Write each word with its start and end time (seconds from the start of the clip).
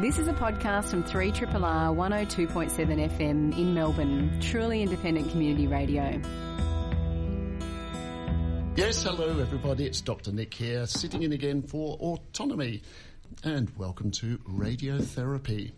This 0.00 0.16
is 0.20 0.28
a 0.28 0.32
podcast 0.32 0.90
from 0.90 1.02
3RRR 1.02 1.50
102.7 1.50 2.70
FM 3.10 3.58
in 3.58 3.74
Melbourne, 3.74 4.38
truly 4.40 4.80
independent 4.82 5.28
community 5.32 5.66
radio. 5.66 6.22
Yes, 8.76 9.02
hello 9.02 9.40
everybody, 9.40 9.86
it's 9.86 10.00
Dr. 10.00 10.30
Nick 10.30 10.54
here, 10.54 10.86
sitting 10.86 11.24
in 11.24 11.32
again 11.32 11.62
for 11.62 11.96
Autonomy, 11.96 12.82
and 13.42 13.76
welcome 13.76 14.12
to 14.12 14.38
Radiotherapy. 14.48 15.72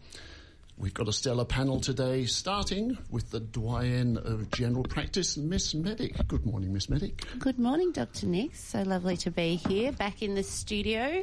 We've 0.76 0.92
got 0.92 1.08
a 1.08 1.14
stellar 1.14 1.46
panel 1.46 1.80
today, 1.80 2.26
starting 2.26 2.98
with 3.08 3.30
the 3.30 3.40
doyen 3.40 4.18
of 4.18 4.50
general 4.50 4.84
practice, 4.84 5.38
Miss 5.38 5.74
Medic. 5.74 6.28
Good 6.28 6.44
morning, 6.44 6.74
Miss 6.74 6.90
Medic. 6.90 7.24
Good 7.38 7.58
morning, 7.58 7.90
Dr. 7.92 8.26
Nick. 8.26 8.54
So 8.54 8.82
lovely 8.82 9.16
to 9.16 9.30
be 9.30 9.56
here, 9.56 9.92
back 9.92 10.20
in 10.20 10.34
the 10.34 10.42
studio. 10.42 11.22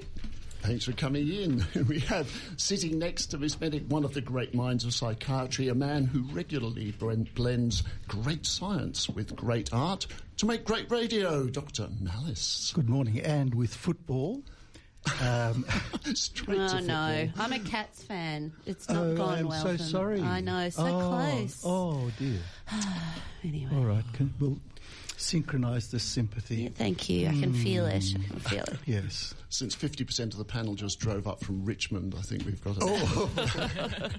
Thanks 0.61 0.85
for 0.85 0.91
coming 0.93 1.27
in. 1.29 1.65
We 1.87 1.99
have 2.01 2.29
sitting 2.57 2.99
next 2.99 3.27
to 3.27 3.37
Miss 3.37 3.59
Medic 3.61 3.83
one 3.87 4.03
of 4.03 4.13
the 4.13 4.21
great 4.21 4.53
minds 4.53 4.84
of 4.84 4.93
psychiatry, 4.93 5.70
a 5.70 5.75
man 5.75 6.03
who 6.05 6.23
regularly 6.35 6.91
blends 6.91 7.84
great 8.07 8.45
science 8.45 9.07
with 9.07 9.35
great 9.35 9.73
art 9.73 10.07
to 10.38 10.45
make 10.45 10.65
great 10.65 10.91
radio, 10.91 11.45
Dr. 11.48 11.88
Malice. 12.01 12.73
Good 12.75 12.89
morning. 12.89 13.20
And 13.21 13.55
with 13.55 13.73
football. 13.73 14.41
Um, 15.21 15.63
Straight 16.15 16.59
oh 16.59 16.67
to 16.67 16.81
no, 16.81 17.29
I'm 17.37 17.53
a 17.53 17.59
Cats 17.59 18.03
fan. 18.03 18.51
It's 18.65 18.89
not 18.89 18.98
Oh, 19.05 19.15
gone 19.15 19.39
I'm 19.39 19.48
well. 19.48 19.62
so 19.62 19.77
for 19.77 19.84
me. 19.84 19.89
sorry. 19.89 20.21
I 20.21 20.41
know, 20.41 20.67
so 20.70 20.85
oh, 20.85 20.99
close. 21.09 21.62
Oh 21.65 22.12
dear. 22.20 22.39
Anyway, 23.43 23.70
All 23.73 23.85
right. 23.85 24.03
Can, 24.13 24.34
we'll 24.39 24.59
synchronise 25.15 25.89
the 25.91 25.99
sympathy. 25.99 26.63
Yeah, 26.63 26.70
thank 26.73 27.07
you. 27.07 27.27
I 27.29 27.39
can 27.39 27.53
feel 27.53 27.85
it. 27.85 28.03
I 28.15 28.27
can 28.27 28.39
feel 28.39 28.63
it. 28.63 28.79
Yes. 28.85 29.34
Since 29.49 29.75
50% 29.75 30.31
of 30.33 30.37
the 30.37 30.43
panel 30.43 30.75
just 30.75 30.99
drove 30.99 31.25
up 31.27 31.43
from 31.43 31.63
Richmond, 31.63 32.15
I 32.17 32.21
think 32.21 32.45
we've 32.45 32.61
got 32.63 32.77
a... 32.81 32.85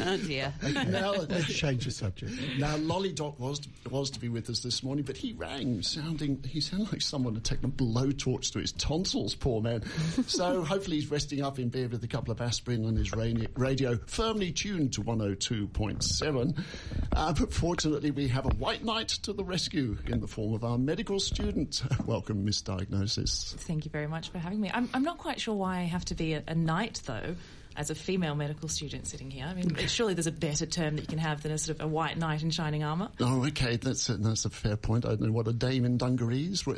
Oh 0.02 0.16
dear. 0.18 0.52
now, 0.88 1.12
Let's 1.12 1.52
change 1.52 1.84
the 1.84 1.90
subject. 1.90 2.32
now, 2.58 2.76
Lollydoc 2.76 3.38
was 3.38 3.60
was 3.90 4.10
to 4.10 4.20
be 4.20 4.28
with 4.28 4.50
us 4.50 4.60
this 4.60 4.82
morning, 4.82 5.04
but 5.04 5.16
he 5.16 5.32
rang 5.34 5.82
sounding 5.82 6.42
he 6.46 6.60
sounded 6.60 6.92
like 6.92 7.02
someone 7.02 7.34
had 7.34 7.44
taken 7.44 7.66
a 7.66 7.68
blowtorch 7.68 8.52
to 8.52 8.58
his 8.58 8.72
tonsils. 8.72 9.34
Poor 9.34 9.60
man. 9.62 9.82
so 10.26 10.62
hopefully 10.64 10.96
he's 10.96 11.10
resting 11.10 11.42
up 11.42 11.58
in 11.58 11.68
bed 11.68 11.92
with 11.92 12.02
a 12.04 12.08
couple 12.08 12.32
of 12.32 12.40
aspirin 12.40 12.84
on 12.86 12.96
his 12.96 13.12
radio, 13.12 13.96
firmly 14.06 14.52
tuned 14.52 14.92
to 14.94 15.02
102.7. 15.02 16.64
Uh, 17.12 17.32
but 17.32 17.52
fortunately, 17.52 18.10
we 18.10 18.28
have 18.28 18.46
a 18.46 18.54
white 18.54 18.84
knight 18.84 19.08
to 19.08 19.32
the 19.32 19.44
rescue 19.44 19.96
in 20.06 20.20
the 20.20 20.28
form 20.28 20.54
of 20.54 20.64
our 20.64 20.78
medical 20.78 21.20
student. 21.20 21.82
Welcome, 22.06 22.44
Miss 22.44 22.60
Diagnosis. 22.60 23.54
Thank 23.58 23.84
you 23.84 23.90
very 23.90 24.06
much 24.06 24.30
for 24.30 24.38
having 24.38 24.49
me. 24.58 24.70
I'm, 24.72 24.88
I'm 24.94 25.02
not 25.02 25.18
quite 25.18 25.40
sure 25.40 25.54
why 25.54 25.78
I 25.78 25.82
have 25.82 26.04
to 26.06 26.14
be 26.14 26.34
a, 26.34 26.42
a 26.46 26.54
knight, 26.54 27.02
though, 27.04 27.34
as 27.76 27.90
a 27.90 27.94
female 27.94 28.34
medical 28.34 28.68
student 28.68 29.06
sitting 29.06 29.30
here. 29.30 29.46
I 29.46 29.54
mean, 29.54 29.76
surely 29.86 30.14
there's 30.14 30.26
a 30.26 30.32
better 30.32 30.66
term 30.66 30.96
that 30.96 31.02
you 31.02 31.08
can 31.08 31.18
have 31.18 31.42
than 31.42 31.52
a 31.52 31.58
sort 31.58 31.78
of 31.78 31.84
a 31.84 31.88
white 31.88 32.16
knight 32.18 32.42
in 32.42 32.50
shining 32.50 32.82
armour. 32.82 33.10
Oh, 33.20 33.46
okay, 33.46 33.76
that's 33.76 34.08
a, 34.08 34.16
that's 34.16 34.44
a 34.44 34.50
fair 34.50 34.76
point. 34.76 35.04
I 35.04 35.10
don't 35.10 35.22
know 35.22 35.32
what 35.32 35.48
a 35.48 35.52
dame 35.52 35.84
in 35.84 35.96
dungarees. 35.96 36.64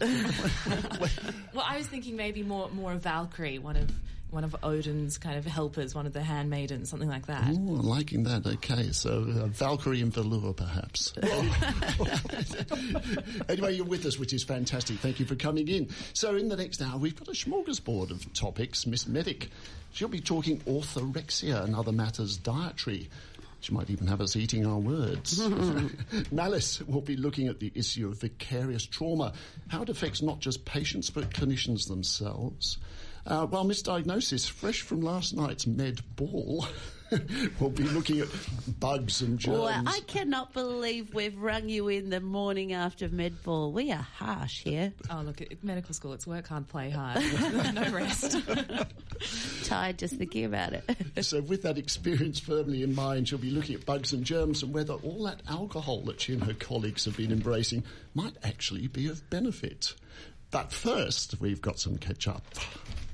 Well, 1.55 1.67
I 1.69 1.77
was 1.77 1.87
thinking 1.87 2.17
maybe 2.17 2.43
more 2.43 2.71
more 2.71 2.93
a 2.93 2.97
Valkyrie, 2.97 3.59
one 3.59 3.77
of 3.77 3.91
one 4.33 4.45
of 4.45 4.57
Odin's 4.63 5.19
kind 5.19 5.37
of 5.37 5.45
helpers, 5.45 5.95
one 5.95 6.07
of 6.07 6.15
the 6.15 6.23
handmaidens, 6.23 6.89
something 6.89 7.09
like 7.09 7.27
that. 7.27 7.45
Oh, 7.49 7.77
I'm 7.77 7.83
liking 7.83 8.23
that. 8.25 8.47
Okay, 8.47 8.91
so 8.91 9.27
uh, 9.29 9.47
Valkyrie 9.49 10.01
in 10.01 10.11
Velour, 10.11 10.55
perhaps. 10.55 11.13
anyway, 13.49 13.75
you're 13.75 13.85
with 13.85 14.07
us, 14.07 14.19
which 14.19 14.33
is 14.33 14.43
fantastic. 14.43 14.97
Thank 14.99 15.21
you 15.21 15.27
for 15.27 15.35
coming 15.35 15.69
in. 15.69 15.91
So, 16.15 16.37
in 16.37 16.49
the 16.49 16.57
next 16.57 16.81
hour, 16.81 16.97
we've 16.97 17.15
got 17.15 17.29
a 17.29 17.33
smorgasbord 17.33 18.11
of 18.11 18.33
topics. 18.33 18.87
Miss 18.87 19.07
Medic, 19.07 19.51
she'll 19.93 20.09
be 20.09 20.21
talking 20.21 20.61
orthorexia 20.61 21.63
and 21.63 21.77
other 21.77 21.93
matters 21.93 22.39
dietary. 22.39 23.11
She 23.61 23.75
might 23.75 23.91
even 23.91 24.07
have 24.07 24.23
us 24.23 24.35
eating 24.35 24.67
our 24.67 24.79
words. 24.79 25.47
Malice 26.33 26.81
will 26.81 27.03
be 27.03 27.17
looking 27.17 27.49
at 27.49 27.61
the 27.61 27.71
issue 27.75 28.09
of 28.09 28.19
vicarious 28.19 28.87
trauma, 28.87 29.35
how 29.69 29.83
it 29.83 29.91
affects 29.91 30.23
not 30.23 30.41
just 30.41 30.65
patients 30.65 31.11
but 31.11 31.31
clinicians 31.31 31.87
themselves. 31.87 32.79
Uh, 33.25 33.47
while 33.47 33.65
Miss 33.65 33.83
Diagnosis, 33.83 34.49
fresh 34.49 34.81
from 34.81 35.01
last 35.01 35.37
night's 35.37 35.65
med 35.67 36.01
ball, 36.17 36.67
we'll 37.61 37.71
be 37.71 37.85
looking 37.85 38.19
at 38.19 38.29
bugs 38.81 39.23
and 39.23 39.39
germs. 39.39 39.59
Well, 39.59 39.83
I 39.87 40.01
cannot 40.09 40.53
believe 40.53 41.15
we've 41.15 41.39
rung 41.39 41.69
you 41.69 41.87
in 41.87 42.11
the 42.11 42.21
morning 42.21 42.73
after 42.73 43.09
med 43.09 43.41
ball. 43.45 43.71
We 43.71 43.93
are 43.93 44.07
harsh 44.17 44.65
here. 44.65 44.93
Oh, 45.09 45.21
look, 45.25 45.41
at 45.41 45.63
medical 45.63 45.95
school, 45.95 46.15
it's 46.15 46.27
work 46.27 46.49
hard, 46.49 46.67
play 46.67 46.91
hard, 46.91 47.23
no 47.75 47.89
rest. 47.91 48.37
Tired 49.65 49.99
just 49.99 50.17
thinking 50.17 50.45
about 50.45 50.73
it. 50.73 51.25
So, 51.25 51.43
with 51.43 51.63
that 51.63 51.79
experience 51.79 52.41
firmly 52.41 52.83
in 52.83 52.93
mind, 52.93 53.29
she'll 53.29 53.39
be 53.39 53.51
looking 53.51 53.77
at 53.77 53.87
bugs 53.87 54.13
and 54.13 54.25
germs 54.25 54.65
and 54.65 54.75
whether 54.75 54.95
all 54.95 55.23
that 55.25 55.43
alcohol 55.49 56.01
that 56.03 56.21
she 56.21 56.33
and 56.33 56.43
her 56.43 56.55
colleagues 56.55 57.05
have 57.05 57.17
been 57.17 57.31
embracing 57.31 57.85
might 58.15 58.35
actually 58.43 58.89
be 58.89 59.07
of 59.07 59.31
benefit. 59.31 59.95
But 60.51 60.73
first, 60.73 61.41
we've 61.41 61.63
got 61.63 61.79
some 61.79 61.99
catch 61.99 62.27
up. 62.27 62.45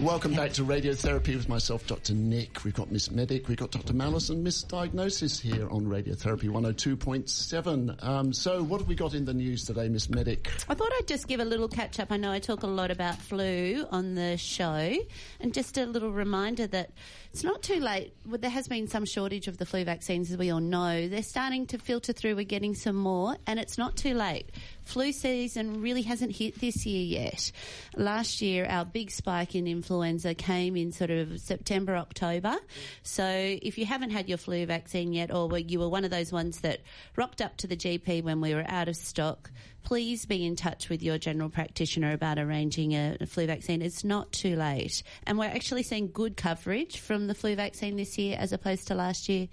Welcome 0.00 0.34
back 0.34 0.52
to 0.54 0.64
Radiotherapy 0.64 1.36
with 1.36 1.48
myself, 1.48 1.86
Dr. 1.86 2.14
Nick. 2.14 2.64
We've 2.64 2.74
got 2.74 2.90
Miss 2.90 3.12
Medic, 3.12 3.46
we've 3.46 3.56
got 3.56 3.70
Dr. 3.70 3.94
Malice 3.94 4.28
and 4.28 4.42
Miss 4.42 4.64
Diagnosis 4.64 5.38
here 5.38 5.70
on 5.70 5.86
Radiotherapy 5.86 6.48
102.7. 6.48 8.04
Um, 8.04 8.32
so, 8.32 8.60
what 8.64 8.80
have 8.80 8.88
we 8.88 8.96
got 8.96 9.14
in 9.14 9.24
the 9.24 9.32
news 9.32 9.64
today, 9.64 9.88
Miss 9.88 10.10
Medic? 10.10 10.50
I 10.68 10.74
thought 10.74 10.90
I'd 10.98 11.06
just 11.06 11.28
give 11.28 11.38
a 11.38 11.44
little 11.44 11.68
catch 11.68 12.00
up. 12.00 12.10
I 12.10 12.16
know 12.16 12.32
I 12.32 12.40
talk 12.40 12.64
a 12.64 12.66
lot 12.66 12.90
about 12.90 13.16
flu 13.18 13.86
on 13.92 14.16
the 14.16 14.36
show, 14.36 14.96
and 15.38 15.54
just 15.54 15.78
a 15.78 15.86
little 15.86 16.10
reminder 16.10 16.66
that 16.66 16.90
it's 17.32 17.44
not 17.44 17.62
too 17.62 17.78
late. 17.78 18.14
Well, 18.26 18.38
There 18.38 18.50
has 18.50 18.66
been 18.66 18.88
some 18.88 19.04
shortage 19.04 19.46
of 19.46 19.58
the 19.58 19.64
flu 19.64 19.84
vaccines, 19.84 20.28
as 20.32 20.36
we 20.36 20.50
all 20.50 20.60
know. 20.60 21.06
They're 21.08 21.22
starting 21.22 21.66
to 21.68 21.78
filter 21.78 22.12
through. 22.12 22.34
We're 22.34 22.44
getting 22.44 22.74
some 22.74 22.96
more, 22.96 23.36
and 23.46 23.60
it's 23.60 23.78
not 23.78 23.96
too 23.96 24.14
late. 24.14 24.50
Flu 24.84 25.12
season 25.12 25.80
really 25.80 26.02
hasn't 26.02 26.36
hit 26.36 26.60
this 26.60 26.84
year 26.86 27.02
yet. 27.02 27.50
Last 27.96 28.42
year, 28.42 28.66
our 28.66 28.84
big 28.84 29.10
spike 29.10 29.54
in 29.54 29.66
influenza 29.66 30.34
came 30.34 30.76
in 30.76 30.92
sort 30.92 31.10
of 31.10 31.40
September, 31.40 31.96
October. 31.96 32.56
So 33.02 33.24
if 33.26 33.78
you 33.78 33.86
haven't 33.86 34.10
had 34.10 34.28
your 34.28 34.38
flu 34.38 34.66
vaccine 34.66 35.12
yet, 35.12 35.32
or 35.32 35.58
you 35.58 35.80
were 35.80 35.88
one 35.88 36.04
of 36.04 36.10
those 36.10 36.32
ones 36.32 36.60
that 36.60 36.80
rocked 37.16 37.40
up 37.40 37.56
to 37.58 37.66
the 37.66 37.76
GP 37.76 38.22
when 38.22 38.40
we 38.40 38.54
were 38.54 38.64
out 38.68 38.88
of 38.88 38.96
stock, 38.96 39.50
please 39.84 40.26
be 40.26 40.44
in 40.44 40.56
touch 40.56 40.88
with 40.88 41.02
your 41.02 41.18
general 41.18 41.48
practitioner 41.48 42.12
about 42.12 42.38
arranging 42.38 42.92
a, 42.92 43.16
flu 43.26 43.46
vaccine. 43.46 43.82
It's 43.82 44.04
not 44.04 44.32
too 44.32 44.56
late. 44.56 45.02
And 45.26 45.38
we're 45.38 45.46
actually 45.46 45.82
seeing 45.82 46.10
good 46.10 46.36
coverage 46.36 47.00
from 47.00 47.26
the 47.26 47.34
flu 47.34 47.56
vaccine 47.56 47.96
this 47.96 48.18
year 48.18 48.36
as 48.38 48.52
opposed 48.52 48.88
to 48.88 48.94
last 48.94 49.28
year. 49.28 49.48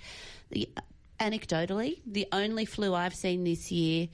The, 0.50 0.70
anecdotally, 1.20 2.02
the 2.06 2.28
only 2.32 2.66
flu 2.66 2.96
I've 2.96 3.14
seen 3.14 3.44
this 3.44 3.72
year 3.72 4.08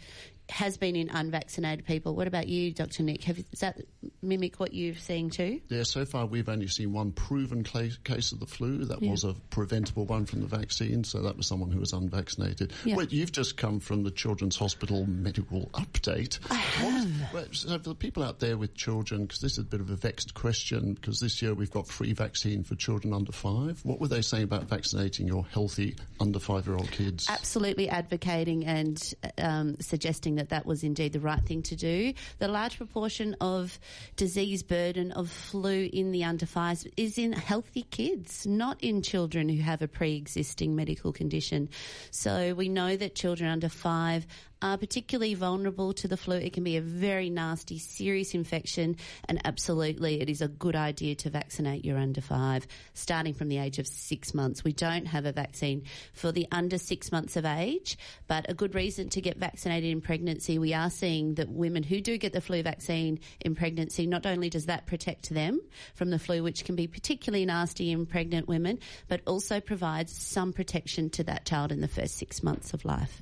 has 0.50 0.78
been 0.78 0.96
in 0.96 1.09
unvaccinated 1.09 1.85
people. 1.85 2.16
What 2.16 2.28
about 2.28 2.47
you, 2.47 2.74
Dr. 2.74 3.03
Nick? 3.03 3.24
Have, 3.25 3.35
does 3.50 3.59
that 3.59 3.81
mimic 4.22 4.59
what 4.59 4.74
you've 4.74 5.00
seen 5.00 5.30
too? 5.30 5.62
Yeah, 5.69 5.84
so 5.84 6.06
far 6.06 6.25
we've 6.25 6.50
only 6.50 6.68
seen 6.68 6.94
one 6.94 7.12
proven 7.12 7.63
cla- 7.63 7.90
case 8.03 8.31
of 8.31 8.40
the 8.40 8.46
flu. 8.46 8.86
That 8.86 9.02
was 9.02 9.24
a 9.24 9.34
preventable 9.50 10.06
one 10.06 10.25
from 10.25 10.41
the 10.41 10.47
vaccine, 10.47 11.03
so 11.03 11.22
that 11.22 11.38
was 11.38 11.47
someone 11.47 11.72
who 11.72 11.80
was 11.80 11.94
unvaccinated. 11.94 12.74
Yeah. 12.86 12.96
Well, 12.96 13.07
you've 13.07 13.31
just 13.31 13.57
come 13.57 13.80
from 13.80 14.03
the 14.03 14.12
Children's 14.12 14.56
Hospital 14.56 15.06
medical 15.06 15.69
update. 15.74 16.40
I 16.50 16.56
have. 16.56 17.34
well, 17.34 17.46
so 17.52 17.78
for 17.78 17.90
the 17.90 17.96
people 17.96 18.24
out 18.24 18.40
there 18.40 18.57
with 18.57 18.75
children, 18.75 19.24
because 19.24 19.41
this 19.41 19.53
is 19.53 19.59
a 19.59 19.63
bit 19.63 19.81
of 19.81 19.90
a 19.90 19.96
vexed 19.96 20.34
question, 20.34 20.94
because 20.94 21.19
this 21.19 21.41
year 21.41 21.53
we've 21.53 21.71
got 21.71 21.88
free 21.88 22.13
vaccine 22.13 22.63
for 22.63 22.75
children 22.75 23.13
under 23.13 23.31
five. 23.31 23.80
What 23.83 24.00
were 24.00 24.07
they 24.07 24.21
saying 24.21 24.44
about 24.44 24.63
vaccinating 24.63 25.27
your 25.27 25.45
healthy 25.45 25.95
under 26.19 26.39
five-year-old 26.39 26.92
kids? 26.92 27.27
absolutely 27.30 27.89
advocating 27.89 28.66
and 28.66 29.13
um, 29.38 29.75
suggesting 29.80 30.36
that 30.38 30.50
that 30.50 30.66
was 30.66 30.84
indeed 30.84 31.13
the 31.13 31.19
right 31.19 31.44
thing 31.44 31.62
to 31.63 31.75
do. 31.75 32.13
The 32.39 32.48
large 32.48 32.78
proportion 32.78 33.36
of 33.42 33.80
disease 34.16 34.63
burden 34.63 35.12
of 35.12 35.30
flu 35.30 35.89
in 35.92 36.12
the 36.12 36.24
under 36.24 36.45
fives 36.45 36.88
is 36.98 37.18
in 37.18 37.34
healthy 37.34 37.84
kids, 37.92 38.48
not 38.48 38.81
in 38.84 39.01
children 39.01 39.50
who 39.50 39.62
have 39.62 39.81
a 39.81 39.88
pre-existing 39.88 40.75
medical 40.75 41.12
condition. 41.12 41.69
So 42.12 42.54
we 42.54 42.69
know 42.69 42.95
that 42.95 43.16
children 43.16 43.50
under 43.50 43.69
five 43.69 44.25
are 44.62 44.77
particularly 44.77 45.33
vulnerable 45.33 45.94
to 45.94 46.07
the 46.07 46.18
flu. 46.18 46.36
It 46.36 46.54
can 46.54 46.63
be 46.63 46.77
a 46.77 46.81
very 46.81 47.30
nasty, 47.30 47.77
serious 47.77 48.33
infection, 48.33 48.98
and 49.27 49.39
absolutely 49.45 50.21
it 50.21 50.30
is 50.30 50.42
a 50.42 50.48
good 50.48 50.75
idea 50.75 51.15
to 51.15 51.30
vaccinate 51.30 51.86
your 51.86 51.98
under 51.98 52.21
five, 52.21 52.68
starting 52.94 53.33
from 53.33 53.50
the 53.50 53.57
age 53.57 53.80
of 53.80 53.88
six 53.88 54.33
months. 54.33 54.63
We 54.63 54.74
don't 54.74 55.06
have 55.06 55.25
a 55.25 55.31
vaccine 55.31 55.83
for 56.13 56.31
the 56.31 56.48
under 56.51 56.77
six 56.77 57.12
months 57.12 57.36
of 57.36 57.45
age, 57.45 57.98
but 58.27 58.50
a 58.50 58.54
good 58.54 58.75
reason 58.75 59.09
to 59.09 59.21
get 59.21 59.38
vaccinated 59.38 59.92
in 59.92 60.01
pregnancy. 60.01 60.57
We 60.57 60.74
are 60.74 60.89
seeing 60.89 61.36
that 61.36 61.50
women 61.50 61.83
who 61.83 62.01
do 62.01 62.18
get 62.18 62.33
the 62.33 62.42
flu 62.42 62.63
vaccine 62.63 63.19
in 63.42 63.56
pregnancy, 63.56 64.07
not 64.07 64.25
only 64.25 64.50
does 64.50 64.65
that 64.65 64.88
protect 64.88 65.30
them 65.30 65.59
from 65.95 66.09
the 66.09 66.19
flu, 66.19 66.44
which 66.44 66.65
can 66.65 66.75
be 66.75 66.88
particularly 66.88 67.45
nasty 67.45 67.92
in 67.92 68.06
pregnant 68.06 68.48
women, 68.48 68.80
but 69.07 69.21
also 69.27 69.59
provides 69.59 70.12
some 70.12 70.54
protection 70.54 71.09
to 71.12 71.24
that 71.25 71.45
child 71.45 71.71
in 71.71 71.81
the 71.81 71.88
first 71.88 72.15
six 72.18 72.42
months 72.42 72.74
of 72.74 72.86
life. 72.86 73.21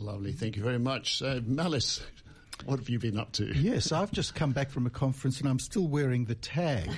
Lovely. 0.00 0.32
Thank 0.32 0.56
you 0.56 0.62
very 0.62 0.78
much. 0.78 1.22
Uh, 1.22 1.40
Malice, 1.44 2.02
what 2.64 2.78
have 2.78 2.88
you 2.88 2.98
been 2.98 3.18
up 3.18 3.32
to? 3.32 3.44
Yes, 3.56 3.92
I've 3.92 4.12
just 4.12 4.34
come 4.34 4.52
back 4.52 4.70
from 4.70 4.86
a 4.86 4.90
conference 4.90 5.40
and 5.40 5.48
I'm 5.48 5.58
still 5.58 5.86
wearing 5.86 6.24
the 6.24 6.34
tag 6.34 6.90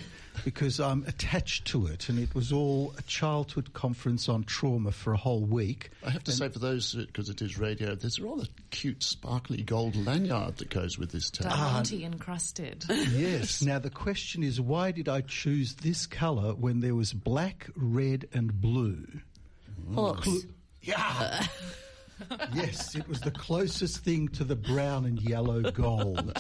because 0.45 0.81
I'm 0.81 1.05
attached 1.07 1.67
to 1.67 1.87
it. 1.87 2.09
And 2.09 2.19
it 2.19 2.35
was 2.35 2.53
all 2.53 2.95
a 2.99 3.03
childhood 3.03 3.73
conference 3.73 4.29
on 4.29 4.45
trauma 4.45 4.93
for 4.93 5.13
a 5.13 5.17
whole 5.17 5.45
week. 5.45 5.91
I 6.07 6.11
have 6.11 6.25
to 6.25 6.33
say, 6.33 6.49
for 6.49 6.59
those, 6.59 6.95
because 6.95 7.29
it 7.29 7.43
is 7.43 7.59
radio, 7.59 7.95
there's 7.95 8.19
a 8.19 8.25
rather 8.25 8.47
cute, 8.71 9.03
sparkly 9.03 9.63
gold 9.63 9.95
lanyard 9.97 10.57
that 10.59 10.71
goes 10.71 10.99
with 10.99 11.11
this 11.11 11.31
tag. 11.31 11.51
Diamante 11.51 12.05
encrusted. 12.05 12.85
Yes. 13.13 13.63
Now 13.63 13.79
the 13.79 13.91
question 13.91 14.43
is, 14.43 14.61
why 14.61 14.91
did 14.91 15.09
I 15.09 15.21
choose 15.23 15.75
this 15.75 16.07
colour 16.07 16.55
when 16.55 16.81
there 16.81 16.95
was 16.95 17.13
black, 17.13 17.69
red, 17.77 18.29
and 18.33 18.61
blue? 18.61 19.07
Hawks. 19.95 20.29
Yeah. 20.83 21.47
yes, 22.55 22.95
it 22.95 23.09
was 23.09 23.21
the 23.21 23.31
closest 23.31 24.05
thing 24.05 24.29
to 24.29 24.45
the 24.45 24.57
brown 24.57 25.05
and 25.05 25.21
yellow 25.21 25.63
gold. 25.71 26.37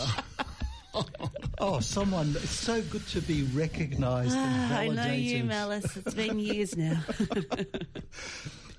oh, 1.61 1.81
someone! 1.81 2.31
It's 2.37 2.51
so 2.51 2.83
good 2.83 3.07
to 3.09 3.21
be 3.23 3.45
recognised 3.55 4.37
and 4.37 4.73
Ah, 4.73 4.79
I 4.79 4.89
know 4.89 5.13
you, 5.13 5.45
Malice. 5.45 5.97
It's 5.97 6.15
been 6.15 6.39
years 6.39 6.77
now. 6.77 7.01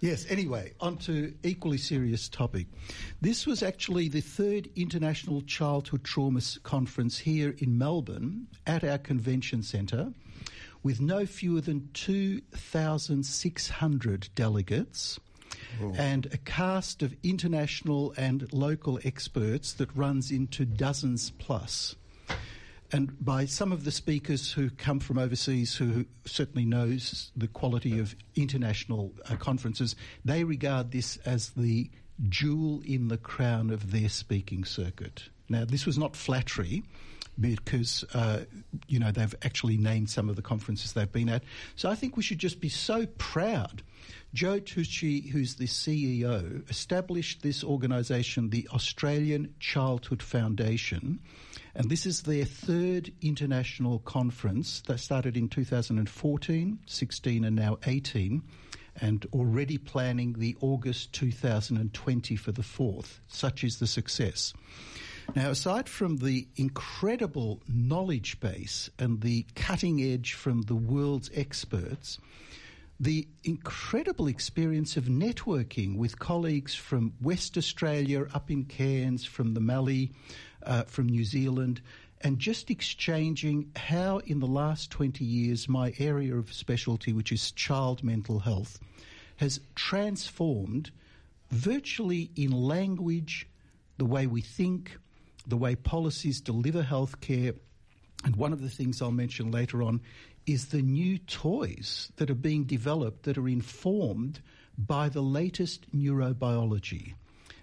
Yes, 0.04 0.30
anyway, 0.30 0.74
on 0.82 0.98
to 0.98 1.34
equally 1.44 1.78
serious 1.78 2.28
topic. 2.28 2.68
This 3.22 3.48
was 3.48 3.64
actually 3.64 4.10
the 4.10 4.20
third 4.20 4.68
International 4.76 5.42
Childhood 5.44 6.04
Trauma 6.04 6.42
Conference 6.64 7.18
here 7.18 7.56
in 7.60 7.78
Melbourne 7.78 8.48
at 8.68 8.84
our 8.84 8.98
convention 8.98 9.64
centre 9.64 10.12
with 10.84 11.00
no 11.00 11.26
fewer 11.26 11.62
than 11.62 11.88
2,600 11.94 14.28
delegates 14.36 15.22
and 15.98 16.28
a 16.28 16.38
cast 16.38 17.04
of 17.04 17.16
international 17.24 18.14
and 18.18 18.52
local 18.54 19.00
experts 19.04 19.74
that 19.74 19.96
runs 19.96 20.32
into 20.32 20.66
dozens 20.66 21.32
plus. 21.32 21.96
plus 21.96 21.96
and 22.94 23.26
by 23.26 23.46
some 23.46 23.72
of 23.72 23.86
the 23.86 23.92
speakers 23.92 24.52
who 24.52 24.70
come 24.70 25.00
from 25.00 25.18
overseas 25.18 25.76
who 25.76 26.06
certainly 26.26 26.64
knows 26.64 27.32
the 27.36 27.48
quality 27.48 27.98
of 27.98 28.16
international 28.36 29.12
uh, 29.28 29.36
conferences, 29.36 29.96
they 30.24 30.44
regard 30.44 30.92
this 30.92 31.18
as 31.26 31.50
the 31.50 31.90
jewel 32.30 32.84
in 32.86 33.08
the 33.08 33.18
crown 33.18 33.72
of 33.72 33.92
their 33.92 34.10
speaking 34.10 34.64
circuit. 34.64 35.24
Now, 35.50 35.66
this 35.66 35.88
was 35.88 35.98
not 35.98 36.16
flattery 36.16 36.84
because, 37.40 38.04
uh, 38.14 38.42
you 38.88 39.00
know, 39.00 39.12
they've 39.12 39.36
actually 39.44 39.78
named 39.78 40.10
some 40.10 40.30
of 40.30 40.36
the 40.36 40.42
conferences 40.42 40.94
they've 40.94 41.12
been 41.12 41.30
at. 41.30 41.44
So 41.76 41.90
I 41.90 41.96
think 41.96 42.16
we 42.16 42.24
should 42.24 42.40
just 42.40 42.60
be 42.60 42.70
so 42.70 43.06
proud. 43.18 43.84
Joe 44.34 44.60
Tucci, 44.60 45.30
who's 45.30 45.56
the 45.56 45.68
CEO, 45.68 46.70
established 46.70 47.42
this 47.42 47.64
organisation, 47.64 48.50
the 48.50 48.68
Australian 48.74 49.54
Childhood 49.60 50.24
Foundation, 50.24 51.20
and 51.76 51.90
this 51.90 52.06
is 52.06 52.22
their 52.22 52.46
third 52.46 53.12
international 53.22 54.00
conference 54.00 54.82
that 54.82 55.00
started 55.00 55.38
in 55.38 55.50
2014, 55.50 56.80
16, 56.86 57.44
and 57.44 57.56
now 57.56 57.78
18, 57.86 58.44
and 59.02 59.26
already 59.34 59.78
planning 59.78 60.34
the 60.34 60.56
August 60.62 61.14
2020 61.14 62.36
for 62.36 62.52
the 62.52 62.64
fourth. 62.64 63.20
Such 63.28 63.64
is 63.64 63.80
the 63.80 63.88
success. 63.88 64.54
Now, 65.36 65.50
aside 65.50 65.90
from 65.90 66.18
the 66.18 66.48
incredible 66.56 67.62
knowledge 67.68 68.40
base 68.40 68.90
and 69.00 69.22
the 69.22 69.46
cutting 69.56 70.02
edge 70.02 70.34
from 70.34 70.64
the 70.64 70.76
world's 70.76 71.32
experts, 71.34 72.20
the 73.00 73.28
incredible 73.44 74.28
experience 74.28 74.96
of 74.96 75.06
networking 75.06 75.98
with 75.98 76.20
colleagues 76.20 76.76
from 76.76 77.14
West 77.22 77.58
Australia, 77.58 78.28
up 78.34 78.52
in 78.52 78.66
Cairns, 78.66 79.26
from 79.26 79.54
the 79.56 79.60
Mallee, 79.60 80.12
uh, 80.64 80.84
from 80.84 81.08
New 81.08 81.26
Zealand, 81.26 81.82
and 82.22 82.40
just 82.40 82.70
exchanging 82.70 83.72
how, 83.76 84.20
in 84.20 84.40
the 84.40 84.48
last 84.48 84.92
20 84.92 85.26
years, 85.26 85.68
my 85.68 85.94
area 86.00 86.36
of 86.36 86.54
specialty, 86.54 87.12
which 87.12 87.32
is 87.32 87.52
child 87.52 88.04
mental 88.04 88.40
health, 88.40 88.80
has 89.38 89.60
transformed 89.76 90.92
virtually 91.50 92.32
in 92.36 92.52
language, 92.52 93.48
the 93.98 94.06
way 94.06 94.28
we 94.28 94.42
think, 94.42 94.98
the 95.48 95.58
way 95.58 95.76
policies 95.76 96.42
deliver 96.42 96.84
healthcare. 96.84 97.58
And 98.24 98.36
one 98.36 98.54
of 98.54 98.62
the 98.62 98.70
things 98.70 99.02
I'll 99.02 99.12
mention 99.12 99.52
later 99.52 99.84
on 99.84 100.02
is 100.46 100.68
the 100.68 100.82
new 100.82 101.18
toys 101.18 102.12
that 102.18 102.30
are 102.30 102.36
being 102.36 102.64
developed 102.64 103.24
that 103.24 103.38
are 103.38 103.48
informed 103.48 104.42
by 104.78 105.10
the 105.10 105.22
latest 105.22 105.94
neurobiology. 105.96 107.14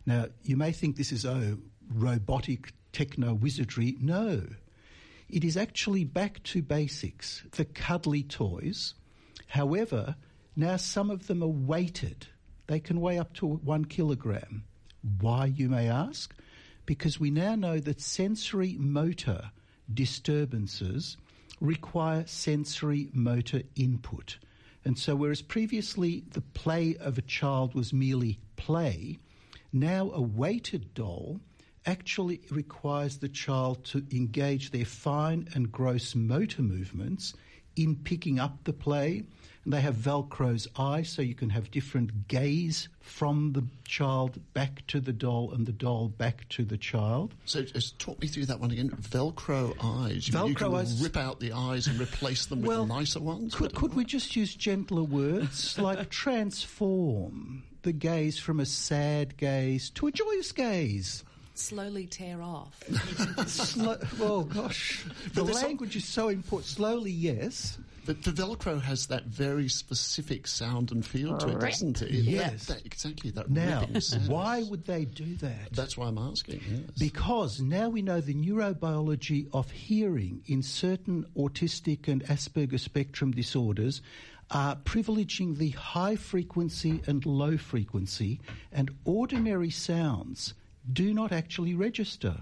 Now, 0.06 0.26
you 0.42 0.56
may 0.56 0.72
think 0.72 0.96
this 0.96 1.12
is, 1.12 1.26
oh, 1.26 1.58
robotic 1.92 2.72
techno 2.92 3.34
wizardry. 3.34 3.96
No. 4.00 4.42
It 5.28 5.44
is 5.44 5.56
actually 5.56 6.04
back 6.04 6.42
to 6.44 6.62
basics, 6.62 7.42
the 7.52 7.64
cuddly 7.64 8.22
toys. 8.22 8.94
However, 9.48 10.16
now 10.56 10.76
some 10.76 11.10
of 11.10 11.26
them 11.26 11.42
are 11.42 11.48
weighted. 11.48 12.26
They 12.66 12.80
can 12.80 13.00
weigh 13.00 13.18
up 13.18 13.32
to 13.34 13.46
one 13.46 13.84
kilogram. 13.84 14.64
Why, 15.20 15.46
you 15.46 15.68
may 15.68 15.88
ask? 15.88 16.34
Because 16.90 17.20
we 17.20 17.30
now 17.30 17.54
know 17.54 17.78
that 17.78 18.00
sensory 18.00 18.74
motor 18.76 19.52
disturbances 19.94 21.16
require 21.60 22.26
sensory 22.26 23.10
motor 23.12 23.62
input. 23.76 24.38
And 24.84 24.98
so, 24.98 25.14
whereas 25.14 25.40
previously 25.40 26.24
the 26.32 26.40
play 26.40 26.96
of 26.96 27.16
a 27.16 27.22
child 27.22 27.76
was 27.76 27.92
merely 27.92 28.40
play, 28.56 29.20
now 29.72 30.10
a 30.10 30.20
weighted 30.20 30.92
doll 30.92 31.38
actually 31.86 32.40
requires 32.50 33.18
the 33.18 33.28
child 33.28 33.84
to 33.84 34.04
engage 34.10 34.72
their 34.72 34.84
fine 34.84 35.46
and 35.54 35.70
gross 35.70 36.16
motor 36.16 36.62
movements 36.62 37.34
in 37.76 37.94
picking 37.94 38.40
up 38.40 38.64
the 38.64 38.72
play. 38.72 39.22
And 39.64 39.74
they 39.74 39.82
have 39.82 39.94
Velcro's 39.94 40.66
eye, 40.76 41.02
so 41.02 41.20
you 41.20 41.34
can 41.34 41.50
have 41.50 41.70
different 41.70 42.28
gaze 42.28 42.88
from 43.02 43.52
the 43.52 43.62
child 43.86 44.40
back 44.54 44.86
to 44.86 45.00
the 45.00 45.12
doll 45.12 45.52
and 45.52 45.66
the 45.66 45.72
doll 45.72 46.08
back 46.08 46.48
to 46.50 46.64
the 46.64 46.78
child. 46.78 47.34
So 47.44 47.62
just 47.62 47.98
talk 47.98 48.18
me 48.22 48.26
through 48.26 48.46
that 48.46 48.58
one 48.58 48.70
again. 48.70 48.88
Velcro 48.88 49.76
eyes. 49.82 50.26
You, 50.28 50.46
you 50.46 50.54
Velcro 50.54 50.56
can 50.56 50.74
eyes- 50.76 51.02
rip 51.02 51.16
out 51.18 51.40
the 51.40 51.52
eyes 51.52 51.88
and 51.88 52.00
replace 52.00 52.46
them 52.46 52.62
with 52.62 52.88
nicer 52.88 53.20
ones. 53.20 53.54
Could, 53.54 53.74
could 53.74 53.92
we 53.92 54.04
just 54.06 54.34
use 54.34 54.54
gentler 54.54 55.02
words 55.02 55.78
like 55.78 56.08
transform 56.08 57.62
the 57.82 57.92
gaze 57.92 58.38
from 58.38 58.60
a 58.60 58.66
sad 58.66 59.36
gaze 59.36 59.90
to 59.90 60.06
a 60.06 60.12
joyous 60.12 60.52
gaze? 60.52 61.22
Slowly 61.54 62.06
tear 62.06 62.40
off. 62.40 62.82
Slow, 63.46 63.98
oh 64.20 64.44
gosh, 64.44 65.04
the 65.34 65.42
there's 65.44 65.58
some- 65.58 65.66
language 65.68 65.96
is 65.96 66.06
so 66.06 66.28
important. 66.28 66.70
Slowly, 66.70 67.10
yes. 67.10 67.76
But 68.06 68.22
the 68.22 68.30
Velcro 68.30 68.80
has 68.80 69.06
that 69.08 69.26
very 69.26 69.68
specific 69.68 70.46
sound 70.46 70.90
and 70.90 71.04
feel 71.04 71.36
to 71.38 71.48
it, 71.48 71.60
doesn't 71.60 72.02
it? 72.02 72.10
Yes. 72.10 72.66
That, 72.66 72.78
that- 72.78 72.86
exactly. 72.86 73.30
That 73.30 73.50
Now, 73.50 73.86
why 74.26 74.62
would 74.62 74.84
they 74.86 75.04
do 75.04 75.34
that? 75.36 75.72
That's 75.72 75.96
why 75.96 76.06
I'm 76.08 76.18
asking. 76.18 76.60
Yes. 76.68 76.80
Because 76.98 77.60
now 77.60 77.88
we 77.88 78.02
know 78.02 78.20
the 78.20 78.34
neurobiology 78.34 79.48
of 79.52 79.70
hearing 79.70 80.42
in 80.46 80.62
certain 80.62 81.26
autistic 81.36 82.08
and 82.08 82.24
Asperger 82.24 82.80
spectrum 82.80 83.32
disorders 83.32 84.02
are 84.50 84.76
privileging 84.76 85.58
the 85.58 85.70
high 85.70 86.16
frequency 86.16 87.00
and 87.06 87.24
low 87.24 87.56
frequency, 87.56 88.40
and 88.72 88.90
ordinary 89.04 89.70
sounds 89.70 90.54
do 90.92 91.14
not 91.14 91.30
actually 91.30 91.74
register. 91.74 92.38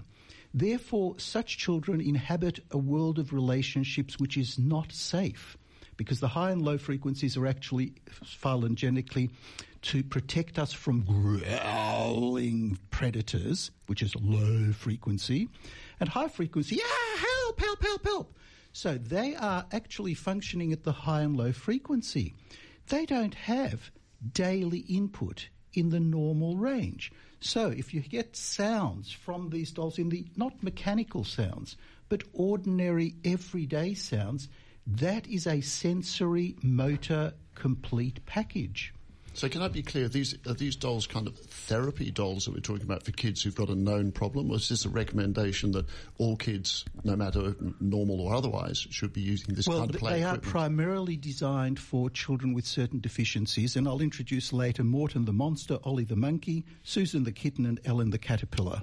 Therefore, 0.53 1.19
such 1.19 1.57
children 1.57 2.01
inhabit 2.01 2.59
a 2.71 2.77
world 2.77 3.19
of 3.19 3.33
relationships 3.33 4.19
which 4.19 4.37
is 4.37 4.57
not 4.57 4.91
safe 4.91 5.57
because 5.95 6.21
the 6.21 6.29
high 6.29 6.51
and 6.51 6.61
low 6.61 6.77
frequencies 6.77 7.35
are 7.35 7.45
actually 7.45 7.93
phylogenetically 8.23 9.29
to 9.81 10.03
protect 10.03 10.57
us 10.57 10.71
from 10.71 11.01
growling 11.01 12.79
predators, 12.89 13.71
which 13.87 14.01
is 14.01 14.15
low 14.15 14.71
frequency, 14.71 15.49
and 15.99 16.09
high 16.09 16.27
frequency, 16.27 16.77
yeah, 16.77 17.17
help, 17.17 17.59
help, 17.59 17.81
help, 17.83 18.05
help. 18.05 18.37
So 18.71 18.97
they 18.97 19.35
are 19.35 19.65
actually 19.71 20.13
functioning 20.13 20.71
at 20.71 20.83
the 20.83 20.91
high 20.91 21.21
and 21.21 21.35
low 21.35 21.51
frequency. 21.51 22.33
They 22.87 23.05
don't 23.05 23.35
have 23.35 23.91
daily 24.33 24.79
input 24.79 25.49
in 25.73 25.89
the 25.89 25.99
normal 25.99 26.57
range. 26.57 27.11
So 27.39 27.69
if 27.69 27.93
you 27.93 28.01
get 28.01 28.35
sounds 28.35 29.11
from 29.11 29.49
these 29.49 29.71
dolls 29.71 29.97
in 29.97 30.09
the 30.09 30.25
not 30.35 30.61
mechanical 30.61 31.23
sounds, 31.23 31.77
but 32.09 32.23
ordinary 32.33 33.15
everyday 33.23 33.93
sounds, 33.93 34.49
that 34.85 35.27
is 35.27 35.47
a 35.47 35.61
sensory 35.61 36.55
motor 36.61 37.33
complete 37.55 38.25
package. 38.25 38.93
So 39.39 39.47
can 39.47 39.61
I 39.61 39.69
be 39.69 39.81
clear? 39.81 40.09
These 40.09 40.35
are 40.47 40.53
these 40.53 40.75
dolls 40.75 41.07
kind 41.07 41.25
of 41.25 41.37
therapy 41.37 42.11
dolls 42.11 42.43
that 42.43 42.53
we're 42.53 42.59
talking 42.59 42.83
about 42.83 43.03
for 43.03 43.13
kids 43.13 43.41
who've 43.41 43.55
got 43.55 43.69
a 43.69 43.73
known 43.73 44.11
problem, 44.11 44.51
or 44.51 44.57
is 44.57 44.67
this 44.67 44.83
a 44.83 44.89
recommendation 44.89 45.71
that 45.71 45.85
all 46.17 46.35
kids, 46.35 46.83
no 47.05 47.15
matter 47.15 47.55
normal 47.79 48.19
or 48.19 48.35
otherwise, 48.35 48.85
should 48.89 49.13
be 49.13 49.21
using 49.21 49.55
this 49.55 49.65
Well, 49.65 49.79
kind 49.79 49.95
of 49.95 50.01
play 50.01 50.19
they 50.19 50.23
are 50.25 50.37
primarily 50.39 51.15
designed 51.15 51.79
for 51.79 52.09
children 52.09 52.53
with 52.53 52.65
certain 52.65 52.99
deficiencies, 52.99 53.77
and 53.77 53.87
I'll 53.87 54.01
introduce 54.01 54.51
later 54.51 54.83
Morton 54.83 55.23
the 55.23 55.31
monster, 55.31 55.79
Ollie 55.85 56.03
the 56.03 56.17
monkey, 56.17 56.65
Susan 56.83 57.23
the 57.23 57.31
kitten, 57.31 57.65
and 57.65 57.79
Ellen 57.85 58.09
the 58.09 58.19
caterpillar. 58.19 58.81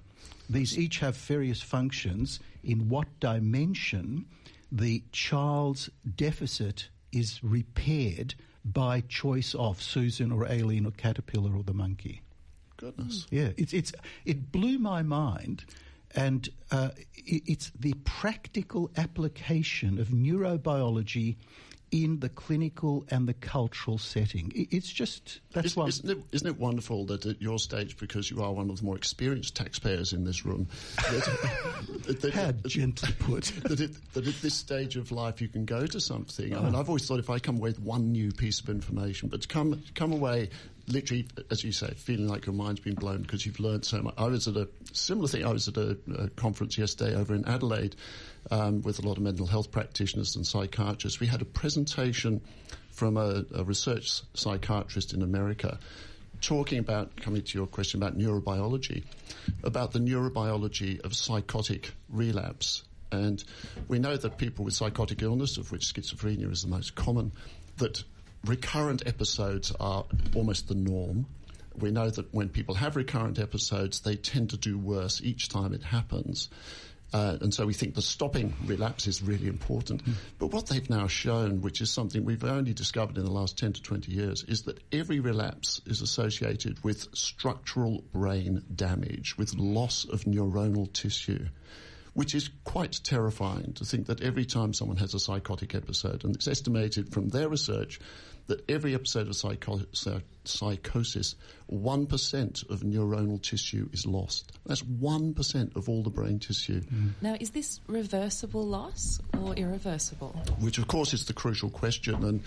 These 0.48 0.78
each 0.78 1.00
have 1.00 1.18
various 1.18 1.60
functions 1.60 2.40
in 2.64 2.88
what 2.88 3.20
dimension 3.20 4.24
the 4.72 5.04
child's 5.12 5.90
deficit 6.16 6.88
is 7.12 7.44
repaired 7.44 8.34
by 8.72 9.02
choice 9.02 9.54
of 9.54 9.80
Susan 9.80 10.32
or 10.32 10.46
Aileen 10.46 10.86
or 10.86 10.90
caterpillar 10.90 11.54
or 11.56 11.62
the 11.62 11.74
monkey. 11.74 12.22
Goodness. 12.76 13.26
Yeah, 13.30 13.50
it's 13.56 13.72
it's 13.72 13.92
it 14.24 14.52
blew 14.52 14.78
my 14.78 15.02
mind, 15.02 15.64
and 16.14 16.48
uh, 16.70 16.90
it's 17.14 17.72
the 17.78 17.94
practical 18.04 18.90
application 18.96 19.98
of 19.98 20.08
neurobiology 20.08 21.36
in 21.92 22.20
the 22.20 22.28
clinical 22.28 23.06
and 23.10 23.28
the 23.28 23.34
cultural 23.34 23.98
setting. 23.98 24.52
It's 24.54 24.90
just 24.90 25.40
that's 25.52 25.76
why. 25.76 25.86
isn't, 25.86 26.10
it, 26.10 26.18
isn't 26.32 26.48
it 26.48 26.58
wonderful 26.58 27.04
that 27.06 27.24
at 27.26 27.40
your 27.40 27.58
stage, 27.58 27.96
because 27.98 28.30
you 28.30 28.42
are 28.42 28.52
one 28.52 28.70
of 28.70 28.78
the 28.78 28.84
more 28.84 28.96
experienced 28.96 29.54
taxpayers 29.54 30.12
in 30.12 30.24
this 30.24 30.44
room, 30.44 30.66
that, 30.96 32.18
that, 32.20 32.34
How 32.34 32.52
gently 32.68 33.14
put. 33.18 33.44
that, 33.64 33.80
it, 33.80 34.12
that 34.14 34.26
at 34.26 34.34
this 34.42 34.54
stage 34.54 34.96
of 34.96 35.12
life 35.12 35.40
you 35.40 35.48
can 35.48 35.64
go 35.64 35.86
to 35.86 36.00
something. 36.00 36.56
I 36.56 36.60
mean, 36.60 36.74
oh. 36.74 36.80
I've 36.80 36.88
always 36.88 37.06
thought 37.06 37.20
if 37.20 37.30
I 37.30 37.38
come 37.38 37.56
away 37.56 37.70
with 37.70 37.80
one 37.80 38.12
new 38.12 38.32
piece 38.32 38.60
of 38.60 38.68
information, 38.68 39.28
but 39.28 39.42
to 39.42 39.48
come 39.48 39.82
come 39.94 40.12
away 40.12 40.50
literally, 40.88 41.26
as 41.50 41.64
you 41.64 41.72
say, 41.72 41.92
feeling 41.94 42.28
like 42.28 42.46
your 42.46 42.54
mind's 42.54 42.80
been 42.80 42.94
blown 42.94 43.22
because 43.22 43.44
you've 43.44 43.60
learned 43.60 43.84
so 43.84 44.02
much. 44.02 44.14
I 44.16 44.26
was 44.26 44.48
at 44.48 44.56
a 44.56 44.68
similar 44.92 45.28
thing. 45.28 45.44
I 45.44 45.52
was 45.52 45.68
at 45.68 45.76
a, 45.76 45.96
a 46.18 46.28
conference 46.30 46.78
yesterday 46.78 47.14
over 47.14 47.34
in 47.34 47.46
Adelaide 47.46 47.96
um, 48.50 48.82
with 48.82 48.98
a 48.98 49.06
lot 49.06 49.16
of 49.16 49.22
mental 49.22 49.46
health 49.46 49.70
practitioners 49.70 50.36
and 50.36 50.46
psychiatrists. 50.46 51.20
We 51.20 51.26
had 51.26 51.42
a 51.42 51.46
presentation 51.46 52.40
from 52.90 53.16
a, 53.16 53.44
a 53.54 53.64
research 53.64 54.22
psychiatrist 54.34 55.12
in 55.12 55.22
America 55.22 55.78
talking 56.40 56.78
about, 56.78 57.16
coming 57.16 57.42
to 57.42 57.58
your 57.58 57.66
question 57.66 58.02
about 58.02 58.16
neurobiology, 58.16 59.04
about 59.62 59.92
the 59.92 59.98
neurobiology 59.98 61.00
of 61.00 61.14
psychotic 61.14 61.92
relapse. 62.08 62.84
And 63.10 63.42
we 63.88 63.98
know 63.98 64.16
that 64.16 64.36
people 64.36 64.64
with 64.64 64.74
psychotic 64.74 65.22
illness, 65.22 65.56
of 65.56 65.72
which 65.72 65.82
schizophrenia 65.82 66.50
is 66.50 66.62
the 66.62 66.68
most 66.68 66.94
common, 66.94 67.32
that 67.78 68.02
recurrent 68.46 69.06
episodes 69.06 69.72
are 69.78 70.04
almost 70.34 70.68
the 70.68 70.74
norm. 70.74 71.26
We 71.78 71.90
know 71.90 72.08
that 72.08 72.32
when 72.32 72.48
people 72.48 72.74
have 72.76 72.96
recurrent 72.96 73.38
episodes, 73.38 74.00
they 74.00 74.16
tend 74.16 74.50
to 74.50 74.56
do 74.56 74.78
worse 74.78 75.20
each 75.20 75.48
time 75.48 75.74
it 75.74 75.82
happens. 75.82 76.48
Uh, 77.12 77.36
and 77.40 77.54
so 77.54 77.64
we 77.64 77.72
think 77.72 77.94
the 77.94 78.02
stopping 78.02 78.52
relapse 78.64 79.06
is 79.06 79.22
really 79.22 79.46
important. 79.46 80.02
But 80.38 80.48
what 80.48 80.66
they've 80.66 80.90
now 80.90 81.06
shown, 81.06 81.60
which 81.60 81.80
is 81.80 81.90
something 81.90 82.24
we've 82.24 82.44
only 82.44 82.72
discovered 82.72 83.16
in 83.16 83.24
the 83.24 83.30
last 83.30 83.56
10 83.58 83.74
to 83.74 83.82
20 83.82 84.10
years, 84.10 84.42
is 84.44 84.62
that 84.62 84.80
every 84.90 85.20
relapse 85.20 85.80
is 85.86 86.02
associated 86.02 86.82
with 86.82 87.06
structural 87.14 88.02
brain 88.12 88.64
damage, 88.74 89.38
with 89.38 89.54
loss 89.54 90.04
of 90.04 90.24
neuronal 90.24 90.92
tissue 90.92 91.46
which 92.16 92.34
is 92.34 92.48
quite 92.64 92.98
terrifying 93.04 93.74
to 93.74 93.84
think 93.84 94.06
that 94.06 94.22
every 94.22 94.46
time 94.46 94.72
someone 94.72 94.96
has 94.96 95.12
a 95.12 95.18
psychotic 95.18 95.74
episode, 95.74 96.24
and 96.24 96.34
it's 96.34 96.48
estimated 96.48 97.12
from 97.12 97.28
their 97.28 97.46
research 97.46 98.00
that 98.46 98.68
every 98.70 98.94
episode 98.94 99.26
of 99.26 99.36
psycho- 99.36 99.80
psychosis, 100.44 101.34
1% 101.70 102.70
of 102.70 102.80
neuronal 102.80 103.42
tissue 103.42 103.88
is 103.92 104.06
lost. 104.06 104.52
That's 104.66 104.82
1% 104.82 105.76
of 105.76 105.88
all 105.88 106.02
the 106.02 106.10
brain 106.10 106.38
tissue, 106.38 106.80
mm. 106.80 107.10
Now, 107.20 107.36
is 107.40 107.50
this 107.50 107.80
reversible 107.88 108.64
loss 108.64 109.20
or 109.42 109.54
irreversible? 109.54 110.28
which 110.60 110.78
of 110.78 110.86
course 110.86 111.12
is 111.12 111.24
the 111.24 111.32
crucial 111.32 111.70
question. 111.70 112.22
And 112.24 112.42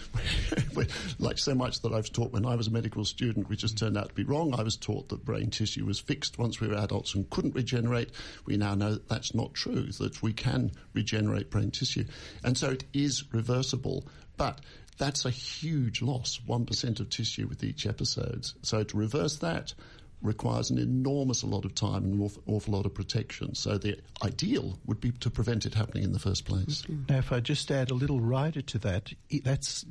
like 1.20 1.38
so 1.38 1.54
much 1.54 1.82
that 1.82 1.94
I've 1.94 2.12
taught 2.12 2.32
when 2.32 2.46
I 2.46 2.56
was 2.56 2.68
a 2.68 2.72
medical 2.72 3.04
student, 3.06 3.50
which 3.50 3.62
just 3.62 3.78
turned 3.78 3.98
out 3.98 4.10
to 4.10 4.16
be 4.16 4.24
wrong. 4.24 4.54
I 4.58 4.64
was 4.64 4.78
taught 4.78 5.10
that 5.10 5.26
brain 5.26 5.50
tissue 5.50 5.86
was 5.86 6.00
fixed 6.00 6.38
once 6.38 6.60
we 6.60 6.68
were 6.68 6.76
adults 6.76 7.16
and 7.16 7.30
couldn't 7.30 7.56
regenerate. 7.56 8.12
We 8.46 8.58
now 8.58 8.76
know 8.76 8.94
that 8.94 9.10
that's 9.10 9.36
not 9.36 9.54
true, 9.54 9.92
that 10.00 10.22
we 10.22 10.34
can 10.34 10.72
regenerate 10.94 11.50
brain 11.50 11.72
tissue. 11.72 12.06
And 12.44 12.58
so 12.58 12.72
it 12.72 12.86
is 12.94 13.24
reversible. 13.34 14.08
But 14.38 14.62
that's 15.00 15.26
a 15.26 15.32
huge 15.32 16.04
loss, 16.04 16.40
1% 16.48 17.00
of 17.00 17.10
tissue 17.10 17.48
with 17.48 17.64
each 17.64 17.88
episode. 17.88 18.46
So 18.62 18.84
to 18.84 18.98
reverse 18.98 19.38
that 19.38 19.74
requires 20.22 20.70
an 20.70 20.78
enormous 20.78 21.44
lot 21.44 21.64
of 21.64 21.74
time 21.74 22.04
and 22.04 22.14
an 22.16 22.22
awful, 22.22 22.44
awful 22.46 22.74
lot 22.74 22.86
of 22.86 22.94
protection. 22.94 23.56
So 23.56 23.78
the 23.78 23.98
ideal 24.24 24.78
would 24.86 25.00
be 25.00 25.12
to 25.12 25.30
prevent 25.30 25.66
it 25.66 25.74
happening 25.74 26.04
in 26.04 26.12
the 26.12 26.20
first 26.20 26.46
place. 26.46 26.84
Now, 27.08 27.18
if 27.18 27.32
I 27.32 27.40
just 27.40 27.72
add 27.72 27.90
a 27.90 27.96
little 27.96 28.20
rider 28.20 28.62
to 28.62 28.78
that, 28.80 29.14
that's 29.44 29.86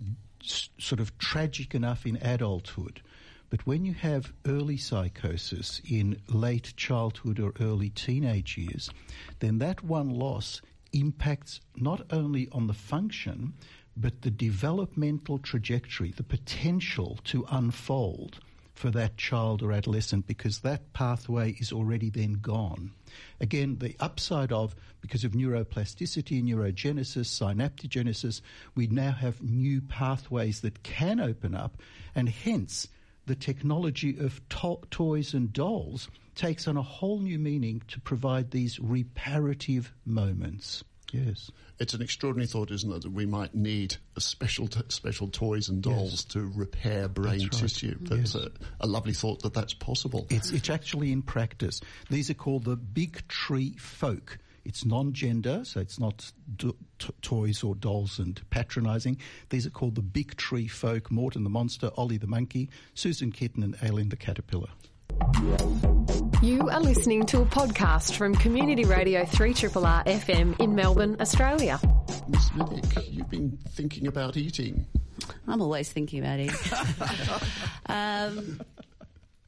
sort 0.78 1.00
of 1.00 1.16
tragic 1.18 1.74
enough 1.74 2.06
in 2.06 2.16
adulthood. 2.18 3.00
But 3.50 3.66
when 3.66 3.86
you 3.86 3.94
have 3.94 4.34
early 4.46 4.76
psychosis 4.76 5.80
in 5.88 6.20
late 6.28 6.74
childhood 6.76 7.40
or 7.40 7.54
early 7.58 7.88
teenage 7.88 8.58
years, 8.58 8.90
then 9.38 9.58
that 9.58 9.82
one 9.82 10.10
loss 10.10 10.60
impacts 10.92 11.60
not 11.76 12.02
only 12.10 12.48
on 12.52 12.66
the 12.66 12.74
function, 12.74 13.54
but 14.00 14.22
the 14.22 14.30
developmental 14.30 15.38
trajectory, 15.38 16.12
the 16.12 16.22
potential 16.22 17.18
to 17.24 17.44
unfold 17.50 18.38
for 18.74 18.90
that 18.92 19.16
child 19.16 19.60
or 19.60 19.72
adolescent 19.72 20.24
because 20.28 20.60
that 20.60 20.92
pathway 20.92 21.50
is 21.58 21.72
already 21.72 22.10
then 22.10 22.34
gone. 22.34 22.92
Again, 23.40 23.78
the 23.80 23.96
upside 23.98 24.52
of, 24.52 24.76
because 25.00 25.24
of 25.24 25.32
neuroplasticity, 25.32 26.44
neurogenesis, 26.44 27.26
synaptogenesis, 27.26 28.40
we 28.76 28.86
now 28.86 29.10
have 29.10 29.42
new 29.42 29.80
pathways 29.80 30.60
that 30.60 30.84
can 30.84 31.18
open 31.18 31.56
up, 31.56 31.82
and 32.14 32.28
hence 32.28 32.86
the 33.26 33.34
technology 33.34 34.16
of 34.16 34.40
to- 34.48 34.78
toys 34.92 35.34
and 35.34 35.52
dolls 35.52 36.08
takes 36.36 36.68
on 36.68 36.76
a 36.76 36.82
whole 36.82 37.18
new 37.18 37.38
meaning 37.38 37.82
to 37.88 38.00
provide 38.00 38.52
these 38.52 38.78
reparative 38.78 39.92
moments. 40.06 40.84
Yes. 41.12 41.50
It's 41.78 41.94
an 41.94 42.02
extraordinary 42.02 42.46
thought, 42.46 42.70
isn't 42.70 42.92
it, 42.92 43.02
that 43.02 43.12
we 43.12 43.24
might 43.24 43.54
need 43.54 43.96
a 44.16 44.20
special 44.20 44.66
t- 44.68 44.80
special 44.88 45.28
toys 45.28 45.68
and 45.68 45.82
dolls 45.82 46.24
to 46.26 46.40
repair 46.54 47.08
brain 47.08 47.38
That's 47.38 47.62
right. 47.62 47.70
tissue. 47.70 47.96
That's 48.00 48.34
a, 48.34 48.50
a 48.80 48.86
lovely 48.86 49.12
thought 49.12 49.42
that 49.42 49.54
that's 49.54 49.74
possible. 49.74 50.26
It's, 50.28 50.50
it's 50.50 50.70
actually 50.70 51.12
in 51.12 51.22
practice. 51.22 51.80
These 52.10 52.30
are 52.30 52.34
called 52.34 52.64
the 52.64 52.76
big 52.76 53.26
tree 53.28 53.74
folk. 53.78 54.38
It's 54.64 54.84
non-gender, 54.84 55.64
so 55.64 55.80
it's 55.80 55.98
not 55.98 56.30
do- 56.56 56.76
t- 56.98 57.08
toys 57.22 57.62
or 57.62 57.74
dolls 57.74 58.18
and 58.18 58.38
patronising. 58.50 59.18
These 59.48 59.66
are 59.66 59.70
called 59.70 59.94
the 59.94 60.02
big 60.02 60.36
tree 60.36 60.68
folk. 60.68 61.10
Morton 61.10 61.42
the 61.44 61.48
monster, 61.48 61.90
Ollie 61.96 62.18
the 62.18 62.26
monkey, 62.26 62.68
Susan 62.94 63.32
Kitten, 63.32 63.62
and 63.62 63.76
Aileen 63.82 64.10
the 64.10 64.16
caterpillar. 64.16 64.68
You 66.40 66.68
are 66.68 66.78
listening 66.78 67.26
to 67.26 67.42
a 67.42 67.44
podcast 67.44 68.14
from 68.14 68.32
Community 68.36 68.84
Radio 68.84 69.24
3RRR 69.24 70.04
FM 70.06 70.60
in 70.60 70.72
Melbourne, 70.72 71.16
Australia. 71.18 71.80
Miss 72.28 72.54
Medic, 72.54 72.84
you've 73.10 73.28
been 73.28 73.58
thinking 73.70 74.06
about 74.06 74.36
eating. 74.36 74.86
I'm 75.48 75.60
always 75.60 75.90
thinking 75.90 76.20
about 76.20 76.38
eating. 76.38 76.56
um, 77.86 78.60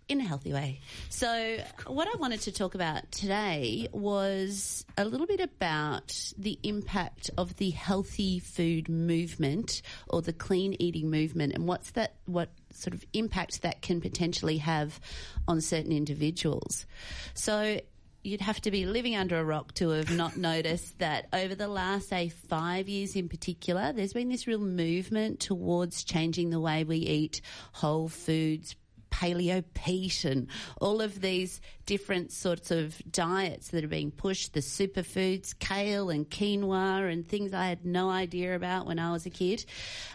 in 0.09 0.21
a 0.21 0.25
healthy 0.25 0.53
way. 0.53 0.81
So, 1.11 1.59
what 1.87 2.09
I 2.13 2.19
wanted 2.19 2.41
to 2.43 2.53
talk 2.53 2.75
about 2.75 3.11
today 3.13 3.87
was 3.93 4.85
a 4.99 5.05
little 5.05 5.29
bit 5.29 5.39
about 5.39 6.33
the 6.37 6.59
impact 6.65 7.31
of 7.39 7.55
the 7.57 7.71
healthy 7.71 8.41
food 8.41 8.89
movement 8.89 9.83
or 10.09 10.23
the 10.23 10.33
clean 10.33 10.75
eating 10.81 11.09
movement, 11.09 11.55
and 11.55 11.69
what's 11.69 11.93
that? 11.93 12.17
What 12.27 12.51
sort 12.73 12.95
of 12.95 13.05
impact 13.13 13.63
that 13.63 13.83
can 13.83 14.01
potentially 14.01 14.59
have 14.59 15.01
on 15.49 15.61
certain 15.61 15.93
individuals. 15.93 16.87
So. 17.35 17.81
You'd 18.23 18.43
have 18.43 18.61
to 18.61 18.71
be 18.71 18.85
living 18.85 19.17
under 19.17 19.39
a 19.39 19.45
rock 19.45 19.73
to 19.77 19.89
have 19.89 20.15
not 20.15 20.37
noticed 20.37 20.99
that 20.99 21.29
over 21.33 21.55
the 21.55 21.69
last, 21.69 22.11
say, 22.11 22.29
five 22.29 22.87
years 22.87 23.17
in 23.17 23.31
particular, 23.31 23.95
there's 23.95 24.13
been 24.13 24.29
this 24.29 24.47
real 24.47 24.59
movement 24.59 25.41
towards 25.41 26.05
changing 26.05 26.51
the 26.51 26.61
way 26.61 26.85
we 26.85 26.99
eat 26.99 27.41
whole 27.73 28.11
foods, 28.11 28.77
paleo 29.11 29.63
Pete 29.75 30.25
and 30.25 30.49
all 30.81 31.01
of 31.01 31.21
these 31.21 31.61
different 31.87 32.31
sorts 32.31 32.71
of 32.71 32.97
diets 33.11 33.69
that 33.71 33.83
are 33.83 33.89
being 33.89 34.11
pushed, 34.11 34.55
the 34.55 34.61
superfoods, 34.61 35.59
kale 35.59 36.11
and 36.11 36.31
quinoa 36.31 37.11
and 37.11 37.27
things 37.27 37.53
I 37.53 37.67
had 37.67 37.85
no 37.85 38.11
idea 38.11 38.55
about 38.55 38.87
when 38.87 38.99
I 38.99 39.13
was 39.13 39.27
a 39.27 39.31
kid. 39.31 39.65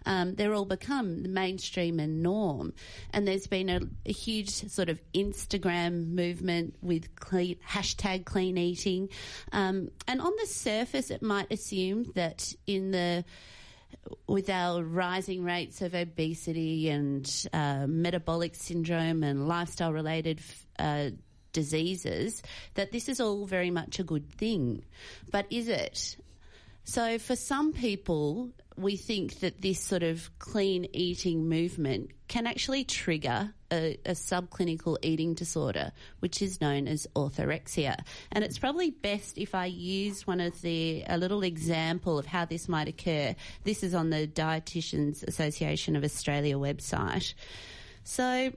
Um, 0.06 0.36
they're 0.36 0.54
all 0.54 0.66
become 0.66 1.24
the 1.24 1.30
mainstream 1.30 2.00
and 2.00 2.24
norm. 2.24 2.74
And 3.12 3.28
there's 3.28 3.48
been 3.48 3.70
a, 3.70 3.82
a 4.06 4.14
huge 4.14 4.50
sort 4.50 4.90
of 4.90 5.02
Instagram 5.14 6.08
movement 6.08 6.76
with 6.82 7.16
clean, 7.16 7.58
hashtag 7.68 8.26
clean 8.26 8.58
eating. 8.58 9.10
Um, 9.52 9.90
and 10.08 10.22
on 10.22 10.32
the 10.40 10.48
surface, 10.48 11.12
it 11.12 11.22
might 11.22 11.52
assume 11.52 12.12
that 12.16 12.54
in 12.66 12.92
the 12.92 13.26
with 14.28 14.50
our 14.50 14.84
rising 14.84 15.44
rates 15.44 15.82
of 15.82 15.94
obesity 15.94 16.90
and 16.90 17.48
uh, 17.54 17.86
metabolic 17.88 18.56
syndrome 18.56 19.24
and 19.24 19.48
lifestyle 19.48 19.94
related 19.94 20.40
uh, 20.80 21.10
diseases, 21.54 22.44
that 22.74 22.92
this 22.92 23.08
is 23.08 23.20
all 23.20 23.46
very 23.46 23.72
much 23.72 24.00
a 24.00 24.04
good 24.04 24.30
thing. 24.30 24.84
But 25.32 25.46
is 25.50 25.68
it? 25.68 26.18
So 26.84 27.18
for 27.18 27.36
some 27.36 27.74
people, 27.74 28.52
we 28.78 28.98
think 28.98 29.40
that 29.40 29.62
this 29.62 29.80
sort 29.80 30.04
of 30.04 30.30
clean 30.38 30.88
eating 30.92 31.48
movement 31.48 32.12
can 32.28 32.46
actually 32.48 32.84
trigger 32.84 33.54
a, 33.72 33.98
a, 34.06 34.12
subclinical 34.12 34.98
eating 35.02 35.34
disorder, 35.34 35.92
which 36.20 36.42
is 36.42 36.60
known 36.60 36.88
as 36.88 37.08
orthorexia. 37.16 37.98
And 38.32 38.44
it's 38.44 38.58
probably 38.58 38.92
best 38.92 39.38
if 39.38 39.56
I 39.56 39.68
use 39.68 40.28
one 40.28 40.42
of 40.42 40.60
the, 40.62 41.04
a 41.08 41.18
little 41.18 41.44
example 41.44 42.20
of 42.20 42.26
how 42.26 42.46
this 42.46 42.68
might 42.68 42.88
occur. 42.88 43.36
This 43.64 43.84
is 43.84 43.94
on 43.94 44.10
the 44.10 44.28
Dietitians 44.28 45.24
Association 45.24 45.96
of 45.96 46.04
Australia 46.04 46.56
website. 46.56 47.34
So, 48.04 48.52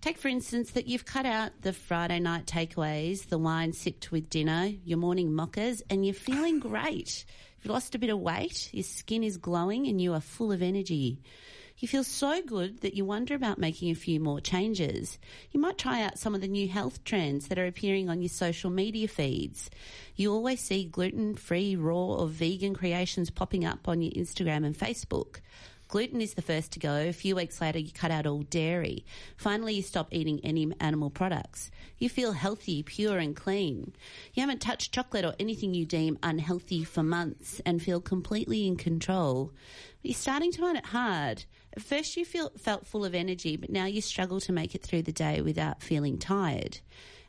Take, 0.00 0.16
for 0.16 0.28
instance, 0.28 0.70
that 0.70 0.86
you've 0.86 1.04
cut 1.04 1.26
out 1.26 1.52
the 1.60 1.74
Friday 1.74 2.20
night 2.20 2.46
takeaways, 2.46 3.28
the 3.28 3.36
wine 3.36 3.74
sipped 3.74 4.10
with 4.10 4.30
dinner, 4.30 4.70
your 4.82 4.96
morning 4.96 5.30
mochas, 5.30 5.82
and 5.90 6.06
you're 6.06 6.14
feeling 6.14 6.58
great. 6.58 7.26
You've 7.62 7.72
lost 7.72 7.94
a 7.94 7.98
bit 7.98 8.10
of 8.10 8.18
weight, 8.18 8.70
your 8.72 8.84
skin 8.84 9.22
is 9.22 9.36
glowing, 9.36 9.86
and 9.86 10.00
you 10.00 10.14
are 10.14 10.20
full 10.20 10.50
of 10.52 10.62
energy. 10.62 11.20
You 11.80 11.88
feel 11.88 12.04
so 12.04 12.42
good 12.42 12.82
that 12.82 12.92
you 12.94 13.06
wonder 13.06 13.34
about 13.34 13.58
making 13.58 13.90
a 13.90 13.94
few 13.94 14.20
more 14.20 14.40
changes. 14.40 15.18
You 15.50 15.60
might 15.60 15.78
try 15.78 16.02
out 16.02 16.18
some 16.18 16.34
of 16.34 16.42
the 16.42 16.48
new 16.48 16.68
health 16.68 17.04
trends 17.04 17.48
that 17.48 17.58
are 17.58 17.66
appearing 17.66 18.10
on 18.10 18.20
your 18.20 18.28
social 18.28 18.68
media 18.68 19.08
feeds. 19.08 19.70
You 20.14 20.30
always 20.30 20.60
see 20.60 20.84
gluten 20.84 21.36
free, 21.36 21.76
raw, 21.76 22.16
or 22.16 22.26
vegan 22.28 22.74
creations 22.74 23.30
popping 23.30 23.64
up 23.64 23.88
on 23.88 24.02
your 24.02 24.12
Instagram 24.12 24.66
and 24.66 24.76
Facebook. 24.76 25.40
Gluten 25.90 26.20
is 26.20 26.34
the 26.34 26.42
first 26.42 26.70
to 26.70 26.78
go. 26.78 27.08
A 27.08 27.12
few 27.12 27.34
weeks 27.34 27.60
later, 27.60 27.80
you 27.80 27.90
cut 27.90 28.12
out 28.12 28.24
all 28.24 28.42
dairy. 28.42 29.04
Finally, 29.36 29.74
you 29.74 29.82
stop 29.82 30.06
eating 30.12 30.38
any 30.44 30.72
animal 30.78 31.10
products. 31.10 31.72
You 31.98 32.08
feel 32.08 32.30
healthy, 32.30 32.84
pure, 32.84 33.18
and 33.18 33.34
clean. 33.34 33.92
You 34.32 34.42
haven't 34.42 34.60
touched 34.60 34.94
chocolate 34.94 35.24
or 35.24 35.34
anything 35.40 35.74
you 35.74 35.84
deem 35.84 36.16
unhealthy 36.22 36.84
for 36.84 37.02
months 37.02 37.60
and 37.66 37.82
feel 37.82 38.00
completely 38.00 38.68
in 38.68 38.76
control. 38.76 39.50
But 40.00 40.10
you're 40.10 40.14
starting 40.14 40.52
to 40.52 40.60
find 40.60 40.78
it 40.78 40.86
hard. 40.86 41.44
At 41.72 41.82
first, 41.82 42.16
you 42.16 42.24
feel, 42.24 42.52
felt 42.56 42.86
full 42.86 43.04
of 43.04 43.12
energy, 43.12 43.56
but 43.56 43.70
now 43.70 43.86
you 43.86 44.00
struggle 44.00 44.38
to 44.42 44.52
make 44.52 44.76
it 44.76 44.84
through 44.84 45.02
the 45.02 45.12
day 45.12 45.40
without 45.40 45.82
feeling 45.82 46.18
tired 46.18 46.78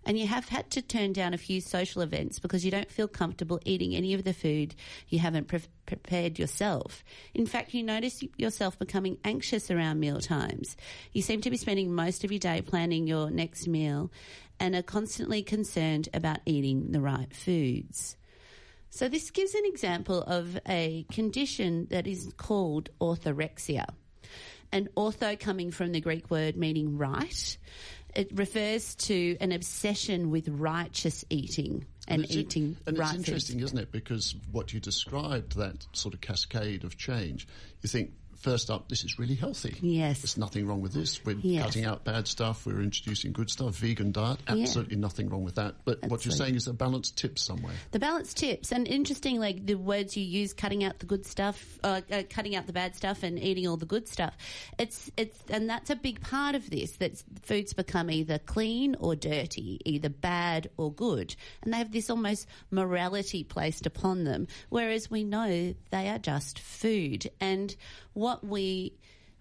and 0.06 0.18
you 0.18 0.28
have 0.28 0.50
had 0.50 0.70
to 0.72 0.82
turn 0.82 1.14
down 1.14 1.34
a 1.34 1.38
few 1.38 1.62
social 1.62 2.02
events 2.02 2.40
because 2.40 2.66
you 2.66 2.72
don't 2.72 2.92
feel 2.92 3.08
comfortable 3.08 3.60
eating 3.66 3.96
any 3.96 4.14
of 4.14 4.24
the 4.24 4.34
food 4.34 4.76
you 5.10 5.20
haven't 5.20 5.48
pre- 5.48 5.62
prepared 5.86 6.40
yourself. 6.40 7.04
In 7.34 7.46
fact, 7.46 7.74
you 7.74 7.84
notice 7.84 8.24
yourself 8.38 8.80
becoming 8.80 9.18
anxious 9.24 9.70
around 9.70 10.00
meal 10.00 10.20
times. 10.20 10.76
You 11.14 11.22
seem 11.22 11.42
to 11.42 11.52
be 11.52 11.58
spending 11.58 11.94
most 11.94 12.24
of 12.24 12.32
your 12.32 12.40
day 12.40 12.62
planning 12.62 13.08
your 13.08 13.30
next 13.30 13.68
meal 13.68 14.12
and 14.60 14.76
are 14.76 14.84
constantly 14.84 15.44
concerned 15.44 16.10
about 16.14 16.40
eating 16.46 16.92
the 16.92 17.02
right 17.02 17.34
foods. 17.36 18.16
So 18.90 19.08
this 19.08 19.32
gives 19.32 19.56
an 19.56 19.64
example 19.66 20.22
of 20.22 20.60
a 20.68 21.06
condition 21.12 21.88
that 21.92 22.08
is 22.08 22.32
called 22.38 22.90
orthorexia. 23.00 23.86
And 24.74 24.90
ortho 24.96 25.40
coming 25.40 25.72
from 25.72 25.92
the 25.92 26.02
Greek 26.02 26.30
word 26.30 26.56
meaning 26.56 26.98
right 26.98 27.58
it 28.16 28.30
refers 28.34 28.96
to 28.96 29.38
an 29.40 29.52
obsession 29.52 30.32
with 30.32 30.48
righteous 30.50 31.24
eating 31.30 31.86
and, 32.08 32.24
it's 32.24 32.36
eating 32.36 32.64
in, 32.64 32.78
and 32.88 32.98
right 32.98 33.16
it's 33.16 33.28
interesting, 33.28 33.60
foods. 33.60 33.72
isn't 33.72 33.78
it? 33.78 33.92
Because 33.92 34.36
what 34.52 34.74
you 34.74 34.80
described, 34.80 35.56
that 35.58 35.86
sort 35.94 36.14
of 36.14 36.22
cascade 36.22 36.84
of 36.84 36.98
change, 36.98 37.48
you 37.82 37.90
think 37.90 38.12
first 38.42 38.70
up, 38.70 38.90
this 38.90 39.04
is 39.04 39.18
really 39.20 39.36
healthy. 39.36 39.76
Yes. 39.82 40.22
There's 40.22 40.38
nothing 40.38 40.68
wrong 40.68 40.82
with 40.82 40.94
this. 40.94 41.24
We're 41.24 41.38
Yes. 41.42 41.66
cutting 41.66 41.86
out 41.86 42.04
bad 42.04 42.28
stuff. 42.28 42.66
We're 42.66 42.82
introducing 42.82 43.32
good 43.32 43.50
stuff. 43.50 43.76
Vegan 43.78 44.12
diet, 44.12 44.40
absolutely 44.48 44.96
nothing 44.98 45.30
wrong 45.30 45.44
with 45.44 45.56
that. 45.56 45.76
But 45.86 46.04
what 46.08 46.26
you're 46.26 46.34
saying 46.36 46.56
is 46.56 46.68
a 46.68 46.74
balanced 46.74 47.18
tip 47.18 47.38
somewhere. 47.40 47.74
The 47.92 48.00
balance 48.00 48.34
tips, 48.34 48.72
and 48.72 48.88
interesting, 48.88 49.40
like 49.40 49.66
the 49.66 49.76
words 49.76 50.18
you 50.18 50.24
use, 50.24 50.54
cutting 50.54 50.84
out 50.84 51.00
the 51.00 51.06
good 51.06 51.26
stuff, 51.26 51.80
uh, 51.84 52.02
uh, 52.12 52.24
cutting 52.30 52.56
out 52.56 52.68
the 52.68 52.74
bad 52.74 52.96
stuff, 52.96 53.24
and 53.24 53.38
eating 53.40 53.68
all 53.68 53.78
the 53.78 53.86
good 53.86 54.08
stuff. 54.08 54.36
It's 54.78 55.12
it's, 55.18 55.38
and 55.50 55.70
that's 55.70 55.90
a 55.90 55.96
big 55.96 56.22
part 56.22 56.56
of 56.56 56.70
this. 56.70 56.92
That 56.98 57.22
foods 57.44 57.74
become 57.74 58.10
either 58.10 58.40
clean 58.40 58.96
or 59.00 59.16
dirty, 59.16 59.80
either 59.86 60.10
bad 60.10 60.70
or 60.78 60.92
good, 60.92 61.36
and 61.62 61.74
they 61.74 61.78
have 61.78 61.92
this 61.92 62.10
almost 62.10 62.48
morality 62.72 63.44
placed 63.44 63.86
upon 63.86 64.24
them. 64.24 64.48
Whereas 64.70 65.12
we 65.12 65.24
know 65.24 65.74
they 65.92 66.10
are 66.10 66.20
just 66.20 66.60
food, 66.60 67.30
and 67.40 67.76
what 68.14 68.44
we 68.44 68.94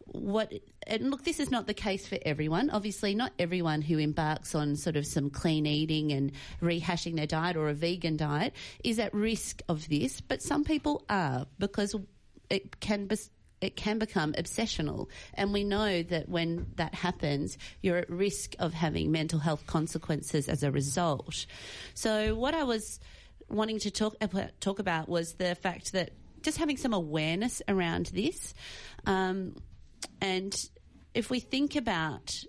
what 0.07 0.53
and 0.89 1.11
look 1.11 1.23
this 1.23 1.39
is 1.39 1.53
not 1.53 1.69
the 1.69 1.75
case 1.75 2.07
for 2.07 2.19
everyone 2.23 2.69
obviously 2.71 3.15
not 3.15 3.33
everyone 3.39 3.81
who 3.81 3.97
embarks 3.99 4.57
on 4.57 4.75
sort 4.75 4.97
of 4.97 5.07
some 5.07 5.31
clean 5.31 5.67
eating 5.67 6.11
and 6.11 6.33
rehashing 6.61 7.15
their 7.15 7.29
diet 7.29 7.57
or 7.57 7.69
a 7.69 7.75
vegan 7.75 8.17
diet 8.17 8.53
is 8.83 8.99
at 8.99 9.15
risk 9.15 9.63
of 9.69 9.89
this 9.89 10.21
but 10.21 10.43
some 10.43 10.65
people 10.65 11.05
are 11.09 11.47
because 11.61 11.95
it 12.49 12.81
can 12.81 13.07
be 13.07 13.17
it 13.61 13.77
can 13.77 13.99
become 13.99 14.33
obsessional. 14.35 15.09
And 15.35 15.53
we 15.53 15.65
know 15.65 16.03
that 16.05 16.29
when 16.29 16.67
that 16.77 16.95
happens, 16.95 17.59
you're 17.83 17.99
at 17.99 18.11
risk 18.11 18.55
of 18.59 18.73
having 18.73 19.11
mental 19.11 19.39
health 19.39 19.67
consequences 19.67 20.49
as 20.49 20.63
a 20.63 20.71
result. 20.71 21.47
So 21.95 22.35
what 22.35 22.55
I 22.55 22.65
was 22.65 23.01
wanting 23.49 23.81
to 23.81 23.91
talk 23.91 24.17
talk 24.61 24.79
about 24.79 25.09
was 25.09 25.35
the 25.35 25.55
fact 25.57 25.93
that 25.93 26.13
just 26.43 26.59
having 26.59 26.77
some 26.77 26.93
awareness 26.95 27.63
around 27.69 28.07
this. 28.07 28.55
Um, 29.07 29.57
and 30.21 30.55
if 31.15 31.31
we 31.31 31.41
think 31.41 31.77
about 31.77 32.45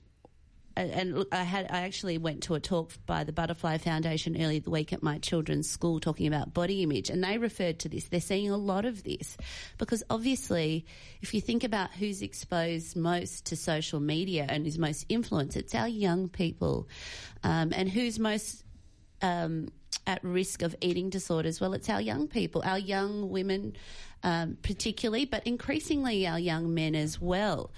and- 0.77 0.91
and 0.91 1.15
look, 1.15 1.27
I 1.33 1.43
had 1.43 1.65
I 1.69 1.81
actually 1.81 2.17
went 2.17 2.43
to 2.43 2.55
a 2.55 2.59
talk 2.59 2.93
by 3.05 3.25
the 3.25 3.33
Butterfly 3.33 3.77
Foundation 3.79 4.41
earlier 4.41 4.61
the 4.61 4.69
week 4.69 4.93
at 4.93 5.03
my 5.03 5.17
children's 5.17 5.69
school 5.69 5.99
talking 5.99 6.27
about 6.27 6.53
body 6.53 6.81
image, 6.81 7.09
and 7.09 7.21
they 7.21 7.37
referred 7.37 7.79
to 7.79 7.89
this. 7.89 8.05
They're 8.05 8.21
seeing 8.21 8.49
a 8.49 8.57
lot 8.57 8.85
of 8.85 9.03
this 9.03 9.35
because 9.77 10.01
obviously, 10.09 10.85
if 11.21 11.33
you 11.33 11.41
think 11.41 11.65
about 11.65 11.91
who's 11.91 12.21
exposed 12.21 12.95
most 12.95 13.45
to 13.47 13.57
social 13.57 13.99
media 13.99 14.45
and 14.47 14.65
is 14.65 14.79
most 14.79 15.05
influenced, 15.09 15.57
it's 15.57 15.75
our 15.75 15.89
young 15.89 16.29
people, 16.29 16.87
um, 17.43 17.73
and 17.75 17.89
who's 17.89 18.17
most 18.17 18.63
um, 19.21 19.67
at 20.07 20.23
risk 20.23 20.61
of 20.61 20.75
eating 20.81 21.09
disorders? 21.09 21.61
Well, 21.61 21.73
it's 21.73 21.89
our 21.89 22.01
young 22.01 22.27
people, 22.27 22.61
our 22.65 22.79
young 22.79 23.29
women, 23.29 23.75
um, 24.23 24.57
particularly, 24.61 25.25
but 25.25 25.45
increasingly 25.45 26.27
our 26.27 26.39
young 26.39 26.73
men 26.73 26.95
as 26.95 27.19
well. 27.19 27.71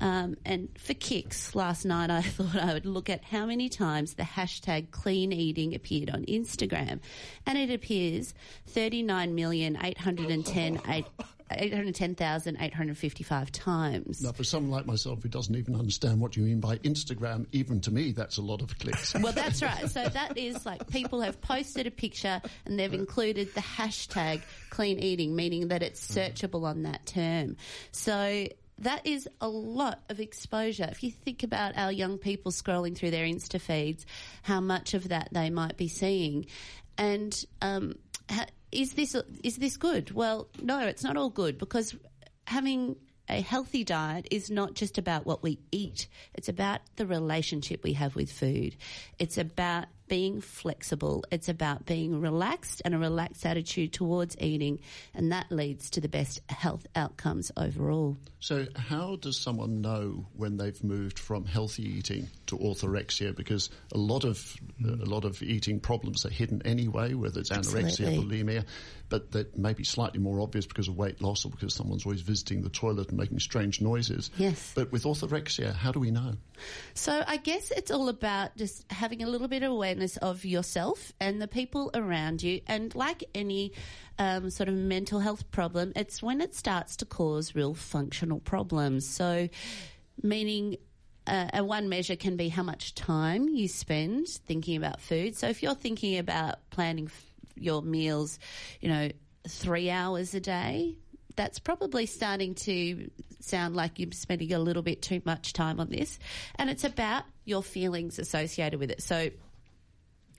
Um, 0.00 0.36
and 0.44 0.68
for 0.78 0.94
kicks, 0.94 1.54
last 1.54 1.84
night 1.84 2.10
I 2.10 2.22
thought 2.22 2.56
I 2.56 2.74
would 2.74 2.86
look 2.86 3.08
at 3.08 3.24
how 3.24 3.46
many 3.46 3.68
times 3.68 4.14
the 4.14 4.22
hashtag 4.24 4.90
clean 4.90 5.32
eating 5.32 5.74
appeared 5.74 6.10
on 6.10 6.24
Instagram. 6.26 7.00
And 7.46 7.58
it 7.58 7.70
appears 7.70 8.34
39,810,855 11.50 13.50
times. 13.50 14.22
Now, 14.22 14.32
for 14.32 14.44
someone 14.44 14.70
like 14.70 14.86
myself 14.86 15.22
who 15.22 15.28
doesn't 15.28 15.54
even 15.54 15.76
understand 15.76 16.20
what 16.20 16.36
you 16.36 16.44
mean 16.44 16.60
by 16.60 16.78
Instagram, 16.78 17.46
even 17.52 17.80
to 17.82 17.90
me, 17.90 18.12
that's 18.12 18.38
a 18.38 18.42
lot 18.42 18.62
of 18.62 18.78
clicks. 18.78 19.14
Well, 19.14 19.32
that's 19.32 19.62
right. 19.62 19.90
So 19.90 20.08
that 20.08 20.36
is 20.36 20.66
like 20.66 20.88
people 20.88 21.20
have 21.20 21.40
posted 21.40 21.86
a 21.86 21.90
picture 21.90 22.40
and 22.64 22.78
they've 22.78 22.92
included 22.92 23.54
the 23.54 23.60
hashtag 23.60 24.42
clean 24.70 24.98
eating, 24.98 25.36
meaning 25.36 25.68
that 25.68 25.82
it's 25.82 26.06
searchable 26.06 26.64
on 26.64 26.82
that 26.82 27.06
term. 27.06 27.56
So 27.92 28.48
that 28.78 29.06
is 29.06 29.28
a 29.40 29.48
lot 29.48 30.02
of 30.08 30.20
exposure. 30.20 30.88
If 30.90 31.02
you 31.02 31.10
think 31.10 31.42
about 31.42 31.76
our 31.76 31.90
young 31.90 32.18
people 32.18 32.52
scrolling 32.52 32.96
through 32.96 33.10
their 33.10 33.24
Insta 33.24 33.60
feeds, 33.60 34.06
how 34.42 34.60
much 34.60 34.94
of 34.94 35.08
that 35.08 35.28
they 35.32 35.50
might 35.50 35.76
be 35.76 35.88
seeing, 35.88 36.46
and 36.98 37.44
um, 37.62 37.94
is 38.72 38.94
this 38.94 39.16
is 39.42 39.56
this 39.56 39.76
good? 39.76 40.10
Well, 40.10 40.48
no, 40.62 40.80
it's 40.80 41.04
not 41.04 41.16
all 41.16 41.30
good 41.30 41.58
because 41.58 41.94
having 42.46 42.96
a 43.28 43.40
healthy 43.40 43.84
diet 43.84 44.28
is 44.30 44.50
not 44.50 44.74
just 44.74 44.98
about 44.98 45.26
what 45.26 45.42
we 45.42 45.58
eat. 45.72 46.06
It's 46.34 46.48
about 46.48 46.80
the 46.96 47.06
relationship 47.06 47.82
we 47.82 47.94
have 47.94 48.14
with 48.14 48.30
food. 48.30 48.76
It's 49.18 49.36
about 49.38 49.86
being 50.08 50.40
flexible. 50.40 51.24
It's 51.30 51.48
about 51.48 51.86
being 51.86 52.20
relaxed 52.20 52.82
and 52.84 52.94
a 52.94 52.98
relaxed 52.98 53.44
attitude 53.44 53.92
towards 53.92 54.36
eating, 54.38 54.80
and 55.14 55.32
that 55.32 55.50
leads 55.50 55.90
to 55.90 56.00
the 56.00 56.08
best 56.08 56.40
health 56.48 56.86
outcomes 56.94 57.52
overall. 57.56 58.16
So, 58.38 58.66
how 58.76 59.16
does 59.16 59.38
someone 59.38 59.80
know 59.80 60.26
when 60.36 60.56
they've 60.56 60.82
moved 60.84 61.18
from 61.18 61.44
healthy 61.46 61.82
eating 61.82 62.28
to 62.46 62.58
orthorexia? 62.58 63.34
Because 63.34 63.70
a 63.92 63.98
lot 63.98 64.24
of 64.24 64.36
mm. 64.80 65.00
a 65.00 65.04
lot 65.04 65.24
of 65.24 65.42
eating 65.42 65.80
problems 65.80 66.24
are 66.26 66.30
hidden 66.30 66.62
anyway, 66.64 67.14
whether 67.14 67.40
it's 67.40 67.50
anorexia, 67.50 68.06
Absolutely. 68.06 68.44
bulimia, 68.44 68.64
but 69.08 69.32
that 69.32 69.56
may 69.56 69.72
be 69.72 69.84
slightly 69.84 70.20
more 70.20 70.40
obvious 70.40 70.66
because 70.66 70.88
of 70.88 70.96
weight 70.96 71.22
loss 71.22 71.44
or 71.44 71.50
because 71.50 71.74
someone's 71.74 72.04
always 72.04 72.20
visiting 72.20 72.62
the 72.62 72.68
toilet 72.68 73.08
and 73.08 73.18
making 73.18 73.38
strange 73.38 73.80
noises. 73.80 74.30
Yes. 74.36 74.72
But 74.74 74.92
with 74.92 75.04
orthorexia, 75.04 75.74
how 75.74 75.92
do 75.92 76.00
we 76.00 76.10
know? 76.10 76.34
So 76.94 77.24
I 77.26 77.38
guess 77.38 77.70
it's 77.70 77.90
all 77.90 78.08
about 78.08 78.56
just 78.56 78.84
having 78.90 79.22
a 79.22 79.26
little 79.26 79.48
bit 79.48 79.62
of 79.62 79.72
awareness 79.72 79.95
of 80.18 80.44
yourself 80.44 81.12
and 81.20 81.40
the 81.40 81.48
people 81.48 81.90
around 81.94 82.42
you. 82.42 82.60
And 82.66 82.94
like 82.94 83.24
any 83.34 83.72
um, 84.18 84.50
sort 84.50 84.68
of 84.68 84.74
mental 84.74 85.20
health 85.20 85.50
problem, 85.50 85.92
it's 85.96 86.22
when 86.22 86.40
it 86.40 86.54
starts 86.54 86.96
to 86.96 87.04
cause 87.04 87.54
real 87.54 87.74
functional 87.74 88.40
problems. 88.40 89.06
So, 89.08 89.48
meaning. 90.22 90.76
Uh, 91.28 91.50
and 91.52 91.66
one 91.66 91.88
measure 91.88 92.14
can 92.14 92.36
be 92.36 92.48
how 92.48 92.62
much 92.62 92.94
time 92.94 93.48
you 93.48 93.66
spend 93.66 94.28
thinking 94.28 94.76
about 94.76 95.00
food. 95.00 95.36
So 95.36 95.48
if 95.48 95.60
you're 95.60 95.74
thinking 95.74 96.18
about 96.18 96.70
planning 96.70 97.06
f- 97.06 97.24
your 97.56 97.82
meals, 97.82 98.38
you 98.80 98.88
know, 98.88 99.08
three 99.48 99.90
hours 99.90 100.34
a 100.34 100.40
day, 100.40 100.94
that's 101.34 101.58
probably 101.58 102.06
starting 102.06 102.54
to 102.54 103.10
sound 103.40 103.76
like 103.76 103.98
you're 103.98 104.12
spending 104.12 104.52
a 104.52 104.58
little 104.58 104.82
bit 104.82 105.02
too 105.02 105.22
much 105.24 105.52
time 105.52 105.78
on 105.78 105.88
this. 105.90 106.18
And 106.56 106.70
it's 106.70 106.84
about 106.84 107.24
your 107.44 107.62
feelings 107.62 108.18
associated 108.18 108.80
with 108.80 108.90
it. 108.90 109.02
So, 109.02 109.30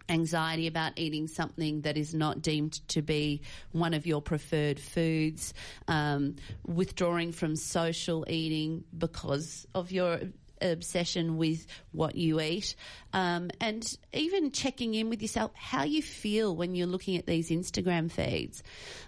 anxiety 0.10 0.68
about 0.68 0.94
eating 0.96 1.28
something 1.28 1.82
that 1.82 1.98
is 1.98 2.14
not 2.14 2.42
deemed 2.42 2.88
to 2.90 3.02
be 3.02 3.42
one 3.72 3.94
of 3.94 4.06
your 4.06 4.22
preferred 4.22 4.80
foods, 4.80 5.54
um, 5.88 6.36
withdrawing 6.66 7.32
from 7.32 7.56
social 7.56 8.26
eating 8.28 8.84
because 8.98 9.68
of 9.76 9.92
your 9.92 10.20
obsession 10.62 11.38
with 11.38 11.68
what 11.92 12.16
you 12.16 12.40
eat, 12.42 12.76
um, 13.14 13.50
and 13.62 13.86
even 14.14 14.52
checking 14.52 14.94
in 14.94 15.10
with 15.10 15.22
yourself 15.22 15.52
how 15.54 15.84
you 15.84 16.02
feel 16.02 16.56
when 16.56 16.76
you're 16.76 16.88
looking 16.88 17.18
at 17.18 17.26
these 17.26 17.50
Instagram 17.50 18.12
feeds. 18.12 18.64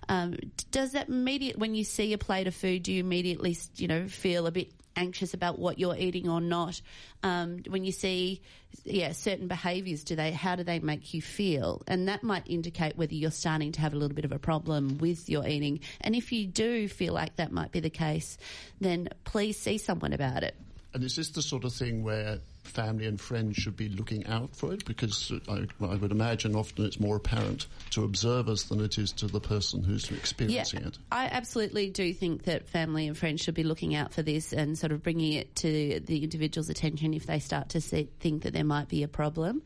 Um, 0.08 0.36
does 0.72 0.92
that 0.92 1.10
immediate 1.10 1.58
when 1.58 1.76
you 1.76 1.84
see 1.84 2.14
a 2.14 2.18
plate 2.18 2.48
of 2.48 2.56
food, 2.56 2.84
do 2.84 2.94
you 2.94 3.00
immediately 3.00 3.58
you 3.76 3.88
know 3.88 4.08
feel 4.08 4.48
a 4.48 4.52
bit 4.52 4.72
anxious 5.00 5.34
about 5.34 5.58
what 5.58 5.80
you're 5.80 5.96
eating 5.96 6.30
or 6.30 6.42
not? 6.42 6.82
Um, 7.24 7.64
when 7.68 7.84
you 7.84 7.92
see, 7.92 8.42
yeah, 8.84 9.14
certain 9.14 9.48
behaviours, 9.48 10.04
do 10.04 10.16
they? 10.16 10.32
How 10.32 10.56
do 10.56 10.64
they 10.64 10.80
make 10.80 11.14
you 11.14 11.22
feel? 11.22 11.82
And 11.88 12.08
that 12.08 12.22
might 12.22 12.44
indicate 12.46 12.98
whether 12.98 13.14
you're 13.14 13.32
starting 13.32 13.72
to 13.74 13.82
have 13.82 13.94
a 13.94 13.98
little 13.98 14.16
bit 14.16 14.26
of 14.26 14.32
a 14.32 14.40
problem 14.40 14.98
with 15.00 15.30
your 15.30 15.48
eating. 15.48 15.80
And 16.02 16.16
if 16.16 16.32
you 16.32 16.46
do 16.46 16.88
feel 16.88 17.14
like 17.14 17.38
that 17.38 17.52
might 17.52 17.72
be 17.72 17.80
the 17.80 17.90
case, 17.90 18.38
then 18.80 19.10
please 19.24 19.58
see 19.58 19.78
someone 19.78 20.14
about 20.14 20.44
it. 20.44 20.56
And 20.94 21.04
is 21.04 21.16
this 21.16 21.30
the 21.30 21.42
sort 21.42 21.64
of 21.64 21.74
thing 21.74 22.04
where 22.04 22.40
family 22.70 23.06
and 23.06 23.20
friends 23.20 23.58
should 23.58 23.76
be 23.76 23.90
looking 23.90 24.26
out 24.28 24.56
for 24.56 24.74
it? 24.74 24.86
Because 24.86 25.32
I, 25.48 25.66
I 25.82 25.96
would 25.96 26.12
imagine 26.12 26.56
often 26.56 26.86
it's 26.86 27.00
more 27.00 27.18
apparent 27.18 27.68
to 27.92 28.04
observers 28.04 28.66
than 28.66 28.82
it 28.82 28.98
is 28.98 29.12
to 29.14 29.28
the 29.28 29.40
person 29.40 29.84
who's 29.84 30.10
experiencing 30.12 30.84
it. 30.86 30.98
I 31.12 31.26
absolutely 31.26 31.90
do 31.90 32.14
think 32.14 32.44
that 32.44 32.68
family 32.68 33.08
and 33.08 33.18
friends 33.18 33.42
should 33.42 33.56
be 33.56 33.64
looking 33.64 33.96
out 33.96 34.14
for 34.14 34.22
this 34.22 34.54
and 34.54 34.78
sort 34.78 34.92
of 34.92 35.04
bringing 35.04 35.34
it 35.34 35.56
to 35.58 36.00
the 36.00 36.24
individual's 36.24 36.70
attention 36.70 37.14
if 37.14 37.26
they 37.26 37.40
start 37.40 37.70
to 37.70 37.82
see, 37.82 38.10
think 38.20 38.44
that 38.44 38.54
there 38.54 38.64
might 38.64 38.88
be 38.88 39.04
a 39.04 39.08
problem. 39.08 39.62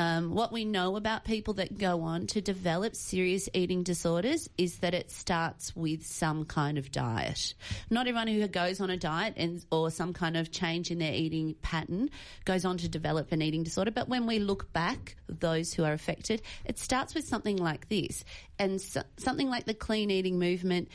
Um, 0.00 0.34
what 0.34 0.50
we 0.50 0.64
know 0.64 0.96
about 0.96 1.26
people 1.26 1.52
that 1.54 1.76
go 1.76 2.00
on 2.00 2.26
to 2.28 2.40
develop 2.40 2.96
serious 2.96 3.50
eating 3.52 3.82
disorders 3.82 4.48
is 4.56 4.78
that 4.78 4.94
it 4.94 5.10
starts 5.10 5.76
with 5.76 6.06
some 6.06 6.46
kind 6.46 6.78
of 6.78 6.90
diet. 6.90 7.52
Not 7.90 8.06
everyone 8.06 8.28
who 8.28 8.48
goes 8.48 8.80
on 8.80 8.88
a 8.88 8.96
diet 8.96 9.34
and 9.36 9.62
or 9.70 9.90
some 9.90 10.14
kind 10.14 10.38
of 10.38 10.50
change 10.50 10.90
in 10.90 11.00
their 11.00 11.12
eating 11.12 11.54
pattern 11.60 12.08
goes 12.46 12.64
on 12.64 12.78
to 12.78 12.88
develop 12.88 13.30
an 13.32 13.42
eating 13.42 13.62
disorder. 13.62 13.90
But 13.90 14.08
when 14.08 14.26
we 14.26 14.38
look 14.38 14.72
back, 14.72 15.16
those 15.28 15.74
who 15.74 15.84
are 15.84 15.92
affected, 15.92 16.40
it 16.64 16.78
starts 16.78 17.14
with 17.14 17.28
something 17.28 17.58
like 17.58 17.90
this, 17.90 18.24
and 18.58 18.80
so, 18.80 19.02
something 19.18 19.50
like 19.50 19.66
the 19.66 19.74
clean 19.74 20.10
eating 20.10 20.38
movement 20.38 20.88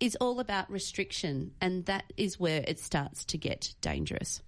is 0.00 0.16
all 0.20 0.38
about 0.38 0.70
restriction, 0.70 1.52
and 1.62 1.86
that 1.86 2.12
is 2.18 2.38
where 2.38 2.62
it 2.68 2.78
starts 2.78 3.24
to 3.24 3.38
get 3.38 3.74
dangerous. 3.80 4.42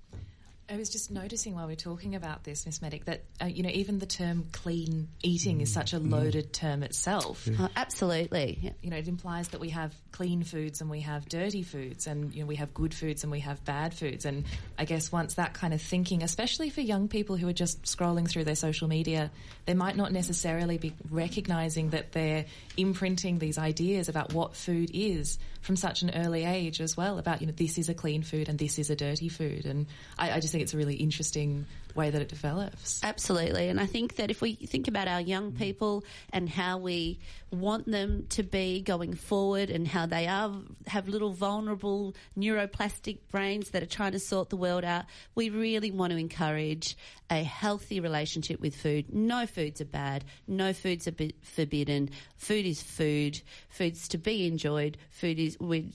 I 0.69 0.77
was 0.77 0.89
just 0.89 1.11
noticing 1.11 1.55
while 1.55 1.67
we 1.67 1.75
are 1.75 1.77
talking 1.77 2.15
about 2.15 2.45
this, 2.45 2.65
Miss 2.65 2.81
Medic, 2.81 3.05
that 3.07 3.25
uh, 3.41 3.47
you 3.47 3.63
know 3.63 3.71
even 3.71 3.99
the 3.99 4.07
term 4.07 4.47
clean 4.53 5.09
eating 5.23 5.61
is 5.61 5.73
such 5.73 5.93
a 5.93 5.99
loaded 5.99 6.53
term 6.53 6.83
itself. 6.83 7.47
Oh, 7.59 7.69
absolutely. 7.77 8.59
Yeah. 8.63 8.71
You 8.81 8.91
know, 8.91 8.97
it 8.97 9.09
implies 9.09 9.49
that 9.49 9.61
we 9.61 9.71
have 9.71 9.95
clean 10.13 10.45
foods 10.45 10.81
and 10.81 10.89
we 10.89 11.01
have 11.01 11.29
dirty 11.29 11.63
foods, 11.63 12.07
and 12.07 12.35
you 12.35 12.43
know 12.43 12.47
we 12.47 12.57
have 12.57 12.73
good 12.73 12.95
foods 12.95 13.23
and 13.23 13.33
we 13.33 13.41
have 13.41 13.65
bad 13.65 13.93
foods. 13.93 14.25
And 14.25 14.45
I 14.79 14.85
guess 14.85 15.11
once 15.13 15.35
that 15.35 15.53
kind 15.53 15.75
of 15.75 15.83
thinking, 15.83 16.23
especially 16.23 16.71
for 16.71 16.81
young 16.81 17.09
people 17.09 17.37
who 17.37 17.49
are 17.49 17.53
just 17.53 17.83
scrolling 17.83 18.29
through 18.29 18.45
their 18.45 18.55
social 18.57 18.89
media, 18.89 19.31
they 19.67 19.75
might 19.75 19.97
not 19.97 20.13
necessarily 20.13 20.79
be 20.79 20.95
recognizing 21.11 21.91
that 21.91 22.13
they're 22.13 22.47
imprinting 22.77 23.39
these 23.39 23.59
ideas 23.59 24.09
about 24.09 24.33
what 24.33 24.57
food 24.57 24.91
is 24.95 25.39
from 25.61 25.77
such 25.77 26.03
an 26.03 26.11
early 26.15 26.45
age 26.45 26.81
as 26.81 26.97
well. 26.97 27.19
About 27.19 27.41
you 27.41 27.47
know 27.47 27.53
this 27.55 27.79
is 27.79 27.89
a 27.89 27.95
clean 27.95 28.23
food 28.23 28.49
and 28.49 28.59
this 28.59 28.79
is 28.79 28.91
a 28.91 28.97
dirty 28.97 29.29
food, 29.29 29.67
and 29.67 29.87
I, 30.19 30.33
I 30.33 30.41
just 30.41 30.52
think 30.53 30.63
it's 30.63 30.75
a 30.75 30.77
really 30.77 30.95
interesting 30.95 31.67
way 31.95 32.11
that 32.11 32.23
it 32.23 32.29
develops. 32.29 33.03
Absolutely. 33.03 33.69
And 33.69 33.81
I 33.81 33.87
think 33.87 34.17
that 34.17 34.31
if 34.31 34.41
we 34.41 34.55
think 34.55 34.89
about 34.89 35.09
our 35.09 35.21
young 35.21 35.53
mm. 35.53 35.59
people 35.59 36.05
and 36.33 36.49
how 36.49 36.79
we 36.79 37.19
want 37.51 37.91
them 37.91 38.27
to 38.31 38.43
be 38.43 38.81
going 38.81 39.15
forward 39.15 39.69
and 39.69 39.87
how 39.87 40.07
they 40.07 40.27
are 40.27 40.53
have 40.87 41.09
little 41.09 41.33
vulnerable 41.33 42.15
neuroplastic 42.39 43.19
brains 43.31 43.71
that 43.71 43.83
are 43.83 43.87
trying 43.87 44.13
to 44.13 44.19
sort 44.19 44.51
the 44.51 44.57
world 44.57 44.85
out, 44.85 45.05
we 45.35 45.51
really 45.51 45.91
want 45.91 46.13
to 46.13 46.19
encourage 46.19 46.97
a 47.31 47.43
healthy 47.43 48.01
relationship 48.01 48.61
with 48.61 48.75
food. 48.75 49.13
No 49.13 49.47
foods 49.47 49.81
are 49.81 49.87
bad. 49.87 50.25
No 50.47 50.73
foods 50.73 51.09
are 51.09 51.15
forbidden. 51.43 52.11
Food 52.37 52.67
is 52.67 52.83
food. 52.83 53.41
Food's 53.69 54.09
to 54.09 54.19
be 54.19 54.47
enjoyed. 54.47 54.97
Food 55.11 55.39
is 55.39 55.59
we 55.61 55.93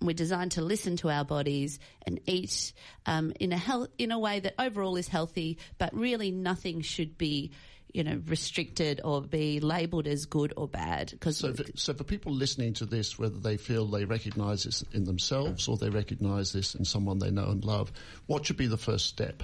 we're 0.00 0.14
designed 0.14 0.52
to 0.52 0.62
listen 0.62 0.96
to 0.98 1.10
our 1.10 1.24
bodies 1.24 1.78
and 2.06 2.20
eat 2.26 2.72
um, 3.06 3.32
in 3.38 3.52
a 3.52 3.56
health, 3.56 3.88
in 3.98 4.12
a 4.12 4.18
way 4.18 4.40
that 4.40 4.54
overall 4.58 4.96
is 4.96 5.08
healthy, 5.08 5.58
but 5.78 5.94
really 5.94 6.30
nothing 6.30 6.80
should 6.80 7.18
be, 7.18 7.50
you 7.92 8.04
know, 8.04 8.20
restricted 8.26 9.00
or 9.04 9.20
be 9.20 9.60
labelled 9.60 10.06
as 10.06 10.26
good 10.26 10.52
or 10.56 10.68
bad. 10.68 11.10
Because 11.10 11.38
So 11.38 11.52
for, 11.52 11.64
so 11.74 11.94
for 11.94 12.04
people 12.04 12.32
listening 12.32 12.74
to 12.74 12.86
this, 12.86 13.18
whether 13.18 13.38
they 13.38 13.56
feel 13.56 13.86
they 13.86 14.04
recognise 14.04 14.64
this 14.64 14.84
in 14.92 15.04
themselves 15.04 15.68
or 15.68 15.76
they 15.76 15.90
recognise 15.90 16.52
this 16.52 16.74
in 16.74 16.84
someone 16.84 17.18
they 17.18 17.30
know 17.30 17.50
and 17.50 17.64
love, 17.64 17.92
what 18.26 18.46
should 18.46 18.56
be 18.56 18.66
the 18.66 18.78
first 18.78 19.06
step? 19.06 19.42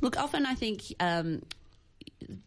look, 0.00 0.16
often 0.16 0.46
I 0.46 0.54
think 0.54 0.82
um, 1.00 1.42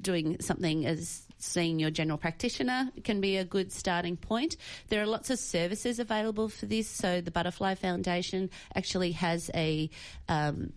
doing 0.02 0.38
something 0.42 0.86
as 0.86 1.24
seeing 1.44 1.80
your 1.80 1.92
general 1.92 2.18
practitioner 2.18 2.92
can 3.04 3.22
be 3.22 3.38
a 3.38 3.46
good 3.46 3.72
starting 3.72 4.18
point. 4.18 4.58
There 4.90 5.02
are 5.02 5.06
lots 5.06 5.30
of 5.30 5.40
services 5.40 6.00
available 6.00 6.50
for 6.50 6.66
this. 6.66 6.88
So 6.88 7.22
the 7.22 7.32
Butterfly 7.32 7.76
Foundation 7.76 8.50
actually 8.76 9.12
has 9.12 9.52
a 9.54 9.90
um, 10.28 10.74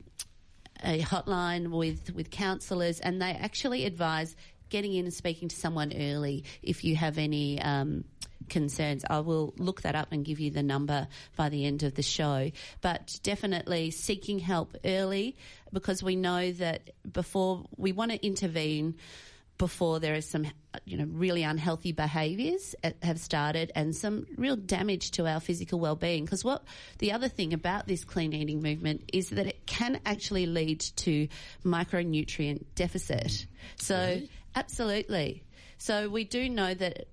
a 0.84 1.00
hotline 1.00 1.70
with 1.70 2.14
with 2.14 2.30
counsellors, 2.30 3.00
and 3.00 3.20
they 3.20 3.30
actually 3.30 3.86
advise 3.86 4.36
getting 4.68 4.94
in 4.94 5.04
and 5.04 5.14
speaking 5.14 5.48
to 5.48 5.56
someone 5.56 5.92
early 5.94 6.44
if 6.62 6.84
you 6.84 6.96
have 6.96 7.18
any. 7.18 7.60
Um, 7.60 8.04
concerns. 8.48 9.04
I 9.10 9.20
will 9.20 9.54
look 9.56 9.82
that 9.82 9.96
up 9.96 10.12
and 10.12 10.24
give 10.24 10.38
you 10.38 10.52
the 10.52 10.62
number 10.62 11.08
by 11.36 11.48
the 11.48 11.64
end 11.64 11.82
of 11.82 11.94
the 11.94 12.02
show. 12.02 12.50
But 12.80 13.18
definitely 13.24 13.90
seeking 13.90 14.38
help 14.38 14.76
early 14.84 15.36
because 15.72 16.02
we 16.02 16.14
know 16.16 16.52
that 16.52 16.90
before 17.10 17.66
we 17.76 17.92
want 17.92 18.12
to 18.12 18.24
intervene 18.24 18.94
before 19.58 20.00
there 20.00 20.14
is 20.14 20.28
some 20.28 20.46
you 20.84 20.98
know 20.98 21.06
really 21.10 21.42
unhealthy 21.42 21.92
behaviors 21.92 22.74
have 23.02 23.18
started 23.18 23.72
and 23.74 23.96
some 23.96 24.26
real 24.36 24.56
damage 24.56 25.12
to 25.12 25.26
our 25.26 25.40
physical 25.40 25.80
well-being. 25.80 26.24
Because 26.24 26.44
what 26.44 26.64
the 26.98 27.12
other 27.12 27.28
thing 27.28 27.52
about 27.52 27.86
this 27.86 28.04
clean 28.04 28.32
eating 28.32 28.62
movement 28.62 29.10
is 29.12 29.30
that 29.30 29.46
it 29.46 29.66
can 29.66 30.00
actually 30.04 30.46
lead 30.46 30.80
to 30.80 31.28
micronutrient 31.64 32.64
deficit. 32.74 33.46
So 33.76 34.20
absolutely. 34.54 35.44
So 35.78 36.08
we 36.08 36.24
do 36.24 36.48
know 36.48 36.72
that 36.74 37.06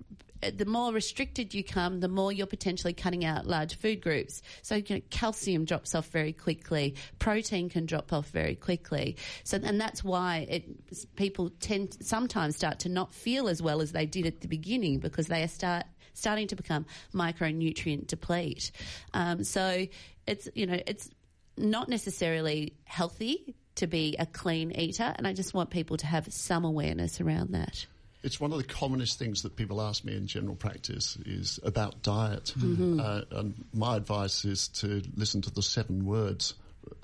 the 0.50 0.64
more 0.64 0.92
restricted 0.92 1.54
you 1.54 1.64
come, 1.64 2.00
the 2.00 2.08
more 2.08 2.32
you're 2.32 2.46
potentially 2.46 2.92
cutting 2.92 3.24
out 3.24 3.46
large 3.46 3.76
food 3.76 4.00
groups. 4.00 4.42
So 4.62 4.76
you 4.76 4.96
know, 4.96 5.02
calcium 5.10 5.64
drops 5.64 5.94
off 5.94 6.08
very 6.08 6.32
quickly, 6.32 6.94
protein 7.18 7.68
can 7.68 7.86
drop 7.86 8.12
off 8.12 8.28
very 8.30 8.54
quickly. 8.54 9.16
So 9.44 9.58
and 9.62 9.80
that's 9.80 10.02
why 10.02 10.46
it, 10.48 11.16
people 11.16 11.50
tend 11.60 11.96
sometimes 12.00 12.56
start 12.56 12.80
to 12.80 12.88
not 12.88 13.14
feel 13.14 13.48
as 13.48 13.62
well 13.62 13.80
as 13.80 13.92
they 13.92 14.06
did 14.06 14.26
at 14.26 14.40
the 14.40 14.48
beginning 14.48 14.98
because 14.98 15.26
they 15.26 15.42
are 15.42 15.48
start 15.48 15.84
starting 16.14 16.46
to 16.48 16.56
become 16.56 16.86
micronutrient 17.12 18.06
deplete. 18.06 18.70
Um, 19.12 19.44
so 19.44 19.86
it's 20.26 20.48
you 20.54 20.66
know 20.66 20.78
it's 20.86 21.10
not 21.56 21.88
necessarily 21.88 22.74
healthy 22.84 23.54
to 23.76 23.86
be 23.86 24.16
a 24.18 24.26
clean 24.26 24.72
eater, 24.72 25.12
and 25.16 25.26
I 25.26 25.32
just 25.32 25.54
want 25.54 25.70
people 25.70 25.96
to 25.98 26.06
have 26.06 26.32
some 26.32 26.64
awareness 26.64 27.20
around 27.20 27.52
that. 27.52 27.86
It's 28.24 28.40
one 28.40 28.52
of 28.52 28.58
the 28.58 28.64
commonest 28.64 29.18
things 29.18 29.42
that 29.42 29.54
people 29.54 29.82
ask 29.82 30.02
me 30.02 30.16
in 30.16 30.26
general 30.26 30.56
practice 30.56 31.18
is 31.26 31.60
about 31.62 32.02
diet. 32.02 32.54
Mm-hmm. 32.58 32.98
Uh, 32.98 33.20
and 33.30 33.64
my 33.74 33.96
advice 33.96 34.44
is 34.46 34.68
to 34.68 35.02
listen 35.14 35.42
to 35.42 35.50
the 35.52 35.62
seven 35.62 36.06
words 36.06 36.54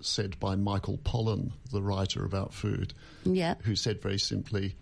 said 0.00 0.40
by 0.40 0.56
Michael 0.56 0.98
Pollan, 0.98 1.52
the 1.70 1.82
writer 1.82 2.24
about 2.24 2.54
food, 2.54 2.94
Yeah. 3.24 3.54
who 3.62 3.76
said 3.76 4.00
very 4.00 4.18
simply, 4.18 4.76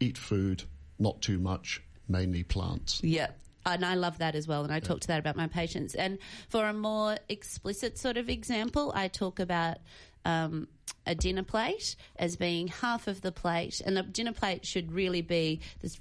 eat 0.00 0.18
food, 0.18 0.64
not 0.98 1.22
too 1.22 1.38
much, 1.38 1.80
mainly 2.08 2.42
plants. 2.42 3.00
Yeah. 3.02 3.30
And 3.66 3.84
I 3.84 3.94
love 3.94 4.18
that 4.18 4.34
as 4.34 4.46
well. 4.46 4.62
And 4.64 4.72
I 4.72 4.80
talk 4.80 5.00
to 5.00 5.06
that 5.08 5.18
about 5.18 5.36
my 5.36 5.46
patients. 5.46 5.94
And 5.94 6.18
for 6.48 6.66
a 6.68 6.74
more 6.74 7.16
explicit 7.28 7.96
sort 7.96 8.16
of 8.16 8.28
example, 8.28 8.92
I 8.94 9.08
talk 9.08 9.40
about 9.40 9.78
um, 10.24 10.68
a 11.06 11.14
dinner 11.14 11.42
plate 11.42 11.96
as 12.16 12.36
being 12.36 12.68
half 12.68 13.06
of 13.08 13.20
the 13.20 13.32
plate. 13.32 13.80
And 13.84 13.98
a 13.98 14.02
dinner 14.02 14.32
plate 14.32 14.64
should 14.66 14.92
really 14.92 15.22
be 15.22 15.60
there's 15.80 15.98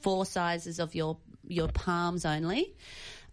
four 0.00 0.26
sizes 0.26 0.78
of 0.78 0.94
your 0.94 1.16
your 1.46 1.68
palms 1.68 2.24
only. 2.24 2.74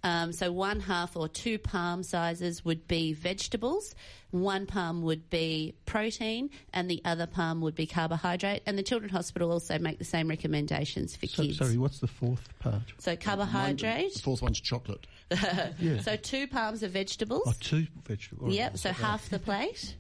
Um, 0.01 0.31
so 0.31 0.49
one 0.49 0.79
half 0.79 1.17
or 1.17 1.27
two 1.27 1.59
palm 1.59 2.03
sizes 2.03 2.63
would 2.63 2.87
be 2.87 3.11
vegetables, 3.11 3.93
one 4.31 4.65
palm 4.65 5.01
would 5.01 5.29
be 5.29 5.75
protein, 5.85 6.51
and 6.73 6.89
the 6.89 7.01
other 7.03 7.27
palm 7.27 7.59
would 7.61 7.75
be 7.75 7.85
carbohydrate. 7.85 8.61
And 8.65 8.77
the 8.77 8.83
Children's 8.83 9.11
Hospital 9.11 9.51
also 9.51 9.77
make 9.77 9.99
the 9.99 10.05
same 10.05 10.29
recommendations 10.29 11.17
for 11.17 11.27
So, 11.27 11.43
kids. 11.43 11.57
sorry, 11.57 11.77
what's 11.77 11.99
the 11.99 12.07
fourth 12.07 12.47
part? 12.59 12.81
So 12.99 13.17
carbohydrate. 13.17 14.13
The 14.13 14.21
fourth 14.21 14.41
one's 14.41 14.61
chocolate. 14.61 15.05
Yeah. 15.79 15.99
So 16.01 16.15
two 16.15 16.47
palms 16.47 16.81
of 16.81 16.91
vegetables. 16.91 17.43
oh, 17.45 17.53
two 17.59 17.85
vegetables. 18.07 18.53
Yep. 18.53 18.77
So 18.77 18.91
half 18.93 19.29
the 19.29 19.37
plate. 19.39 19.95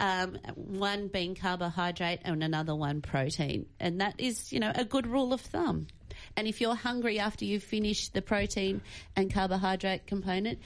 Um, 0.00 0.38
one 0.54 1.08
being 1.08 1.34
carbohydrate 1.34 2.20
and 2.24 2.44
another 2.44 2.74
one 2.76 3.00
protein, 3.02 3.66
and 3.80 4.00
that 4.00 4.14
is, 4.18 4.52
you 4.52 4.60
know, 4.60 4.70
a 4.74 4.84
good 4.84 5.06
rule 5.08 5.32
of 5.32 5.40
thumb. 5.40 5.88
And 6.36 6.46
if 6.46 6.60
you're 6.60 6.76
hungry 6.76 7.18
after 7.18 7.44
you've 7.44 7.64
finished 7.64 8.14
the 8.14 8.22
protein 8.22 8.80
and 9.16 9.32
carbohydrate 9.32 10.06
component, 10.06 10.60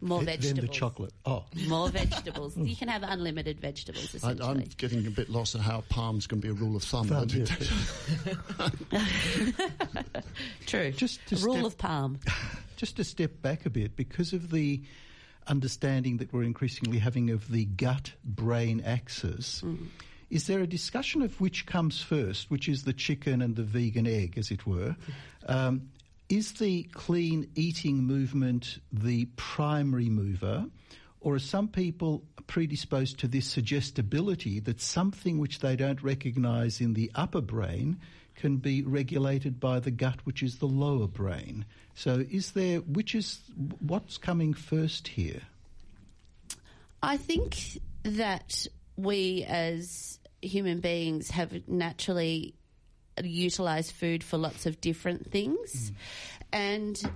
more 0.00 0.18
Then- 0.20 0.26
vegetables. 0.26 0.54
Then 0.54 0.66
the 0.66 0.72
chocolate. 0.72 1.12
Oh, 1.26 1.44
More 1.66 1.88
vegetables. 2.02 2.56
you 2.56 2.76
can 2.76 2.86
have 2.86 3.02
unlimited 3.02 3.58
vegetables. 3.60 4.14
Essentially. 4.14 4.48
I'm 4.48 4.64
getting 4.76 5.04
a 5.08 5.10
bit 5.10 5.28
lost 5.28 5.56
at 5.56 5.60
how 5.60 5.82
palms 5.88 6.28
can 6.28 6.38
be 6.38 6.46
a 6.48 6.52
rule 6.52 6.76
of 6.76 6.84
thumb. 6.84 7.08
Thumb, 7.08 7.26
I 7.28 7.36
yeah. 8.92 9.02
True. 10.66 10.92
Just 10.92 11.26
to 11.28 11.36
rule 11.36 11.54
step- 11.54 11.64
of 11.66 11.78
palm. 11.78 12.20
just 12.76 12.96
to 12.96 13.04
step 13.04 13.42
back 13.42 13.66
a 13.66 13.70
bit, 13.70 13.96
because 13.96 14.32
of 14.32 14.50
the 14.50 14.82
understanding 15.48 16.18
that 16.18 16.32
we're 16.32 16.44
increasingly 16.44 16.98
having 16.98 17.30
of 17.30 17.50
the 17.50 17.64
gut 17.64 18.12
brain 18.24 18.82
axis, 18.84 19.62
is 20.30 20.46
there 20.46 20.60
a 20.60 20.66
discussion 20.66 21.22
of 21.22 21.40
which 21.40 21.66
comes 21.66 22.02
first, 22.02 22.50
which 22.50 22.68
is 22.68 22.84
the 22.84 22.92
chicken 22.92 23.40
and 23.40 23.56
the 23.56 23.62
vegan 23.62 24.06
egg, 24.06 24.36
as 24.36 24.50
it 24.50 24.66
were? 24.66 24.96
Um, 25.46 25.88
is 26.28 26.52
the 26.52 26.82
clean 26.92 27.48
eating 27.54 28.04
movement 28.04 28.80
the 28.92 29.24
primary 29.36 30.10
mover? 30.10 30.66
Or 31.20 31.36
are 31.36 31.38
some 31.38 31.68
people 31.68 32.22
predisposed 32.46 33.18
to 33.20 33.28
this 33.28 33.46
suggestibility 33.46 34.60
that 34.60 34.80
something 34.80 35.38
which 35.38 35.60
they 35.60 35.74
don't 35.74 36.02
recognise 36.02 36.82
in 36.82 36.92
the 36.92 37.10
upper 37.14 37.40
brain 37.40 37.98
can 38.38 38.56
be 38.56 38.82
regulated 38.82 39.60
by 39.60 39.80
the 39.80 39.90
gut, 39.90 40.20
which 40.24 40.42
is 40.42 40.58
the 40.58 40.66
lower 40.66 41.06
brain? 41.06 41.64
So, 41.94 42.24
is 42.30 42.52
there 42.52 42.78
which 42.78 43.14
is 43.14 43.40
what's 43.80 44.16
coming 44.16 44.54
first 44.54 45.08
here? 45.08 45.42
I 47.02 47.16
think 47.16 47.80
that 48.04 48.66
we 48.96 49.44
as 49.44 50.18
human 50.40 50.80
beings 50.80 51.30
have 51.30 51.68
naturally 51.68 52.54
utilized 53.22 53.92
food 53.92 54.22
for 54.22 54.38
lots 54.38 54.66
of 54.66 54.80
different 54.80 55.30
things. 55.30 55.88
Hmm. 55.88 55.94
And 56.52 57.12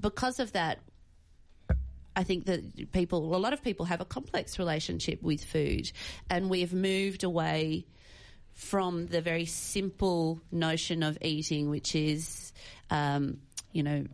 because 0.00 0.38
of 0.38 0.52
that, 0.52 0.80
I 2.14 2.24
think 2.24 2.44
that 2.44 2.92
people, 2.92 3.34
a 3.34 3.38
lot 3.38 3.54
of 3.54 3.62
people 3.62 3.86
have 3.86 4.02
a 4.02 4.04
complex 4.04 4.58
relationship 4.58 5.22
with 5.22 5.42
food, 5.42 5.90
and 6.28 6.50
we've 6.50 6.74
moved 6.74 7.24
away 7.24 7.86
from 8.54 9.06
the 9.06 9.20
very 9.20 9.46
simple 9.46 10.40
notion 10.50 11.02
of 11.02 11.18
eating, 11.22 11.70
which 11.70 11.94
is, 11.94 12.52
um, 12.90 13.38
you 13.72 13.82
know, 13.82 14.04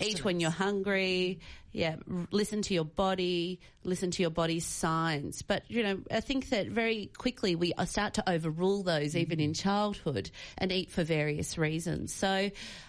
eat 0.00 0.24
when 0.24 0.40
you're 0.40 0.50
hungry. 0.50 1.40
Yeah, 1.72 1.96
listen 2.30 2.62
to 2.62 2.74
your 2.74 2.84
body, 2.84 3.60
listen 3.84 4.10
to 4.12 4.22
your 4.22 4.30
body's 4.30 4.64
signs. 4.64 5.42
But 5.42 5.64
you 5.68 5.82
know, 5.82 5.98
I 6.10 6.20
think 6.20 6.48
that 6.48 6.68
very 6.68 7.10
quickly 7.16 7.56
we 7.56 7.74
uh, 7.74 7.84
start 7.84 8.14
to 8.14 8.28
overrule 8.28 8.82
those 8.82 9.14
even 9.14 9.38
in 9.38 9.52
childhood 9.52 10.30
and 10.56 10.72
eat 10.72 10.90
for 10.90 11.04
various 11.04 11.58
reasons. 11.58 12.12
So 12.12 12.28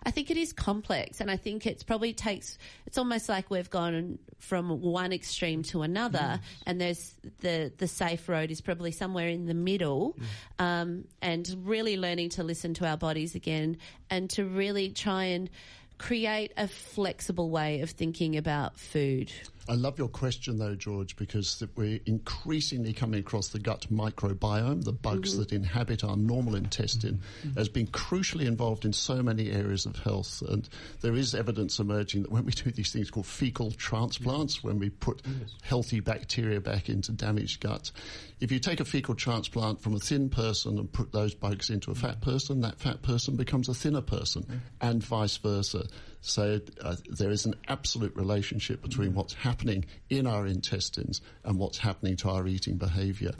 I 0.04 0.12
think 0.12 0.32
it 0.32 0.38
is 0.38 0.54
complex, 0.54 1.20
and 1.20 1.30
I 1.30 1.36
think 1.36 1.65
it's 1.65 1.84
probably 1.84 2.13
takes. 2.13 2.58
It's 2.86 2.98
almost 2.98 3.28
like 3.28 3.50
we've 3.50 3.70
gone 3.70 4.18
from 4.39 4.82
one 4.82 5.12
extreme 5.12 5.63
to 5.63 5.82
another, 5.82 6.39
and 6.65 6.80
there's 6.80 7.13
the 7.42 7.74
the 7.78 7.88
safe 7.88 8.30
road 8.30 8.50
is 8.50 8.62
probably 8.62 8.92
somewhere 8.92 9.28
in 9.28 9.46
the 9.46 9.54
middle, 9.54 10.15
um, 10.58 11.04
and 11.22 11.54
really 11.63 11.98
learning 11.98 12.30
to 12.30 12.44
listen 12.44 12.74
to 12.76 12.88
our 12.88 12.98
bodies 12.98 13.36
again, 13.36 13.78
and 14.10 14.30
to 14.32 14.46
really 14.46 14.89
try 14.92 15.26
and 15.26 15.50
create 15.99 16.51
a 16.57 16.67
flexible 16.67 17.51
way 17.51 17.81
of 17.81 17.91
thinking 17.91 18.38
about 18.38 18.75
food. 18.77 19.31
I 19.69 19.75
love 19.75 19.99
your 19.99 20.08
question, 20.08 20.58
though, 20.58 20.73
George, 20.73 21.15
because 21.15 21.63
we're 21.75 21.99
increasingly 22.08 22.91
coming 22.91 23.19
across 23.19 23.49
the 23.49 23.60
gut 23.60 23.86
microbiome, 23.91 24.84
the 24.84 24.91
bugs 24.91 25.34
mm-hmm. 25.34 25.41
that 25.41 25.53
inhabit 25.53 26.03
our 26.03 26.17
normal 26.17 26.55
intestine, 26.55 27.21
mm-hmm. 27.45 27.60
as 27.60 27.69
being 27.69 27.86
crucially 27.86 28.47
involved 28.47 28.84
in 28.84 28.93
so 28.93 29.21
many 29.21 29.51
areas 29.51 29.86
of 29.86 29.95
health. 29.97 30.41
And 30.49 30.67
there 31.01 31.13
is 31.13 31.36
evidence 31.36 31.77
emerging 31.77 32.23
that 32.23 32.32
when 32.32 32.45
we 32.45 32.51
do 32.51 32.71
these 32.71 32.91
things 32.91 33.12
called 33.12 33.27
fecal 33.27 33.69
transplants, 33.69 34.63
when 34.63 34.79
we 34.79 34.89
put 34.89 35.21
healthy 35.62 35.99
bacteria 35.99 36.60
back 36.60 36.89
into 36.89 37.12
damaged 37.12 37.62
gut, 37.62 37.91
if 38.39 38.51
you 38.51 38.58
take 38.58 38.79
a 38.79 38.86
fecal 38.86 39.13
transplant 39.13 39.82
from 39.82 39.93
a 39.93 39.99
thin 39.99 40.29
person 40.29 40.79
and 40.79 40.91
put 40.91 41.12
those 41.12 41.36
bugs 41.36 41.69
into 41.69 41.91
a 41.91 41.95
fat 41.95 42.19
mm-hmm. 42.19 42.32
person, 42.32 42.62
that 42.62 42.79
fat 42.79 43.03
person 43.03 43.36
becomes 43.36 43.69
a 43.69 43.75
thinner 43.75 44.01
person, 44.01 44.63
and 44.82 45.03
vice 45.03 45.38
versa. 45.38 45.86
So 46.21 46.60
uh, 46.82 46.95
there 47.10 47.32
is 47.32 47.45
an 47.45 47.55
absolute 47.67 48.15
relationship 48.15 48.82
between 48.82 49.13
what's 49.13 49.34
happening 49.34 49.86
in 50.10 50.27
our 50.27 50.45
intestines 50.45 51.21
and 51.43 51.58
what's 51.58 51.77
happening 51.77 52.17
to 52.17 52.29
our 52.29 52.47
eating 52.47 52.77
behaviour. 52.77 53.32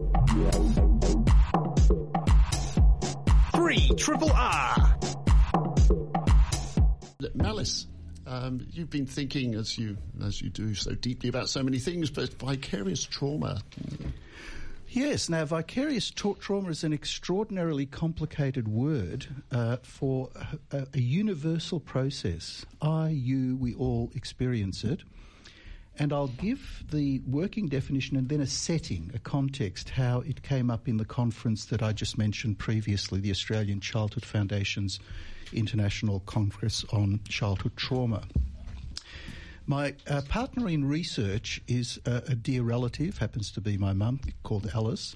Three 3.54 3.92
triple 3.98 4.32
R. 4.32 4.98
Malice, 7.34 7.88
um, 8.26 8.66
you've 8.72 8.90
been 8.90 9.06
thinking 9.06 9.56
as 9.56 9.78
you 9.78 9.98
as 10.24 10.42
you 10.42 10.50
do 10.50 10.74
so 10.74 10.94
deeply 10.94 11.30
about 11.30 11.50
so 11.50 11.62
many 11.64 11.80
things, 11.80 12.10
but 12.10 12.34
vicarious 12.36 13.04
trauma. 13.04 13.62
Yes, 14.92 15.30
now 15.30 15.46
vicarious 15.46 16.10
tra- 16.10 16.34
trauma 16.40 16.70
is 16.70 16.84
an 16.84 16.94
extraordinarily 16.94 17.86
complicated 17.86 18.68
word 18.68 19.28
uh, 19.52 19.78
for 19.84 20.32
a, 20.72 20.88
a 20.92 21.00
universal 21.00 21.80
process. 21.80 22.66
I, 22.82 23.10
you, 23.10 23.56
we 23.58 23.76
all 23.76 24.12
experience 24.16 24.84
it. 24.84 25.02
And 26.00 26.12
I'll 26.12 26.28
give 26.28 26.84
the 26.90 27.22
working 27.28 27.68
definition 27.68 28.18
and 28.18 28.30
then 28.30 28.42
a 28.42 28.48
setting, 28.48 29.12
a 29.14 29.20
context, 29.20 29.90
how 29.90 30.22
it 30.22 30.42
came 30.42 30.72
up 30.72 30.88
in 30.88 30.98
the 30.98 31.06
conference 31.06 31.66
that 31.66 31.84
I 31.84 31.92
just 31.94 32.18
mentioned 32.18 32.58
previously, 32.58 33.20
the 33.20 33.32
Australian 33.32 33.82
Childhood 33.82 34.26
Foundation's 34.26 35.00
International 35.54 36.22
Congress 36.22 36.84
on 36.92 37.20
Childhood 37.28 37.76
Trauma. 37.76 38.24
My 39.70 39.94
uh, 40.08 40.22
partner 40.28 40.68
in 40.68 40.84
research 40.84 41.62
is 41.68 42.00
a, 42.04 42.24
a 42.30 42.34
dear 42.34 42.64
relative, 42.64 43.20
happens 43.20 43.52
to 43.52 43.62
be 43.62 43.78
my 43.78 43.94
mum, 43.94 44.20
called 44.42 44.68
Alice, 44.74 45.16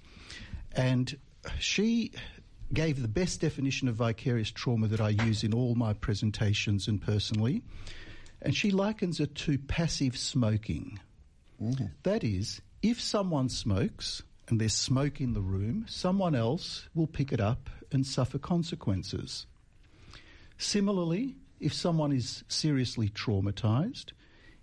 and 0.74 1.18
she 1.58 2.12
gave 2.72 3.02
the 3.02 3.08
best 3.08 3.42
definition 3.42 3.88
of 3.88 3.96
vicarious 3.96 4.52
trauma 4.52 4.88
that 4.90 5.02
I 5.02 5.10
use 5.10 5.44
in 5.44 5.56
all 5.56 5.74
my 5.74 5.94
presentations 5.94 6.88
and 6.88 7.02
personally, 7.02 7.64
and 8.44 8.56
she 8.56 8.70
likens 8.70 9.20
it 9.20 9.34
to 9.38 9.58
passive 9.58 10.16
smoking. 10.16 11.00
That 12.04 12.24
is, 12.24 12.62
if 12.84 13.02
someone 13.02 13.50
smokes 13.50 14.22
and 14.50 14.62
there's 14.62 14.76
smoke 14.76 15.20
in 15.20 15.34
the 15.34 15.42
room, 15.42 15.86
someone 15.88 16.36
else 16.36 16.88
will 16.94 17.08
pick 17.08 17.32
it 17.32 17.42
up 17.42 17.72
and 17.92 18.06
suffer 18.06 18.38
consequences. 18.38 19.48
Similarly, 20.60 21.38
if 21.60 21.74
someone 21.74 22.12
is 22.12 22.44
seriously 22.48 23.10
traumatized, 23.10 24.12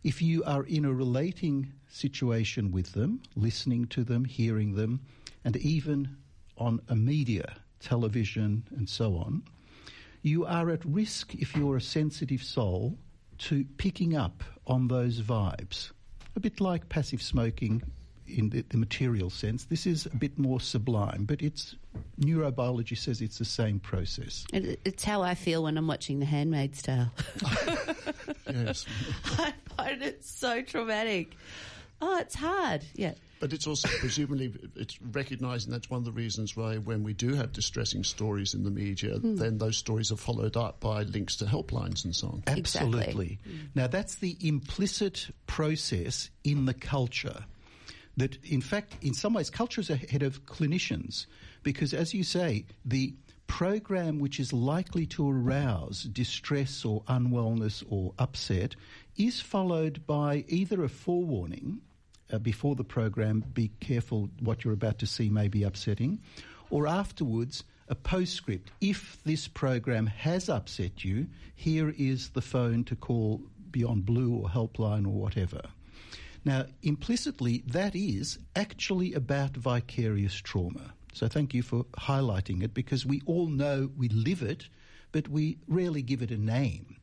if 0.02 0.22
you 0.22 0.42
are 0.44 0.64
in 0.64 0.84
a 0.84 0.92
relating 0.92 1.72
situation 1.88 2.70
with 2.70 2.92
them, 2.92 3.20
listening 3.36 3.86
to 3.86 4.04
them, 4.04 4.24
hearing 4.24 4.74
them, 4.74 5.00
and 5.44 5.56
even 5.56 6.16
on 6.56 6.80
a 6.88 6.96
media, 6.96 7.56
television, 7.80 8.64
and 8.76 8.88
so 8.88 9.16
on, 9.16 9.42
you 10.22 10.44
are 10.44 10.70
at 10.70 10.84
risk, 10.84 11.34
if 11.34 11.56
you're 11.56 11.76
a 11.76 11.82
sensitive 11.82 12.42
soul, 12.42 12.98
to 13.38 13.64
picking 13.78 14.14
up 14.14 14.42
on 14.66 14.88
those 14.88 15.20
vibes. 15.20 15.92
A 16.36 16.40
bit 16.40 16.60
like 16.60 16.88
passive 16.88 17.22
smoking 17.22 17.82
in 18.38 18.50
the, 18.50 18.62
the 18.68 18.76
material 18.76 19.30
sense. 19.30 19.64
This 19.64 19.86
is 19.86 20.06
a 20.06 20.16
bit 20.16 20.38
more 20.38 20.60
sublime, 20.60 21.24
but 21.24 21.42
it's 21.42 21.76
neurobiology 22.20 22.96
says 22.96 23.20
it's 23.20 23.38
the 23.38 23.44
same 23.44 23.80
process. 23.80 24.44
It, 24.52 24.80
it's 24.84 25.04
how 25.04 25.22
I 25.22 25.34
feel 25.34 25.62
when 25.62 25.76
I'm 25.76 25.86
watching 25.86 26.20
The 26.20 26.26
Handmaid's 26.26 26.82
Tale. 26.82 27.10
Yes. 28.52 28.86
I 29.38 29.52
find 29.76 30.02
it 30.02 30.24
so 30.24 30.62
traumatic. 30.62 31.36
Oh, 32.02 32.18
it's 32.18 32.34
hard. 32.34 32.84
Yeah. 32.94 33.14
But 33.40 33.52
it's 33.52 33.66
also 33.66 33.88
presumably 33.88 34.52
it's 34.76 35.00
recognising 35.00 35.72
that's 35.72 35.88
one 35.88 35.98
of 35.98 36.04
the 36.04 36.12
reasons 36.12 36.56
why 36.56 36.76
when 36.76 37.02
we 37.02 37.14
do 37.14 37.34
have 37.34 37.52
distressing 37.52 38.04
stories 38.04 38.54
in 38.54 38.64
the 38.64 38.70
media, 38.70 39.16
hmm. 39.16 39.36
then 39.36 39.58
those 39.58 39.76
stories 39.76 40.12
are 40.12 40.16
followed 40.16 40.56
up 40.56 40.80
by 40.80 41.02
links 41.02 41.36
to 41.36 41.46
helplines 41.46 42.04
and 42.04 42.14
so 42.14 42.28
on. 42.28 42.42
Exactly. 42.46 42.98
Absolutely. 42.98 43.38
Now, 43.74 43.86
that's 43.86 44.16
the 44.16 44.36
implicit 44.40 45.28
process 45.46 46.30
in 46.44 46.66
the 46.66 46.74
culture. 46.74 47.44
That, 48.16 48.36
in 48.44 48.60
fact, 48.60 48.96
in 49.02 49.14
some 49.14 49.34
ways, 49.34 49.50
culture 49.50 49.80
is 49.80 49.90
ahead 49.90 50.22
of 50.22 50.44
clinicians 50.44 51.26
because, 51.62 51.94
as 51.94 52.12
you 52.12 52.24
say, 52.24 52.66
the 52.84 53.14
program 53.46 54.18
which 54.18 54.38
is 54.38 54.52
likely 54.52 55.06
to 55.06 55.28
arouse 55.28 56.04
distress 56.04 56.84
or 56.84 57.02
unwellness 57.04 57.82
or 57.88 58.14
upset 58.18 58.76
is 59.16 59.40
followed 59.40 60.06
by 60.06 60.44
either 60.48 60.84
a 60.84 60.88
forewarning 60.88 61.80
uh, 62.32 62.38
before 62.38 62.76
the 62.76 62.84
program, 62.84 63.44
be 63.52 63.70
careful 63.80 64.30
what 64.40 64.64
you're 64.64 64.74
about 64.74 64.98
to 64.98 65.06
see 65.06 65.28
may 65.28 65.48
be 65.48 65.64
upsetting, 65.64 66.20
or 66.70 66.86
afterwards, 66.86 67.64
a 67.88 67.94
postscript. 67.94 68.70
If 68.80 69.18
this 69.24 69.48
program 69.48 70.06
has 70.06 70.48
upset 70.48 71.04
you, 71.04 71.26
here 71.56 71.92
is 71.98 72.30
the 72.30 72.42
phone 72.42 72.84
to 72.84 72.96
call 72.96 73.42
Beyond 73.72 74.06
Blue 74.06 74.34
or 74.34 74.48
Helpline 74.48 75.06
or 75.06 75.10
whatever. 75.10 75.62
Now, 76.44 76.66
implicitly, 76.82 77.62
that 77.66 77.94
is 77.94 78.38
actually 78.56 79.12
about 79.12 79.56
vicarious 79.56 80.34
trauma. 80.34 80.94
So 81.12 81.28
thank 81.28 81.54
you 81.54 81.62
for 81.62 81.84
highlighting 81.98 82.62
it 82.62 82.72
because 82.72 83.04
we 83.04 83.20
all 83.26 83.48
know 83.48 83.90
we 83.96 84.08
live 84.08 84.42
it, 84.42 84.68
but 85.12 85.28
we 85.28 85.58
rarely 85.68 86.02
give 86.02 86.22
it 86.22 86.30
a 86.30 86.38
name. 86.38 86.96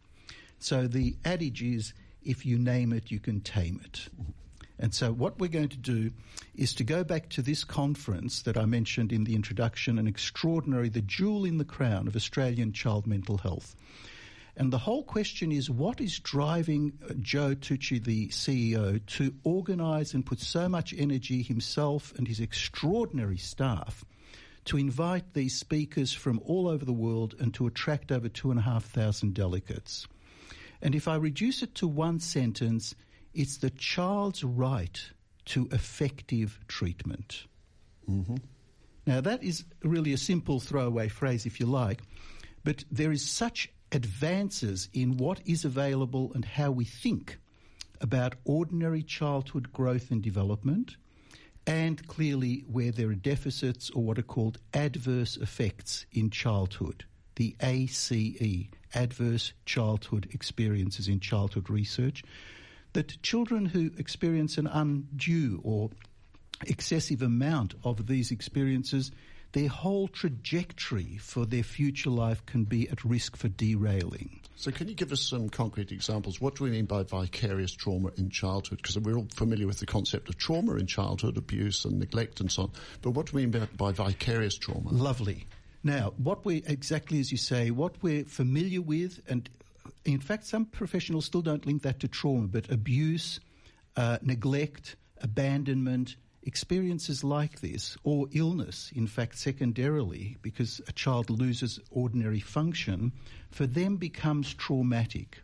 So 0.59 0.87
the 0.87 1.17
adage 1.23 1.61
is 1.61 1.93
if 2.23 2.45
you 2.45 2.57
name 2.57 2.93
it, 2.93 3.11
you 3.11 3.19
can 3.19 3.41
tame 3.41 3.79
it. 3.83 4.07
And 4.79 4.93
so, 4.93 5.11
what 5.11 5.39
we're 5.39 5.47
going 5.47 5.69
to 5.69 5.77
do 5.77 6.11
is 6.55 6.73
to 6.75 6.83
go 6.83 7.03
back 7.03 7.29
to 7.29 7.41
this 7.41 7.63
conference 7.63 8.43
that 8.43 8.57
I 8.57 8.65
mentioned 8.65 9.11
in 9.11 9.23
the 9.23 9.33
introduction, 9.33 9.97
an 9.97 10.05
extraordinary, 10.05 10.89
the 10.89 11.01
jewel 11.01 11.45
in 11.45 11.57
the 11.57 11.65
crown 11.65 12.07
of 12.07 12.15
Australian 12.15 12.73
child 12.73 13.07
mental 13.07 13.39
health. 13.39 13.75
And 14.57 14.73
the 14.73 14.79
whole 14.79 15.03
question 15.03 15.51
is 15.51 15.69
what 15.69 16.01
is 16.01 16.19
driving 16.19 16.93
uh, 17.07 17.13
Joe 17.21 17.53
Tucci, 17.53 18.03
the 18.03 18.29
CEO, 18.29 19.05
to 19.05 19.33
organise 19.43 20.15
and 20.15 20.25
put 20.25 20.39
so 20.39 20.67
much 20.67 20.95
energy 20.97 21.43
himself 21.43 22.11
and 22.17 22.27
his 22.27 22.39
extraordinary 22.39 23.37
staff 23.37 24.03
to 24.65 24.77
invite 24.77 25.33
these 25.33 25.55
speakers 25.55 26.11
from 26.11 26.41
all 26.43 26.67
over 26.67 26.83
the 26.83 26.91
world 26.91 27.35
and 27.39 27.53
to 27.53 27.67
attract 27.67 28.11
over 28.11 28.27
two 28.27 28.49
and 28.49 28.59
a 28.59 28.63
half 28.63 28.83
thousand 28.85 29.35
delegates? 29.35 30.07
And 30.81 30.95
if 30.95 31.07
I 31.07 31.15
reduce 31.17 31.61
it 31.61 31.75
to 31.75 31.87
one 31.87 32.19
sentence, 32.19 32.95
it's 33.35 33.57
the 33.57 33.69
child's 33.69 34.43
right 34.43 34.99
to 35.45 35.69
effective 35.71 36.59
treatment. 36.67 37.45
Now, 39.05 39.21
that 39.21 39.43
is 39.43 39.65
really 39.83 40.13
a 40.13 40.17
simple 40.17 40.59
throwaway 40.59 41.09
phrase, 41.09 41.45
if 41.45 41.59
you 41.59 41.67
like, 41.67 42.01
but 42.63 42.83
there 42.91 43.11
is 43.11 43.23
such 43.23 43.69
advances 43.91 44.89
in 44.93 45.17
what 45.17 45.41
is 45.45 45.65
available 45.65 46.31
and 46.33 46.43
how 46.43 46.71
we 46.71 46.85
think 46.85 47.39
about 48.01 48.35
ordinary 48.45 49.03
childhood 49.03 49.71
growth 49.71 50.11
and 50.11 50.21
development, 50.21 50.97
and 51.65 52.07
clearly 52.07 52.63
where 52.67 52.91
there 52.91 53.09
are 53.09 53.15
deficits 53.15 53.89
or 53.89 54.03
what 54.03 54.19
are 54.19 54.23
called 54.23 54.57
adverse 54.73 55.37
effects 55.37 56.05
in 56.11 56.29
childhood, 56.29 57.05
the 57.35 57.55
ACE, 57.61 58.11
Adverse 58.93 59.53
Childhood 59.65 60.29
Experiences 60.31 61.07
in 61.07 61.19
Childhood 61.19 61.69
Research, 61.69 62.23
that 62.93 63.21
children 63.21 63.65
who 63.65 63.91
experience 63.97 64.57
an 64.57 64.67
undue 64.67 65.59
or 65.63 65.89
excessive 66.65 67.21
amount 67.21 67.75
of 67.83 68.07
these 68.07 68.31
experiences, 68.31 69.11
their 69.57 69.69
whole 69.69 70.07
trajectory 70.07 71.17
for 71.17 71.43
their 71.47 71.63
future 71.63 72.11
life 72.11 72.45
can 72.45 72.63
be 72.63 72.87
at 72.89 73.03
risk 73.03 73.35
for 73.35 73.47
derailing. 73.47 74.39
So, 74.55 74.69
can 74.69 74.87
you 74.87 74.93
give 74.93 75.11
us 75.11 75.21
some 75.21 75.49
concrete 75.49 75.91
examples? 75.91 76.39
What 76.39 76.55
do 76.55 76.65
we 76.65 76.69
mean 76.69 76.85
by 76.85 77.01
vicarious 77.01 77.71
trauma 77.71 78.11
in 78.17 78.29
childhood? 78.29 78.77
Because 78.77 78.99
we're 78.99 79.15
all 79.15 79.27
familiar 79.33 79.65
with 79.65 79.79
the 79.79 79.87
concept 79.87 80.29
of 80.29 80.37
trauma 80.37 80.75
in 80.75 80.85
childhood, 80.85 81.37
abuse 81.37 81.85
and 81.85 81.97
neglect 81.97 82.39
and 82.39 82.51
so 82.51 82.63
on. 82.63 82.71
But 83.01 83.11
what 83.11 83.25
do 83.25 83.35
we 83.35 83.47
mean 83.47 83.67
by, 83.77 83.91
by 83.91 83.91
vicarious 83.93 84.59
trauma? 84.59 84.91
Lovely. 84.91 85.47
Now, 85.83 86.13
what 86.17 86.45
we 86.45 86.57
exactly 86.67 87.19
as 87.19 87.31
you 87.31 87.39
say, 87.39 87.71
what 87.71 87.95
we're 88.03 88.25
familiar 88.25 88.81
with, 88.81 89.21
and 89.27 89.49
in 90.05 90.19
fact, 90.19 90.45
some 90.45 90.65
professionals 90.65 91.25
still 91.25 91.41
don't 91.41 91.65
link 91.65 91.81
that 91.81 91.99
to 92.01 92.07
trauma, 92.07 92.47
but 92.47 92.69
abuse, 92.69 93.39
uh, 93.95 94.19
neglect, 94.21 94.97
abandonment, 95.19 96.15
experiences 96.47 97.23
like 97.23 97.59
this, 97.59 97.97
or 98.03 98.27
illness, 98.31 98.91
in 98.95 99.05
fact, 99.05 99.37
secondarily, 99.37 100.37
because 100.41 100.81
a 100.87 100.93
child 100.93 101.29
loses 101.29 101.79
ordinary 101.91 102.39
function, 102.39 103.11
for 103.51 103.67
them 103.67 103.97
becomes 103.97 104.53
traumatic. 104.53 105.39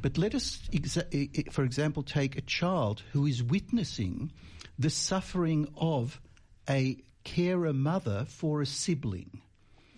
But 0.00 0.18
let 0.18 0.34
us, 0.34 0.60
exa- 0.72 1.52
for 1.52 1.62
example, 1.62 2.02
take 2.02 2.36
a 2.36 2.40
child 2.40 3.02
who 3.12 3.26
is 3.26 3.42
witnessing 3.42 4.32
the 4.78 4.90
suffering 4.90 5.68
of 5.76 6.20
a 6.68 6.96
carer 7.22 7.72
mother 7.72 8.24
for 8.26 8.62
a 8.62 8.66
sibling. 8.66 9.40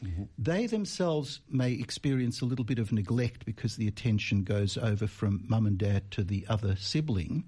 Mm-hmm. 0.02 0.24
They 0.38 0.66
themselves 0.66 1.40
may 1.48 1.72
experience 1.72 2.40
a 2.40 2.44
little 2.44 2.64
bit 2.64 2.78
of 2.78 2.92
neglect 2.92 3.46
because 3.46 3.76
the 3.76 3.88
attention 3.88 4.44
goes 4.44 4.76
over 4.76 5.06
from 5.06 5.44
mum 5.48 5.66
and 5.66 5.78
dad 5.78 6.10
to 6.12 6.24
the 6.24 6.44
other 6.48 6.76
sibling. 6.76 7.44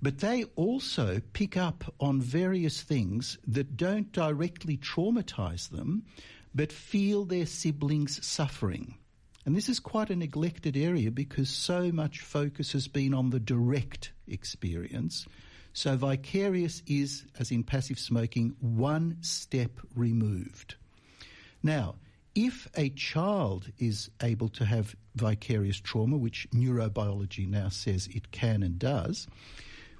But 0.00 0.18
they 0.18 0.44
also 0.54 1.20
pick 1.32 1.56
up 1.56 1.92
on 1.98 2.20
various 2.20 2.80
things 2.80 3.38
that 3.46 3.76
don't 3.76 4.12
directly 4.12 4.76
traumatize 4.76 5.70
them, 5.70 6.04
but 6.54 6.72
feel 6.72 7.24
their 7.24 7.46
siblings 7.46 8.24
suffering. 8.24 8.96
And 9.44 9.56
this 9.56 9.68
is 9.68 9.80
quite 9.80 10.10
a 10.10 10.16
neglected 10.16 10.76
area 10.76 11.10
because 11.10 11.48
so 11.48 11.90
much 11.90 12.20
focus 12.20 12.72
has 12.72 12.86
been 12.86 13.14
on 13.14 13.30
the 13.30 13.40
direct 13.40 14.12
experience. 14.28 15.26
So 15.72 15.96
vicarious 15.96 16.82
is, 16.86 17.24
as 17.38 17.50
in 17.50 17.64
passive 17.64 17.98
smoking, 17.98 18.56
one 18.60 19.16
step 19.20 19.70
removed. 19.94 20.76
Now, 21.62 21.96
if 22.34 22.68
a 22.76 22.90
child 22.90 23.70
is 23.78 24.10
able 24.22 24.48
to 24.50 24.64
have 24.64 24.94
vicarious 25.16 25.80
trauma, 25.80 26.16
which 26.16 26.46
neurobiology 26.52 27.48
now 27.48 27.68
says 27.68 28.06
it 28.12 28.30
can 28.30 28.62
and 28.62 28.78
does, 28.78 29.26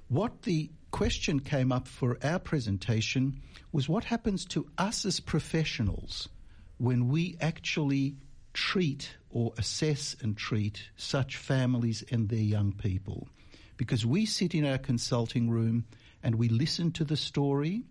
what 0.09 0.41
the 0.41 0.69
question 0.91 1.39
came 1.39 1.71
up 1.71 1.87
for 1.87 2.17
our 2.23 2.39
presentation 2.39 3.41
was 3.71 3.87
what 3.87 4.03
happens 4.03 4.43
to 4.43 4.67
us 4.77 5.05
as 5.05 5.19
professionals 5.19 6.27
when 6.77 7.07
we 7.07 7.37
actually 7.39 8.15
treat 8.53 9.15
or 9.29 9.53
assess 9.57 10.15
and 10.21 10.35
treat 10.35 10.89
such 10.97 11.37
families 11.37 12.03
and 12.11 12.29
their 12.29 12.39
young 12.39 12.73
people. 12.73 13.27
Because 13.77 14.05
we 14.05 14.25
sit 14.25 14.55
in 14.55 14.65
our 14.65 14.77
consulting 14.79 15.49
room 15.49 15.85
and 16.23 16.35
we 16.35 16.49
listen 16.49 16.91
to 16.93 17.03
the 17.03 17.15
story. 17.15 17.83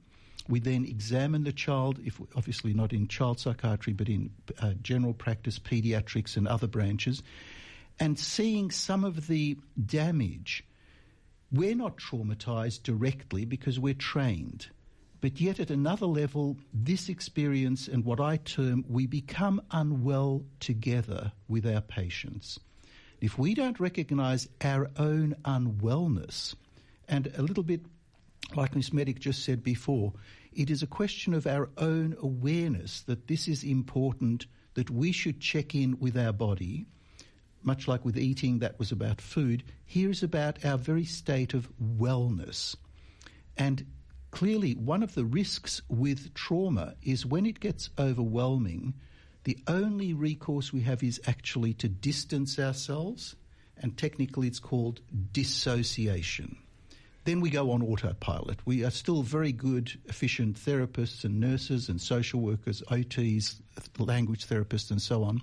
We 0.48 0.60
then 0.60 0.84
examine 0.84 1.44
the 1.44 1.52
child, 1.52 2.00
if 2.04 2.20
obviously 2.34 2.74
not 2.74 2.92
in 2.92 3.08
child 3.08 3.38
psychiatry, 3.38 3.92
but 3.92 4.08
in 4.08 4.30
uh, 4.60 4.72
general 4.82 5.14
practice, 5.14 5.58
pediatrics, 5.58 6.36
and 6.36 6.48
other 6.48 6.66
branches, 6.66 7.22
and 8.00 8.18
seeing 8.18 8.70
some 8.70 9.04
of 9.04 9.28
the 9.28 9.56
damage. 9.86 10.64
We're 11.50 11.74
not 11.74 11.96
traumatized 11.96 12.82
directly 12.82 13.46
because 13.46 13.80
we're 13.80 13.94
trained. 13.94 14.68
But 15.20 15.40
yet, 15.40 15.58
at 15.58 15.70
another 15.70 16.06
level, 16.06 16.58
this 16.72 17.08
experience 17.08 17.88
and 17.88 18.04
what 18.04 18.20
I 18.20 18.36
term 18.36 18.84
we 18.88 19.06
become 19.06 19.60
unwell 19.70 20.44
together 20.60 21.32
with 21.48 21.66
our 21.66 21.80
patients. 21.80 22.60
If 23.20 23.36
we 23.36 23.54
don't 23.54 23.80
recognize 23.80 24.48
our 24.62 24.90
own 24.96 25.34
unwellness, 25.44 26.54
and 27.08 27.32
a 27.36 27.42
little 27.42 27.64
bit 27.64 27.80
like 28.54 28.76
Miss 28.76 28.92
Medic 28.92 29.18
just 29.18 29.42
said 29.42 29.64
before, 29.64 30.12
it 30.52 30.70
is 30.70 30.82
a 30.82 30.86
question 30.86 31.34
of 31.34 31.46
our 31.46 31.68
own 31.78 32.16
awareness 32.20 33.00
that 33.02 33.26
this 33.26 33.48
is 33.48 33.64
important, 33.64 34.46
that 34.74 34.90
we 34.90 35.12
should 35.12 35.40
check 35.40 35.74
in 35.74 35.98
with 35.98 36.16
our 36.16 36.32
body. 36.32 36.86
Much 37.62 37.88
like 37.88 38.04
with 38.04 38.16
eating, 38.16 38.60
that 38.60 38.78
was 38.78 38.92
about 38.92 39.20
food. 39.20 39.62
Here 39.84 40.10
is 40.10 40.22
about 40.22 40.64
our 40.64 40.78
very 40.78 41.04
state 41.04 41.54
of 41.54 41.68
wellness. 41.80 42.76
And 43.56 43.84
clearly, 44.30 44.74
one 44.74 45.02
of 45.02 45.14
the 45.14 45.24
risks 45.24 45.82
with 45.88 46.32
trauma 46.34 46.94
is 47.02 47.26
when 47.26 47.46
it 47.46 47.60
gets 47.60 47.90
overwhelming, 47.98 48.94
the 49.44 49.58
only 49.66 50.12
recourse 50.12 50.72
we 50.72 50.82
have 50.82 51.02
is 51.02 51.20
actually 51.26 51.72
to 51.74 51.88
distance 51.88 52.58
ourselves, 52.58 53.34
and 53.78 53.96
technically 53.96 54.46
it's 54.46 54.58
called 54.58 55.00
dissociation. 55.32 56.56
then 57.24 57.40
we 57.40 57.50
go 57.50 57.72
on 57.72 57.82
autopilot. 57.82 58.58
We 58.64 58.84
are 58.84 58.90
still 58.90 59.22
very 59.22 59.52
good, 59.52 59.92
efficient 60.06 60.56
therapists 60.56 61.24
and 61.24 61.38
nurses 61.38 61.90
and 61.90 62.00
social 62.00 62.40
workers, 62.40 62.82
OTs, 62.90 63.60
language 63.98 64.46
therapists, 64.46 64.90
and 64.90 65.00
so 65.02 65.22
on. 65.24 65.42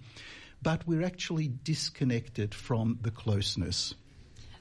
But 0.66 0.88
we're 0.88 1.06
actually 1.06 1.48
disconnected 1.48 2.56
from 2.56 2.98
the 3.04 3.12
closeness. 3.12 3.94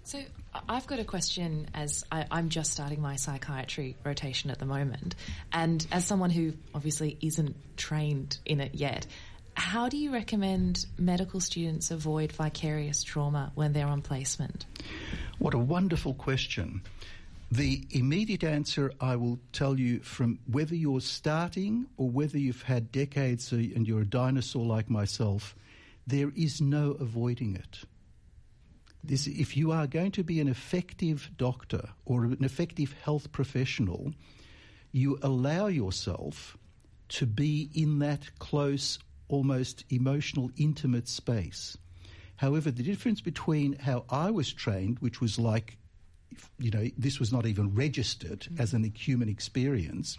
So 0.03 0.21
I've 0.69 0.87
got 0.87 0.99
a 0.99 1.05
question 1.05 1.67
as 1.73 2.05
I, 2.13 2.27
I'm 2.31 2.51
just 2.51 2.73
starting 2.73 3.01
my 3.01 3.17
psychiatry 3.17 3.97
rotation 4.05 4.51
at 4.51 4.59
the 4.59 4.67
moment. 4.67 5.15
And 5.51 5.87
as 5.91 6.07
someone 6.07 6.29
who 6.29 6.53
obviously 6.75 7.17
isn't 7.23 7.57
trained 7.79 8.37
in 8.45 8.61
it 8.61 8.75
yet, 8.75 9.07
how 9.55 9.89
do 9.89 9.97
you 9.97 10.13
recommend 10.13 10.85
medical 10.99 11.41
students 11.41 11.91
avoid 11.91 12.33
vicarious 12.33 13.03
trauma 13.03 13.51
when 13.55 13.73
they're 13.73 13.87
on 13.87 14.03
placement? 14.03 14.67
What 15.39 15.55
a 15.55 15.59
wonderful 15.59 16.13
question. 16.13 16.83
The 17.51 17.83
immediate 17.93 18.45
answer 18.45 18.93
I 19.01 19.17
will 19.17 19.39
tell 19.55 19.81
you 19.81 20.01
from 20.01 20.39
whether 20.51 20.75
you're 20.75 21.01
starting 21.01 21.87
or 21.97 22.11
whether 22.11 22.37
you've 22.37 22.65
had 22.65 22.93
decades 22.93 23.53
and 23.53 23.89
you're 23.89 24.03
a 24.03 24.07
dinosaur 24.07 24.67
like 24.67 24.91
myself, 24.91 25.57
there 26.07 26.33
is 26.37 26.61
no 26.61 26.93
avoiding 26.93 27.55
it. 27.55 27.81
This, 29.03 29.27
if 29.27 29.57
you 29.57 29.71
are 29.73 29.87
going 29.87 30.13
to 30.13 30.25
be 30.25 30.41
an 30.41 30.49
effective 30.49 31.31
doctor 31.37 31.91
or 32.05 32.25
an 32.25 32.43
effective 32.43 32.95
health 33.03 33.33
professional, 33.33 34.13
you 34.93 35.19
allow 35.23 35.67
yourself 35.67 36.57
to 37.09 37.27
be 37.27 37.71
in 37.75 37.99
that 37.99 38.31
close, 38.39 38.99
almost 39.29 39.85
emotional, 39.91 40.51
intimate 40.57 41.09
space. 41.09 41.77
However, 42.37 42.71
the 42.71 42.83
difference 42.83 43.21
between 43.21 43.75
how 43.75 44.05
I 44.09 44.31
was 44.31 44.53
trained, 44.53 44.99
which 45.01 45.21
was 45.21 45.39
like, 45.39 45.77
you 46.59 46.71
know, 46.71 46.89
this 46.99 47.21
was 47.21 47.33
not 47.33 47.47
even 47.47 47.75
registered 47.75 48.41
mm. 48.41 48.61
as 48.61 48.73
an 48.73 48.85
human 48.85 49.29
experience, 49.29 50.19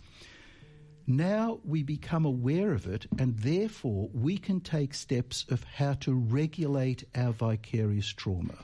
now 1.08 1.60
we 1.64 1.84
become 1.84 2.26
aware 2.26 2.74
of 2.74 2.88
it, 2.88 3.06
and 3.20 3.38
therefore 3.40 4.10
we 4.14 4.38
can 4.38 4.60
take 4.60 4.94
steps 4.94 5.46
of 5.50 5.64
how 5.64 5.94
to 5.94 6.14
regulate 6.14 7.04
our 7.16 7.32
vicarious 7.32 8.08
trauma. 8.08 8.56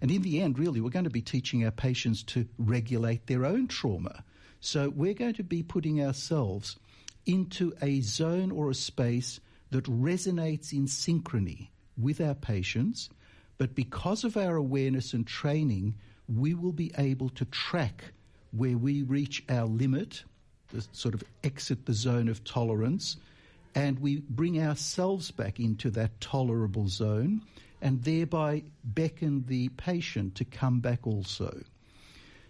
And 0.00 0.10
in 0.10 0.22
the 0.22 0.40
end, 0.40 0.58
really, 0.58 0.80
we're 0.80 0.90
going 0.90 1.04
to 1.04 1.10
be 1.10 1.22
teaching 1.22 1.64
our 1.64 1.70
patients 1.70 2.22
to 2.24 2.46
regulate 2.58 3.26
their 3.26 3.44
own 3.44 3.68
trauma. 3.68 4.24
So 4.60 4.88
we're 4.88 5.14
going 5.14 5.34
to 5.34 5.44
be 5.44 5.62
putting 5.62 6.02
ourselves 6.02 6.76
into 7.26 7.72
a 7.82 8.00
zone 8.00 8.50
or 8.50 8.70
a 8.70 8.74
space 8.74 9.40
that 9.70 9.84
resonates 9.84 10.72
in 10.72 10.86
synchrony 10.86 11.68
with 11.96 12.20
our 12.20 12.34
patients. 12.34 13.10
But 13.58 13.74
because 13.74 14.24
of 14.24 14.36
our 14.36 14.56
awareness 14.56 15.12
and 15.12 15.26
training, 15.26 15.96
we 16.28 16.54
will 16.54 16.72
be 16.72 16.92
able 16.96 17.28
to 17.30 17.44
track 17.44 18.12
where 18.52 18.78
we 18.78 19.02
reach 19.02 19.44
our 19.48 19.66
limit, 19.66 20.24
the 20.70 20.86
sort 20.92 21.14
of 21.14 21.24
exit 21.42 21.86
the 21.86 21.92
zone 21.92 22.28
of 22.28 22.44
tolerance, 22.44 23.16
and 23.74 23.98
we 23.98 24.22
bring 24.28 24.60
ourselves 24.60 25.30
back 25.30 25.60
into 25.60 25.90
that 25.90 26.20
tolerable 26.20 26.88
zone 26.88 27.42
and 27.80 28.02
thereby 28.02 28.62
beckon 28.84 29.44
the 29.46 29.68
patient 29.70 30.34
to 30.34 30.44
come 30.44 30.80
back 30.80 31.06
also. 31.06 31.62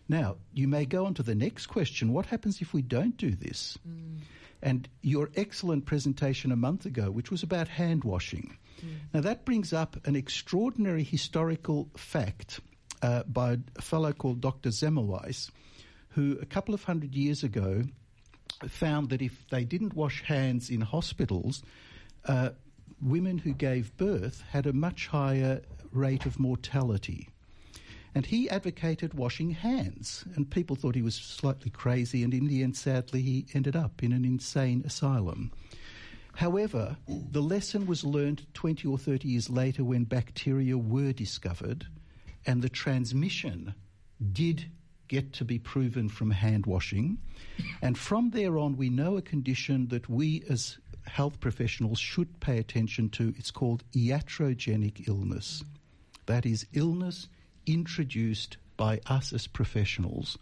Now, 0.09 0.37
you 0.55 0.69
may 0.69 0.87
go 0.87 1.05
on 1.05 1.15
to 1.15 1.23
the 1.23 1.35
next 1.35 1.67
question 1.67 2.13
what 2.13 2.27
happens 2.27 2.63
if 2.63 2.73
we 2.73 2.83
don't 2.83 3.17
do 3.17 3.31
this? 3.31 3.77
And 4.63 4.89
your 5.03 5.31
excellent 5.37 5.85
presentation 5.85 6.51
a 6.51 6.57
month 6.57 6.87
ago, 6.87 7.11
which 7.11 7.31
was 7.31 7.43
about 7.43 7.69
hand 7.69 8.05
washing. 8.05 8.57
Now, 9.13 9.21
that 9.21 9.45
brings 9.45 9.73
up 9.73 9.97
an 10.07 10.17
extraordinary 10.17 11.05
historical 11.05 11.89
fact 11.97 12.61
uh, 13.03 13.25
by 13.25 13.59
a 13.77 13.83
fellow 13.83 14.13
called 14.13 14.41
Dr. 14.41 14.71
Semmelweis, 14.71 15.51
who 16.11 16.39
a 16.41 16.47
couple 16.47 16.75
of 16.75 16.85
hundred 16.85 17.15
years 17.15 17.43
ago 17.43 17.85
found 18.67 19.11
that 19.11 19.23
if 19.23 19.47
they 19.51 19.65
didn't 19.65 19.95
wash 19.95 20.23
hands 20.25 20.71
in 20.71 20.81
hospitals, 20.81 21.63
uh, 22.25 22.51
women 23.01 23.39
who 23.39 23.53
gave 23.53 23.97
birth 23.97 24.43
had 24.51 24.67
a 24.67 24.73
much 24.73 25.09
higher 25.09 25.63
rate 25.93 26.27
of 26.27 26.39
mortality. 26.39 27.29
And 28.15 28.27
he 28.27 28.51
advocated 28.51 29.15
washing 29.15 29.51
hands, 29.51 30.25
and 30.35 30.51
people 30.51 30.77
thought 30.77 30.95
he 30.95 31.03
was 31.03 31.15
slightly 31.15 31.71
crazy, 31.71 32.25
and 32.25 32.35
in 32.35 32.47
the 32.47 32.63
end, 32.63 32.77
sadly, 32.77 33.23
he 33.23 33.47
ended 33.55 33.77
up 33.77 34.03
in 34.03 34.13
an 34.13 34.25
insane 34.25 34.83
asylum. 34.85 35.53
However, 36.35 36.97
the 37.07 37.43
lesson 37.43 37.87
was 37.87 38.05
learned 38.05 38.47
20 38.55 38.87
or 38.89 38.97
30 38.97 39.29
years 39.29 39.51
later 39.51 39.85
when 39.85 40.05
bacteria 40.05 40.79
were 40.79 41.13
discovered, 41.13 41.87
and 42.47 42.63
the 42.63 42.69
transmission 42.69 43.75
did 44.33 44.71
get 45.09 45.33
to 45.35 45.45
be 45.45 45.59
proven 45.59 46.09
from 46.09 46.31
hand 46.31 46.67
washing. 46.67 47.19
And 47.83 47.99
from 47.99 48.31
there 48.31 48.59
on, 48.59 48.77
we 48.77 48.91
know 48.91 49.17
a 49.17 49.23
condition 49.23 49.89
that 49.89 50.09
we 50.09 50.45
as 50.49 50.79
health 51.07 51.41
professionals 51.41 51.99
should 51.99 52.41
pay 52.41 52.59
attention 52.59 53.09
to. 53.11 53.35
It's 53.37 53.51
called 53.51 53.83
iatrogenic 53.93 55.09
illness. 55.09 55.65
That 56.27 56.45
is 56.45 56.67
illness 56.73 57.29
introduced 57.67 58.59
by 58.77 59.01
us 59.07 59.33
as 59.33 59.47
professionals. 59.47 60.39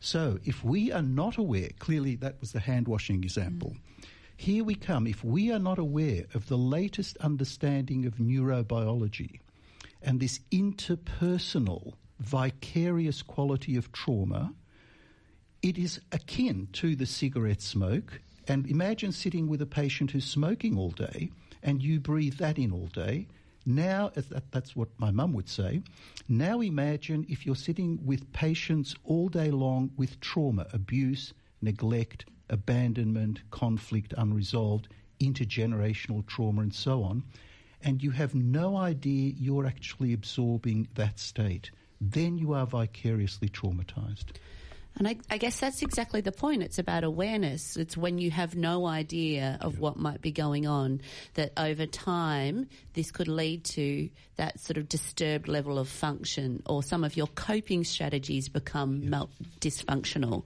So 0.00 0.38
if 0.44 0.62
we 0.62 0.92
are 0.92 1.02
not 1.02 1.36
aware, 1.36 1.70
clearly 1.78 2.16
that 2.16 2.40
was 2.40 2.52
the 2.52 2.60
hand 2.60 2.86
washing 2.86 3.22
example. 3.22 3.70
Mm. 3.70 4.04
Here 4.36 4.64
we 4.64 4.74
come. 4.74 5.06
If 5.06 5.24
we 5.24 5.50
are 5.50 5.58
not 5.58 5.78
aware 5.78 6.24
of 6.34 6.48
the 6.48 6.58
latest 6.58 7.16
understanding 7.18 8.04
of 8.04 8.16
neurobiology 8.16 9.40
and 10.02 10.20
this 10.20 10.40
interpersonal, 10.52 11.94
vicarious 12.20 13.22
quality 13.22 13.76
of 13.76 13.92
trauma, 13.92 14.52
it 15.62 15.78
is 15.78 16.00
akin 16.12 16.68
to 16.72 16.96
the 16.96 17.06
cigarette 17.06 17.62
smoke. 17.62 18.20
And 18.48 18.66
imagine 18.68 19.12
sitting 19.12 19.48
with 19.48 19.60
a 19.60 19.66
patient 19.66 20.12
who's 20.12 20.24
smoking 20.24 20.78
all 20.78 20.90
day 20.90 21.30
and 21.62 21.82
you 21.82 21.98
breathe 21.98 22.34
that 22.34 22.58
in 22.58 22.70
all 22.70 22.86
day. 22.86 23.26
Now, 23.64 24.12
that's 24.52 24.76
what 24.76 24.88
my 24.98 25.10
mum 25.10 25.32
would 25.32 25.48
say. 25.48 25.82
Now 26.28 26.60
imagine 26.60 27.26
if 27.28 27.44
you're 27.44 27.56
sitting 27.56 27.98
with 28.04 28.32
patients 28.32 28.94
all 29.02 29.28
day 29.28 29.50
long 29.50 29.90
with 29.96 30.20
trauma, 30.20 30.66
abuse, 30.72 31.34
neglect, 31.60 32.26
abandonment, 32.48 33.40
conflict, 33.50 34.14
unresolved, 34.16 34.86
intergenerational 35.18 36.24
trauma, 36.26 36.62
and 36.62 36.72
so 36.72 37.02
on, 37.02 37.24
and 37.82 38.02
you 38.02 38.12
have 38.12 38.34
no 38.36 38.76
idea 38.76 39.32
you're 39.36 39.66
actually 39.66 40.12
absorbing 40.12 40.86
that 40.94 41.18
state. 41.18 41.72
Then 42.00 42.38
you 42.38 42.54
are 42.54 42.66
vicariously 42.66 43.48
traumatized. 43.48 44.36
And 44.98 45.06
I, 45.06 45.16
I 45.30 45.36
guess 45.36 45.60
that's 45.60 45.82
exactly 45.82 46.22
the 46.22 46.32
point. 46.32 46.62
It's 46.62 46.78
about 46.78 47.04
awareness. 47.04 47.76
It's 47.76 47.96
when 47.96 48.16
you 48.18 48.30
have 48.30 48.56
no 48.56 48.86
idea 48.86 49.58
of 49.60 49.78
what 49.78 49.98
might 49.98 50.22
be 50.22 50.32
going 50.32 50.66
on 50.66 51.02
that 51.34 51.52
over 51.56 51.84
time 51.84 52.68
this 52.94 53.10
could 53.10 53.28
lead 53.28 53.64
to 53.64 54.08
that 54.36 54.58
sort 54.58 54.78
of 54.78 54.88
disturbed 54.88 55.48
level 55.48 55.78
of 55.78 55.88
function 55.88 56.62
or 56.64 56.82
some 56.82 57.04
of 57.04 57.14
your 57.16 57.26
coping 57.26 57.84
strategies 57.84 58.48
become 58.48 59.10
mal- 59.10 59.28
dysfunctional. 59.60 60.44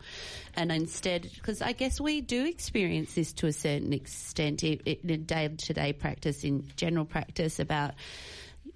And 0.57 0.73
instead, 0.73 1.31
because 1.33 1.63
I 1.63 1.71
guess 1.71 2.01
we 2.01 2.21
do 2.21 2.45
experience 2.45 3.15
this 3.15 3.33
to 3.35 3.47
a 3.47 3.53
certain 3.53 3.93
extent 3.93 4.65
in 4.65 5.25
day 5.27 5.49
to 5.49 5.73
day 5.73 5.93
practice, 5.93 6.43
in 6.43 6.69
general 6.75 7.05
practice 7.05 7.61
about 7.61 7.95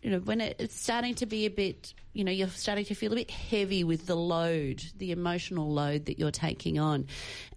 you 0.04 0.10
know, 0.10 0.18
when 0.18 0.42
it, 0.42 0.56
it's 0.58 0.78
starting 0.78 1.14
to 1.14 1.26
be 1.26 1.46
a 1.46 1.50
bit, 1.50 1.94
you 2.12 2.24
know, 2.24 2.30
you're 2.30 2.48
starting 2.48 2.84
to 2.84 2.94
feel 2.94 3.12
a 3.12 3.16
bit 3.16 3.30
heavy 3.30 3.84
with 3.84 4.06
the 4.06 4.14
load, 4.14 4.84
the 4.98 5.12
emotional 5.12 5.72
load 5.72 6.04
that 6.04 6.18
you're 6.18 6.30
taking 6.30 6.78
on, 6.78 7.06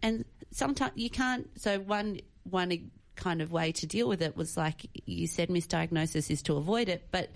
and 0.01 0.23
sometimes 0.51 0.93
you 0.95 1.09
can't. 1.09 1.49
So 1.59 1.77
one 1.79 2.21
one 2.49 2.89
kind 3.17 3.41
of 3.41 3.51
way 3.51 3.73
to 3.73 3.85
deal 3.85 4.07
with 4.07 4.21
it 4.21 4.37
was 4.37 4.55
like 4.55 4.87
you 5.05 5.27
said, 5.27 5.49
Miss 5.49 5.67
Diagnosis 5.67 6.29
is 6.29 6.41
to 6.43 6.55
avoid 6.55 6.87
it, 6.87 7.09
but 7.11 7.31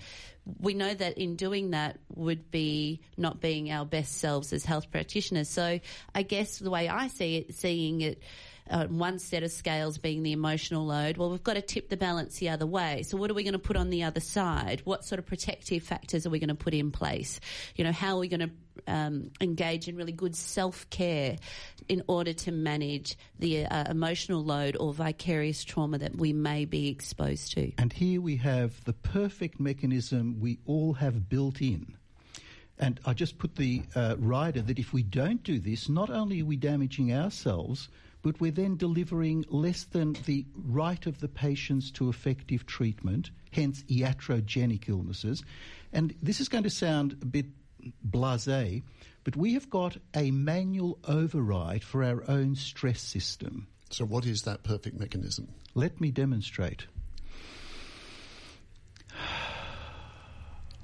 we 0.59 0.73
know 0.73 0.93
that 0.93 1.17
in 1.17 1.35
doing 1.35 1.71
that 1.71 1.99
would 2.15 2.49
be 2.49 3.01
not 3.17 3.41
being 3.41 3.69
our 3.69 3.85
best 3.85 4.19
selves 4.19 4.53
as 4.53 4.63
health 4.63 4.91
practitioners. 4.91 5.49
So 5.49 5.81
I 6.15 6.21
guess 6.21 6.59
the 6.59 6.69
way 6.69 6.87
I 6.87 7.09
see 7.09 7.35
it, 7.35 7.55
seeing 7.55 7.99
it 7.99 8.23
uh, 8.69 8.87
one 8.87 9.19
set 9.19 9.43
of 9.43 9.51
scales 9.51 9.97
being 9.97 10.23
the 10.23 10.31
emotional 10.31 10.85
load. 10.85 11.17
Well, 11.17 11.29
we've 11.29 11.43
got 11.43 11.55
to 11.55 11.61
tip 11.61 11.89
the 11.89 11.97
balance 11.97 12.37
the 12.37 12.49
other 12.49 12.65
way. 12.65 13.03
So, 13.03 13.17
what 13.17 13.29
are 13.31 13.33
we 13.33 13.43
going 13.43 13.53
to 13.53 13.59
put 13.59 13.75
on 13.75 13.89
the 13.89 14.03
other 14.03 14.19
side? 14.19 14.81
What 14.85 15.05
sort 15.05 15.19
of 15.19 15.25
protective 15.25 15.83
factors 15.83 16.25
are 16.25 16.29
we 16.29 16.39
going 16.39 16.49
to 16.49 16.55
put 16.55 16.73
in 16.73 16.91
place? 16.91 17.39
You 17.75 17.83
know, 17.83 17.91
how 17.91 18.15
are 18.15 18.19
we 18.19 18.27
going 18.27 18.39
to 18.39 18.51
um, 18.87 19.31
engage 19.39 19.87
in 19.87 19.95
really 19.95 20.11
good 20.11 20.35
self 20.35 20.89
care 20.89 21.37
in 21.87 22.03
order 22.07 22.33
to 22.33 22.51
manage 22.51 23.17
the 23.39 23.65
uh, 23.65 23.89
emotional 23.89 24.43
load 24.43 24.77
or 24.79 24.93
vicarious 24.93 25.63
trauma 25.63 25.97
that 25.97 26.15
we 26.15 26.33
may 26.33 26.65
be 26.65 26.89
exposed 26.89 27.53
to? 27.53 27.71
And 27.77 27.91
here 27.91 28.21
we 28.21 28.37
have 28.37 28.83
the 28.85 28.93
perfect 28.93 29.59
mechanism 29.59 30.39
we 30.39 30.59
all 30.65 30.93
have 30.93 31.29
built 31.29 31.61
in. 31.61 31.95
And 32.79 32.99
I 33.05 33.13
just 33.13 33.37
put 33.37 33.55
the 33.55 33.83
uh, 33.93 34.15
rider 34.17 34.61
that 34.61 34.79
if 34.79 34.91
we 34.91 35.03
don't 35.03 35.43
do 35.43 35.59
this, 35.59 35.87
not 35.87 36.09
only 36.09 36.41
are 36.41 36.45
we 36.45 36.55
damaging 36.55 37.13
ourselves, 37.13 37.89
but 38.21 38.39
we're 38.39 38.51
then 38.51 38.77
delivering 38.77 39.45
less 39.49 39.83
than 39.83 40.13
the 40.25 40.45
right 40.55 41.05
of 41.05 41.19
the 41.19 41.27
patients 41.27 41.91
to 41.91 42.09
effective 42.09 42.65
treatment, 42.65 43.31
hence 43.51 43.83
iatrogenic 43.83 44.87
illnesses. 44.87 45.43
And 45.91 46.13
this 46.21 46.39
is 46.39 46.49
going 46.49 46.63
to 46.63 46.69
sound 46.69 47.17
a 47.21 47.25
bit 47.25 47.47
blase, 48.03 48.81
but 49.23 49.35
we 49.35 49.53
have 49.53 49.69
got 49.69 49.97
a 50.15 50.31
manual 50.31 50.99
override 51.07 51.83
for 51.83 52.03
our 52.03 52.23
own 52.29 52.55
stress 52.55 53.01
system. 53.01 53.67
So, 53.89 54.05
what 54.05 54.25
is 54.25 54.43
that 54.43 54.63
perfect 54.63 54.99
mechanism? 54.99 55.49
Let 55.73 55.99
me 55.99 56.11
demonstrate. 56.11 56.85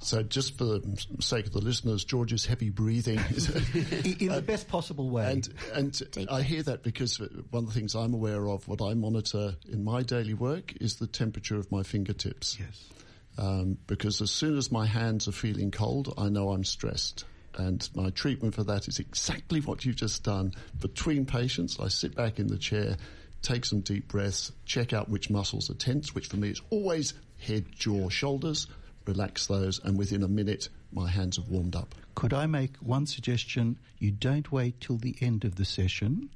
So, 0.00 0.22
just 0.22 0.56
for 0.56 0.64
the 0.64 1.04
sake 1.20 1.46
of 1.46 1.52
the 1.52 1.60
listeners, 1.60 2.04
George's 2.04 2.46
heavy 2.46 2.70
breathing. 2.70 3.18
is- 3.30 3.48
In 4.20 4.28
the 4.28 4.42
best 4.46 4.68
possible 4.68 5.10
way. 5.10 5.32
and 5.32 5.48
and 5.74 6.02
I 6.30 6.42
hear 6.42 6.62
that 6.62 6.82
because 6.82 7.18
one 7.50 7.64
of 7.64 7.66
the 7.66 7.74
things 7.78 7.94
I'm 7.96 8.14
aware 8.14 8.48
of, 8.48 8.66
what 8.68 8.80
I 8.80 8.94
monitor 8.94 9.56
in 9.68 9.82
my 9.84 10.02
daily 10.02 10.34
work, 10.34 10.72
is 10.80 10.96
the 10.96 11.06
temperature 11.08 11.56
of 11.56 11.70
my 11.72 11.82
fingertips. 11.82 12.58
yes. 12.60 12.84
Um, 13.38 13.78
because 13.86 14.20
as 14.20 14.30
soon 14.32 14.56
as 14.58 14.72
my 14.72 14.84
hands 14.86 15.28
are 15.28 15.32
feeling 15.32 15.70
cold, 15.70 16.12
I 16.18 16.28
know 16.28 16.50
I'm 16.50 16.64
stressed. 16.64 17.24
And 17.56 17.88
my 17.94 18.10
treatment 18.10 18.54
for 18.54 18.64
that 18.64 18.88
is 18.88 18.98
exactly 19.00 19.60
what 19.60 19.84
you've 19.84 19.96
just 19.96 20.22
done. 20.24 20.54
Between 20.80 21.24
patients, 21.26 21.78
I 21.80 21.88
sit 21.88 22.14
back 22.14 22.38
in 22.38 22.46
the 22.48 22.58
chair, 22.58 22.96
take 23.42 23.64
some 23.64 23.80
deep 23.80 24.08
breaths, 24.08 24.52
check 24.64 24.92
out 24.92 25.08
which 25.08 25.28
muscles 25.30 25.70
are 25.70 25.74
tense, 25.74 26.14
which 26.14 26.26
for 26.28 26.36
me 26.36 26.50
is 26.50 26.60
always 26.70 27.14
head, 27.38 27.66
jaw, 27.76 28.08
shoulders, 28.08 28.66
relax 29.08 29.46
those, 29.46 29.80
and 29.82 29.98
within 29.98 30.22
a 30.22 30.28
minute, 30.28 30.68
my 30.92 31.08
hands 31.08 31.36
have 31.36 31.48
warmed 31.48 31.74
up. 31.74 31.94
Could 32.14 32.32
I 32.34 32.46
make 32.46 32.76
one 32.76 33.06
suggestion? 33.06 33.78
You 33.98 34.10
don't 34.10 34.52
wait 34.52 34.80
till 34.80 34.98
the 34.98 35.16
end 35.20 35.44
of 35.44 35.56
the 35.56 35.64
session. 35.64 36.30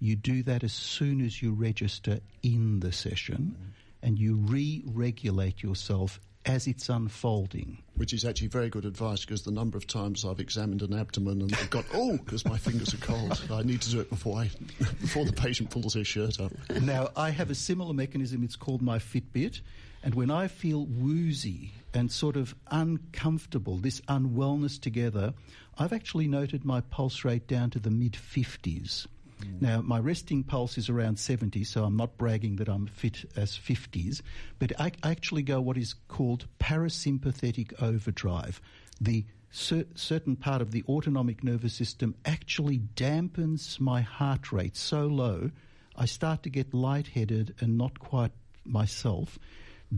You 0.00 0.16
do 0.16 0.42
that 0.42 0.64
as 0.64 0.72
soon 0.72 1.20
as 1.20 1.40
you 1.42 1.52
register 1.52 2.20
in 2.42 2.80
the 2.80 2.92
session 2.92 3.54
mm-hmm. 3.56 4.06
and 4.06 4.18
you 4.18 4.36
re 4.36 4.82
regulate 4.86 5.62
yourself 5.62 6.20
as 6.46 6.66
it's 6.66 6.88
unfolding. 6.88 7.78
Which 7.96 8.12
is 8.12 8.24
actually 8.24 8.48
very 8.48 8.68
good 8.68 8.84
advice 8.84 9.24
because 9.24 9.42
the 9.42 9.50
number 9.50 9.78
of 9.78 9.86
times 9.86 10.24
I've 10.24 10.40
examined 10.40 10.82
an 10.82 10.92
abdomen 10.92 11.40
and 11.40 11.54
I've 11.54 11.70
got, 11.70 11.86
oh, 11.94 12.18
because 12.18 12.44
my 12.44 12.58
fingers 12.58 12.92
are 12.92 12.98
cold. 12.98 13.40
I 13.50 13.62
need 13.62 13.80
to 13.82 13.90
do 13.90 14.00
it 14.00 14.10
before 14.10 14.38
I, 14.40 14.50
before 15.00 15.24
the 15.24 15.32
patient 15.32 15.70
pulls 15.70 15.94
their 15.94 16.04
shirt 16.04 16.40
up. 16.40 16.52
Now, 16.82 17.08
I 17.16 17.30
have 17.30 17.50
a 17.50 17.54
similar 17.54 17.94
mechanism. 17.94 18.44
It's 18.44 18.56
called 18.56 18.82
my 18.82 18.98
Fitbit. 18.98 19.60
And 20.02 20.14
when 20.14 20.30
I 20.30 20.48
feel 20.48 20.84
woozy 20.84 21.72
and 21.94 22.10
sort 22.10 22.36
of 22.36 22.54
uncomfortable, 22.70 23.78
this 23.78 24.00
unwellness 24.02 24.80
together, 24.80 25.32
I've 25.78 25.92
actually 25.92 26.26
noted 26.28 26.64
my 26.64 26.80
pulse 26.80 27.24
rate 27.24 27.46
down 27.46 27.70
to 27.70 27.78
the 27.78 27.90
mid 27.90 28.14
50s. 28.14 29.06
Mm. 29.40 29.62
Now, 29.62 29.80
my 29.80 29.98
resting 29.98 30.42
pulse 30.42 30.76
is 30.76 30.88
around 30.88 31.18
70, 31.18 31.64
so 31.64 31.84
I'm 31.84 31.96
not 31.96 32.18
bragging 32.18 32.56
that 32.56 32.68
I'm 32.68 32.86
fit 32.86 33.24
as 33.36 33.52
50s, 33.52 34.20
but 34.58 34.72
I, 34.80 34.92
I 35.02 35.12
actually 35.12 35.42
go 35.42 35.60
what 35.60 35.76
is 35.76 35.94
called 36.08 36.46
parasympathetic 36.58 37.80
overdrive. 37.80 38.60
The 39.00 39.24
cer- 39.50 39.86
certain 39.94 40.36
part 40.36 40.60
of 40.60 40.72
the 40.72 40.84
autonomic 40.88 41.44
nervous 41.44 41.74
system 41.74 42.14
actually 42.24 42.80
dampens 42.96 43.78
my 43.78 44.00
heart 44.00 44.52
rate 44.52 44.76
so 44.76 45.06
low, 45.06 45.50
I 45.96 46.06
start 46.06 46.42
to 46.42 46.50
get 46.50 46.74
lightheaded 46.74 47.54
and 47.60 47.78
not 47.78 48.00
quite 48.00 48.32
myself. 48.64 49.38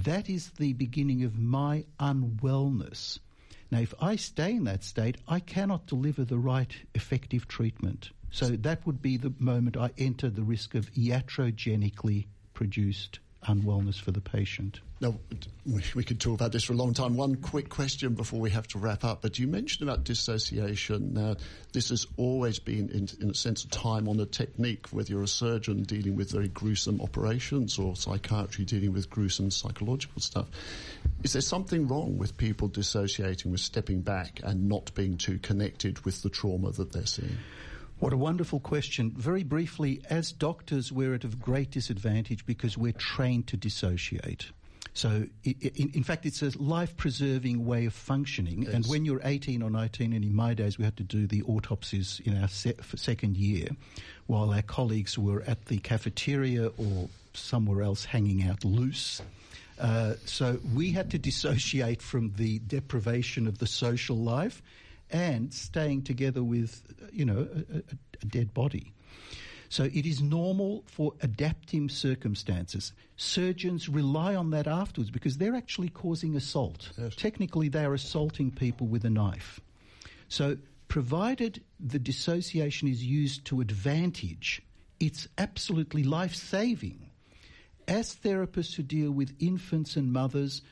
That 0.05 0.28
is 0.28 0.51
the 0.51 0.74
beginning 0.74 1.24
of 1.24 1.38
my 1.38 1.86
unwellness. 1.99 3.18
Now, 3.70 3.78
if 3.78 3.94
I 3.99 4.16
stay 4.16 4.55
in 4.55 4.64
that 4.64 4.84
state, 4.84 5.16
I 5.26 5.40
cannot 5.40 5.86
deliver 5.86 6.22
the 6.22 6.38
right 6.38 6.70
effective 6.94 7.49
treatment. 7.49 8.11
So 8.30 8.49
that 8.49 8.86
would 8.86 9.01
be 9.01 9.16
the 9.16 9.32
moment 9.38 9.74
I 9.74 9.92
enter 9.97 10.28
the 10.28 10.44
risk 10.44 10.74
of 10.74 10.92
iatrogenically 10.92 12.26
produced 12.53 13.20
unwellness 13.47 14.01
for 14.01 14.11
the 14.12 14.20
patient. 14.20 14.80
Now, 15.01 15.18
we- 15.66 15.82
we 15.94 16.05
could 16.05 16.20
talk 16.20 16.34
about 16.34 16.53
this 16.53 16.64
for 16.64 16.72
a 16.72 16.76
long 16.76 16.94
time. 16.94 17.16
One 17.16 17.36
quick 17.36 17.68
question 17.68 18.14
before 18.14 18.40
we 18.40 18.51
have 18.51 18.66
to 18.68 18.78
wrap 18.78 19.05
up. 19.05 19.22
But 19.22 19.38
you 19.38 19.47
mentioned 19.47 19.88
about 19.88 20.05
dissociation. 20.05 21.14
Now, 21.14 21.36
this 21.72 21.90
has 21.90 22.07
always 22.16 22.59
been, 22.59 22.88
in, 22.88 23.09
in 23.20 23.30
a 23.30 23.34
sense, 23.34 23.64
a 23.64 23.68
time 23.68 24.09
on 24.09 24.18
a 24.20 24.26
technique, 24.26 24.88
whether 24.92 25.11
you're 25.11 25.22
a 25.22 25.28
surgeon 25.28 25.82
dealing 25.82 26.16
with 26.16 26.30
very 26.30 26.49
gruesome 26.49 27.01
operations 27.01 27.78
or 27.78 27.94
psychiatry 27.94 28.64
dealing 28.64 28.92
with 28.92 29.11
gruesome 29.11 29.51
psychological 29.51 30.20
stuff. 30.22 30.49
Is 31.22 31.32
there 31.34 31.42
something 31.42 31.88
wrong 31.88 32.18
with 32.18 32.36
people 32.36 32.68
dissociating, 32.68 33.51
with 33.51 33.61
stepping 33.61 34.01
back 34.01 34.40
and 34.42 34.68
not 34.68 34.94
being 34.94 35.16
too 35.18 35.38
connected 35.38 36.05
with 36.05 36.22
the 36.22 36.30
trauma 36.30 36.70
that 36.72 36.92
they're 36.92 37.07
seeing? 37.07 37.38
What 37.99 38.12
a 38.12 38.16
wonderful 38.16 38.61
question. 38.61 39.11
Very 39.16 39.42
briefly, 39.42 40.03
as 40.11 40.30
doctors, 40.30 40.92
we're 40.92 41.14
at 41.14 41.24
a 41.24 41.28
great 41.28 41.70
disadvantage 41.70 42.44
because 42.44 42.76
we're 42.76 42.92
trained 42.92 43.47
to 43.49 43.57
dissociate. 43.57 44.51
So, 44.92 45.26
in, 45.44 46.03
fact, 46.05 46.24
it's 46.24 46.40
a 46.40 46.51
life 46.59 46.97
preserving 46.97 47.66
way 47.66 47.84
of 47.84 47.92
functioning. 47.92 48.66
And 48.66 48.86
when 48.86 49.05
you're 49.05 49.20
18 49.24 49.62
or 49.62 49.68
19, 49.68 50.14
and 50.14 50.24
in 50.24 50.34
my 50.34 50.55
days, 50.55 50.78
we 50.78 50.84
had 50.84 50.97
to 50.97 51.03
do 51.03 51.26
the 51.26 51.42
autopsies 51.42 52.20
in 52.24 52.40
our 52.40 52.49
se- 52.49 52.76
second 52.94 53.36
year, 53.36 53.68
while 54.26 54.51
our 54.51 54.62
colleagues 54.62 55.18
were 55.18 55.42
at 55.47 55.66
the 55.66 55.78
cafeteria 55.78 56.68
or 56.78 57.11
somewhere 57.34 57.82
else 57.82 58.07
hanging 58.07 58.49
out 58.49 58.64
loose. 58.64 59.20
Uh, 59.78 60.14
so 60.24 60.59
we 60.74 60.92
had 60.92 61.11
to 61.11 61.18
dissociate 61.18 62.01
from 62.01 62.32
the 62.36 62.59
deprivation 62.61 63.47
of 63.47 63.59
the 63.59 63.66
social 63.66 64.16
life 64.16 64.62
and 65.11 65.52
staying 65.52 66.02
together 66.02 66.42
with, 66.42 66.82
you 67.12 67.24
know, 67.24 67.48
a, 67.54 67.76
a, 67.76 67.82
a 68.22 68.26
dead 68.26 68.52
body. 68.54 68.92
So 69.68 69.84
it 69.84 70.07
is 70.07 70.22
normal 70.22 70.84
for 70.86 71.12
adaptive 71.22 71.90
circumstances. 71.90 72.92
Surgeons 73.16 73.88
rely 73.88 74.34
on 74.34 74.50
that 74.50 74.66
afterwards 74.66 75.11
because 75.11 75.38
they're 75.38 75.57
actually 75.57 75.88
causing 75.88 76.36
assault. 76.36 76.90
Technically, 77.16 77.68
they 77.68 77.84
are 77.84 77.94
assaulting 77.94 78.50
people 78.50 78.86
with 78.86 79.04
a 79.04 79.11
knife. 79.11 79.61
So, 80.28 80.57
provided 80.88 81.62
the 81.80 81.98
dissociation 81.98 82.88
is 82.88 83.02
used 83.02 83.44
to 83.46 83.61
advantage, 83.61 84.62
it's 85.00 85.28
absolutely 85.36 86.04
life 86.04 86.34
saving. 86.34 87.11
As 87.88 88.16
therapists 88.16 88.74
who 88.74 88.82
deal 88.82 89.11
with 89.11 89.34
infants 89.38 89.96
and 89.96 90.12
mothers, 90.12 90.62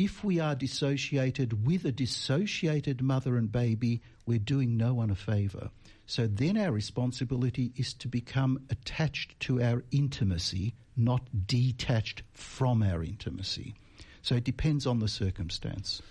if 0.00 0.24
we 0.24 0.40
are 0.40 0.54
dissociated 0.54 1.66
with 1.66 1.84
a 1.84 1.92
dissociated 1.92 3.02
mother 3.02 3.36
and 3.36 3.52
baby, 3.52 4.00
we're 4.24 4.38
doing 4.38 4.74
no 4.74 4.94
one 4.94 5.10
a 5.10 5.14
favour. 5.14 5.68
So 6.06 6.26
then 6.26 6.56
our 6.56 6.72
responsibility 6.72 7.74
is 7.76 7.92
to 7.94 8.08
become 8.08 8.64
attached 8.70 9.38
to 9.40 9.62
our 9.62 9.84
intimacy, 9.90 10.74
not 10.96 11.46
detached 11.46 12.22
from 12.32 12.82
our 12.82 13.04
intimacy. 13.04 13.74
So 14.22 14.36
it 14.36 14.44
depends 14.44 14.86
on 14.86 14.98
the 14.98 15.08
circumstance. 15.08 16.02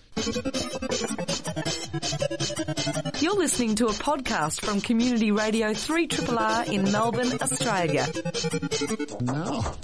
You're 3.22 3.38
listening 3.38 3.76
to 3.76 3.88
a 3.88 3.92
podcast 3.92 4.62
from 4.62 4.82
Community 4.82 5.32
Radio 5.32 5.70
3RRR 5.70 6.74
in 6.74 6.92
Melbourne, 6.92 7.38
Australia. 7.42 8.08
Now, 9.22 9.76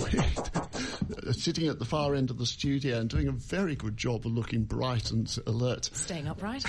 we're 1.24 1.34
sitting 1.34 1.68
at 1.68 1.80
the 1.80 1.86
far 1.86 2.16
end 2.16 2.32
of 2.32 2.38
the 2.38 2.46
studio 2.46 3.00
and 3.00 3.10
doing 3.10 3.28
a 3.28 3.32
very 3.32 3.76
good 3.76 3.96
job 3.96 4.26
of 4.26 4.34
looking 4.34 4.64
bright 4.64 5.12
and 5.12 5.34
alert 5.48 5.90
Staying 5.94 6.28
upright. 6.28 6.66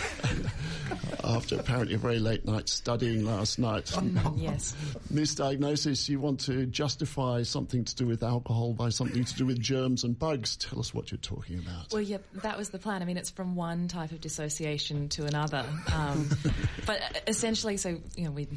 after 1.25 1.59
apparently 1.59 1.95
a 1.95 1.99
very 1.99 2.19
late 2.19 2.45
night 2.45 2.69
studying 2.69 3.25
last 3.25 3.59
night. 3.59 3.93
Oh, 3.97 4.35
yes. 4.37 4.75
Miss 5.11 5.35
Diagnosis, 5.35 6.09
you 6.09 6.21
want 6.21 6.41
to 6.41 6.67
justify 6.67 7.43
something 7.43 7.85
to 7.85 7.97
do 7.97 8.07
with 8.07 8.23
alcohol 8.23 8.75
by 8.75 8.91
something 8.91 9.25
to 9.25 9.35
do 9.35 9.47
with 9.47 9.61
germs 9.61 10.05
and 10.05 10.17
bugs. 10.19 10.57
Tell 10.57 10.79
us 10.79 10.95
what 10.95 11.11
you're 11.11 11.19
talking 11.19 11.45
about. 11.55 11.92
Well, 11.92 12.03
yeah, 12.03 12.18
that 12.42 12.59
was 12.59 12.70
the 12.70 12.78
plan. 12.78 13.03
I 13.03 13.05
mean, 13.05 13.16
it's 13.16 13.30
from 13.30 13.57
one 13.57 13.88
type 13.88 14.12
of 14.12 14.20
dissociation 14.20 15.09
to 15.11 15.24
another. 15.26 15.64
Um, 15.92 16.28
but 16.86 17.01
essentially, 17.26 17.76
so, 17.76 17.99
you 18.16 18.24
know, 18.24 18.30
we 18.30 18.49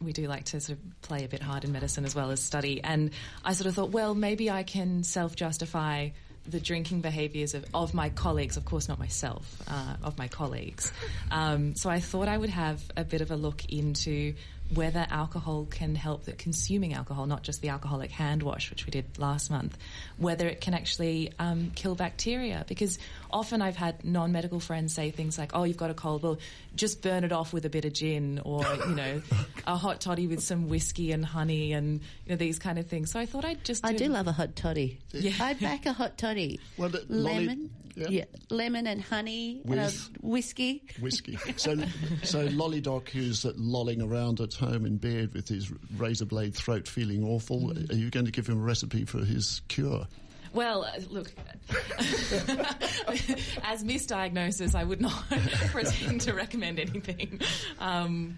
we 0.00 0.12
do 0.12 0.26
like 0.26 0.44
to 0.44 0.60
sort 0.60 0.78
of 0.78 1.02
play 1.02 1.24
a 1.24 1.28
bit 1.28 1.42
hard 1.42 1.64
in 1.64 1.72
medicine 1.72 2.04
as 2.04 2.14
well 2.14 2.30
as 2.30 2.42
study. 2.42 2.82
And 2.82 3.10
I 3.44 3.52
sort 3.52 3.66
of 3.68 3.74
thought, 3.74 3.90
well, 3.90 4.14
maybe 4.14 4.50
I 4.50 4.62
can 4.62 5.04
self 5.04 5.36
justify 5.36 6.10
the 6.46 6.60
drinking 6.60 7.00
behaviours 7.00 7.54
of, 7.54 7.64
of 7.72 7.94
my 7.94 8.08
colleagues, 8.08 8.56
of 8.56 8.64
course, 8.64 8.88
not 8.88 8.98
myself, 8.98 9.62
uh, 9.68 9.94
of 10.02 10.18
my 10.18 10.28
colleagues. 10.28 10.92
Um, 11.30 11.76
so 11.76 11.88
I 11.88 12.00
thought 12.00 12.26
I 12.28 12.36
would 12.36 12.50
have 12.50 12.82
a 12.96 13.04
bit 13.04 13.20
of 13.20 13.30
a 13.30 13.36
look 13.36 13.64
into 13.66 14.34
whether 14.74 15.06
alcohol 15.10 15.66
can 15.70 15.94
help 15.94 16.24
that 16.24 16.38
consuming 16.38 16.94
alcohol, 16.94 17.26
not 17.26 17.42
just 17.42 17.60
the 17.60 17.68
alcoholic 17.68 18.10
hand 18.10 18.42
wash, 18.42 18.70
which 18.70 18.86
we 18.86 18.90
did 18.90 19.18
last 19.18 19.50
month, 19.50 19.76
whether 20.16 20.46
it 20.48 20.60
can 20.60 20.74
actually 20.74 21.32
um, 21.38 21.72
kill 21.74 21.94
bacteria. 21.94 22.64
Because 22.66 22.98
often 23.30 23.60
I've 23.62 23.76
had 23.76 24.04
non-medical 24.04 24.60
friends 24.60 24.94
say 24.94 25.10
things 25.10 25.38
like, 25.38 25.50
"Oh, 25.54 25.64
you've 25.64 25.76
got 25.76 25.90
a 25.90 25.94
cold, 25.94 26.22
well, 26.22 26.38
just 26.74 27.02
burn 27.02 27.24
it 27.24 27.32
off 27.32 27.52
with 27.52 27.64
a 27.64 27.70
bit 27.70 27.84
of 27.84 27.92
gin, 27.92 28.40
or 28.44 28.64
you 28.88 28.94
know, 28.94 29.22
a 29.66 29.76
hot 29.76 30.00
toddy 30.00 30.26
with 30.26 30.42
some 30.42 30.68
whiskey 30.68 31.12
and 31.12 31.24
honey, 31.24 31.72
and 31.72 32.00
you 32.24 32.30
know 32.30 32.36
these 32.36 32.58
kind 32.58 32.78
of 32.78 32.86
things." 32.86 33.10
So 33.10 33.20
I 33.20 33.26
thought 33.26 33.44
I'd 33.44 33.64
just 33.64 33.84
I 33.84 33.92
do 33.92 34.06
love 34.06 34.26
a 34.26 34.32
hot 34.32 34.56
toddy. 34.56 34.98
Yeah. 35.12 35.32
I'd 35.40 35.60
back 35.60 35.86
a 35.86 35.92
hot 35.92 36.16
toddy. 36.18 36.60
Well, 36.76 36.88
the 36.88 37.04
lolly- 37.08 37.46
lemon, 37.46 37.70
yeah. 37.94 38.08
yeah. 38.08 38.24
lemon 38.50 38.86
and 38.86 39.02
honey 39.02 39.62
and 39.64 39.74
a 39.74 39.84
With- 39.84 40.10
whiskey. 40.20 40.82
Whiskey. 41.00 41.38
So, 41.56 41.76
so 42.22 42.48
Lollydoc, 42.48 43.08
who's 43.10 43.44
uh, 43.44 43.52
lolling 43.56 44.00
around 44.02 44.40
at 44.40 44.54
home 44.54 44.86
in 44.86 44.96
bed 44.96 45.34
with 45.34 45.48
his 45.48 45.70
razor 45.96 46.24
blade 46.24 46.54
throat 46.54 46.88
feeling 46.88 47.24
awful, 47.24 47.70
are 47.70 47.94
you 47.94 48.10
going 48.10 48.26
to 48.26 48.32
give 48.32 48.46
him 48.48 48.58
a 48.58 48.62
recipe 48.62 49.04
for 49.04 49.18
his 49.24 49.60
cure? 49.68 50.06
Well, 50.54 50.84
uh, 50.84 50.98
look, 51.08 51.32
as 53.64 53.84
Miss 53.84 54.04
Diagnosis, 54.06 54.74
I 54.74 54.84
would 54.84 55.00
not 55.00 55.24
pretend 55.68 56.20
to 56.22 56.34
recommend 56.34 56.78
anything. 56.78 57.40
Um, 57.78 58.36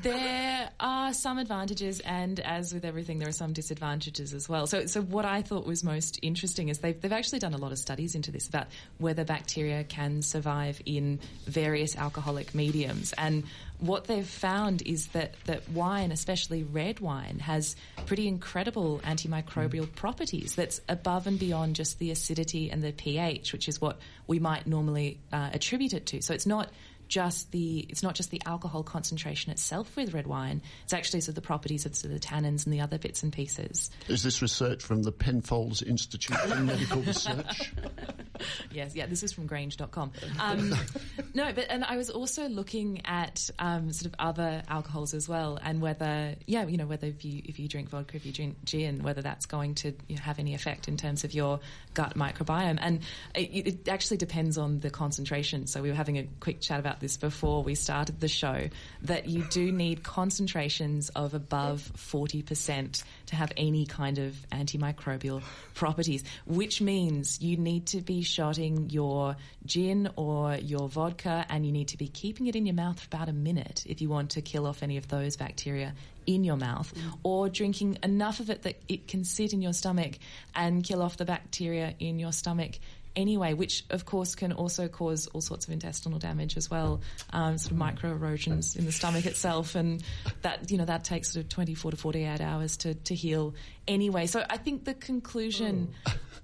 there 0.00 0.70
are 0.80 1.12
some 1.12 1.38
advantages, 1.38 2.00
and 2.00 2.40
as 2.40 2.72
with 2.72 2.84
everything, 2.84 3.18
there 3.18 3.28
are 3.28 3.32
some 3.32 3.52
disadvantages 3.52 4.32
as 4.32 4.48
well. 4.48 4.66
So, 4.66 4.86
so 4.86 5.02
what 5.02 5.24
I 5.24 5.42
thought 5.42 5.66
was 5.66 5.84
most 5.84 6.18
interesting 6.22 6.68
is 6.68 6.78
they've, 6.78 6.98
they've 7.00 7.12
actually 7.12 7.40
done 7.40 7.54
a 7.54 7.58
lot 7.58 7.72
of 7.72 7.78
studies 7.78 8.14
into 8.14 8.30
this 8.30 8.48
about 8.48 8.68
whether 8.98 9.24
bacteria 9.24 9.84
can 9.84 10.22
survive 10.22 10.80
in 10.86 11.20
various 11.46 11.96
alcoholic 11.96 12.54
mediums. 12.54 13.12
And 13.18 13.44
what 13.78 14.04
they've 14.04 14.26
found 14.26 14.82
is 14.82 15.08
that, 15.08 15.34
that 15.44 15.68
wine, 15.68 16.12
especially 16.12 16.62
red 16.62 17.00
wine, 17.00 17.40
has 17.40 17.74
pretty 18.06 18.28
incredible 18.28 19.00
antimicrobial 19.00 19.92
properties 19.94 20.54
that's 20.54 20.80
above 20.88 21.26
and 21.26 21.38
beyond 21.38 21.76
just 21.76 21.98
the 21.98 22.10
acidity 22.10 22.70
and 22.70 22.82
the 22.82 22.92
pH, 22.92 23.52
which 23.52 23.68
is 23.68 23.80
what 23.80 23.98
we 24.26 24.38
might 24.38 24.66
normally 24.66 25.18
uh, 25.32 25.50
attribute 25.52 25.92
it 25.92 26.06
to. 26.06 26.22
So 26.22 26.32
it's 26.32 26.46
not 26.46 26.70
just 27.12 27.52
the 27.52 27.80
it's 27.90 28.02
not 28.02 28.14
just 28.14 28.30
the 28.30 28.40
alcohol 28.46 28.82
concentration 28.82 29.52
itself 29.52 29.94
with 29.96 30.14
red 30.14 30.26
wine. 30.26 30.62
It's 30.84 30.94
actually 30.94 31.20
sort 31.20 31.30
of 31.30 31.34
the 31.34 31.42
properties 31.42 31.84
of 31.84 31.94
sort 31.94 32.14
of 32.14 32.18
the 32.18 32.26
tannins 32.26 32.64
and 32.64 32.72
the 32.72 32.80
other 32.80 32.96
bits 32.96 33.22
and 33.22 33.30
pieces. 33.30 33.90
Is 34.08 34.22
this 34.22 34.40
research 34.40 34.82
from 34.82 35.02
the 35.02 35.12
Penfolds 35.12 35.82
Institute 35.82 36.38
for 36.38 36.56
Medical 36.60 37.02
Research? 37.02 37.74
yes, 38.72 38.96
yeah, 38.96 39.04
this 39.04 39.22
is 39.22 39.30
from 39.30 39.46
Grange.com. 39.46 40.10
Um, 40.40 40.74
no, 41.34 41.52
but 41.52 41.66
and 41.68 41.84
I 41.84 41.98
was 41.98 42.08
also 42.08 42.48
looking 42.48 43.02
at 43.04 43.50
um, 43.58 43.92
sort 43.92 44.06
of 44.06 44.14
other 44.18 44.62
alcohols 44.66 45.12
as 45.12 45.28
well, 45.28 45.58
and 45.62 45.82
whether 45.82 46.34
yeah, 46.46 46.66
you 46.66 46.78
know, 46.78 46.86
whether 46.86 47.08
if 47.08 47.26
you 47.26 47.42
if 47.44 47.58
you 47.58 47.68
drink 47.68 47.90
vodka, 47.90 48.16
if 48.16 48.24
you 48.24 48.32
drink 48.32 48.56
gin, 48.64 49.02
whether 49.02 49.20
that's 49.20 49.44
going 49.44 49.74
to 49.74 49.92
you 50.08 50.16
know, 50.16 50.22
have 50.22 50.38
any 50.38 50.54
effect 50.54 50.88
in 50.88 50.96
terms 50.96 51.24
of 51.24 51.34
your 51.34 51.60
gut 51.92 52.14
microbiome, 52.16 52.78
and 52.80 53.00
it, 53.34 53.66
it 53.66 53.88
actually 53.88 54.16
depends 54.16 54.56
on 54.56 54.80
the 54.80 54.88
concentration. 54.88 55.66
So 55.66 55.82
we 55.82 55.90
were 55.90 55.94
having 55.94 56.16
a 56.16 56.26
quick 56.40 56.62
chat 56.62 56.80
about 56.80 57.01
this 57.02 57.18
before 57.18 57.62
we 57.62 57.74
started 57.74 58.20
the 58.20 58.28
show 58.28 58.68
that 59.02 59.28
you 59.28 59.44
do 59.50 59.70
need 59.70 60.02
concentrations 60.02 61.10
of 61.10 61.34
above 61.34 61.92
40% 61.96 63.04
to 63.26 63.36
have 63.36 63.52
any 63.56 63.84
kind 63.84 64.18
of 64.18 64.34
antimicrobial 64.50 65.42
properties, 65.74 66.24
which 66.46 66.80
means 66.80 67.42
you 67.42 67.58
need 67.58 67.86
to 67.88 68.00
be 68.00 68.22
shotting 68.22 68.88
your 68.88 69.36
gin 69.66 70.08
or 70.16 70.54
your 70.54 70.88
vodka 70.88 71.44
and 71.50 71.66
you 71.66 71.72
need 71.72 71.88
to 71.88 71.98
be 71.98 72.08
keeping 72.08 72.46
it 72.46 72.56
in 72.56 72.64
your 72.64 72.74
mouth 72.74 72.98
for 72.98 73.06
about 73.14 73.28
a 73.28 73.32
minute 73.32 73.84
if 73.86 74.00
you 74.00 74.08
want 74.08 74.30
to 74.30 74.40
kill 74.40 74.66
off 74.66 74.82
any 74.82 74.96
of 74.96 75.08
those 75.08 75.36
bacteria 75.36 75.92
in 76.26 76.44
your 76.44 76.56
mouth 76.56 76.92
or 77.24 77.48
drinking 77.48 77.98
enough 78.02 78.40
of 78.40 78.48
it 78.48 78.62
that 78.62 78.76
it 78.88 79.08
can 79.08 79.24
sit 79.24 79.52
in 79.52 79.60
your 79.60 79.72
stomach 79.72 80.18
and 80.54 80.84
kill 80.84 81.02
off 81.02 81.16
the 81.16 81.24
bacteria 81.24 81.94
in 81.98 82.18
your 82.18 82.32
stomach 82.32 82.78
anyway, 83.16 83.54
which 83.54 83.84
of 83.90 84.04
course 84.04 84.34
can 84.34 84.52
also 84.52 84.88
cause 84.88 85.26
all 85.28 85.40
sorts 85.40 85.66
of 85.66 85.72
intestinal 85.72 86.18
damage 86.18 86.56
as 86.56 86.70
well, 86.70 87.00
um, 87.30 87.58
sort 87.58 87.72
of 87.72 87.78
micro 87.78 88.10
erosions 88.10 88.76
in 88.76 88.84
the 88.84 88.92
stomach 88.92 89.26
itself, 89.26 89.74
and 89.74 90.02
that 90.42 90.70
you 90.70 90.78
know 90.78 90.84
that 90.84 91.04
takes 91.04 91.32
sort 91.32 91.44
of 91.44 91.48
24 91.48 91.92
to 91.92 91.96
48 91.96 92.40
hours 92.40 92.76
to 92.78 92.94
to 92.94 93.14
heal 93.14 93.54
anyway. 93.86 94.26
So 94.26 94.44
I 94.48 94.56
think 94.56 94.84
the 94.84 94.94
conclusion, 94.94 95.94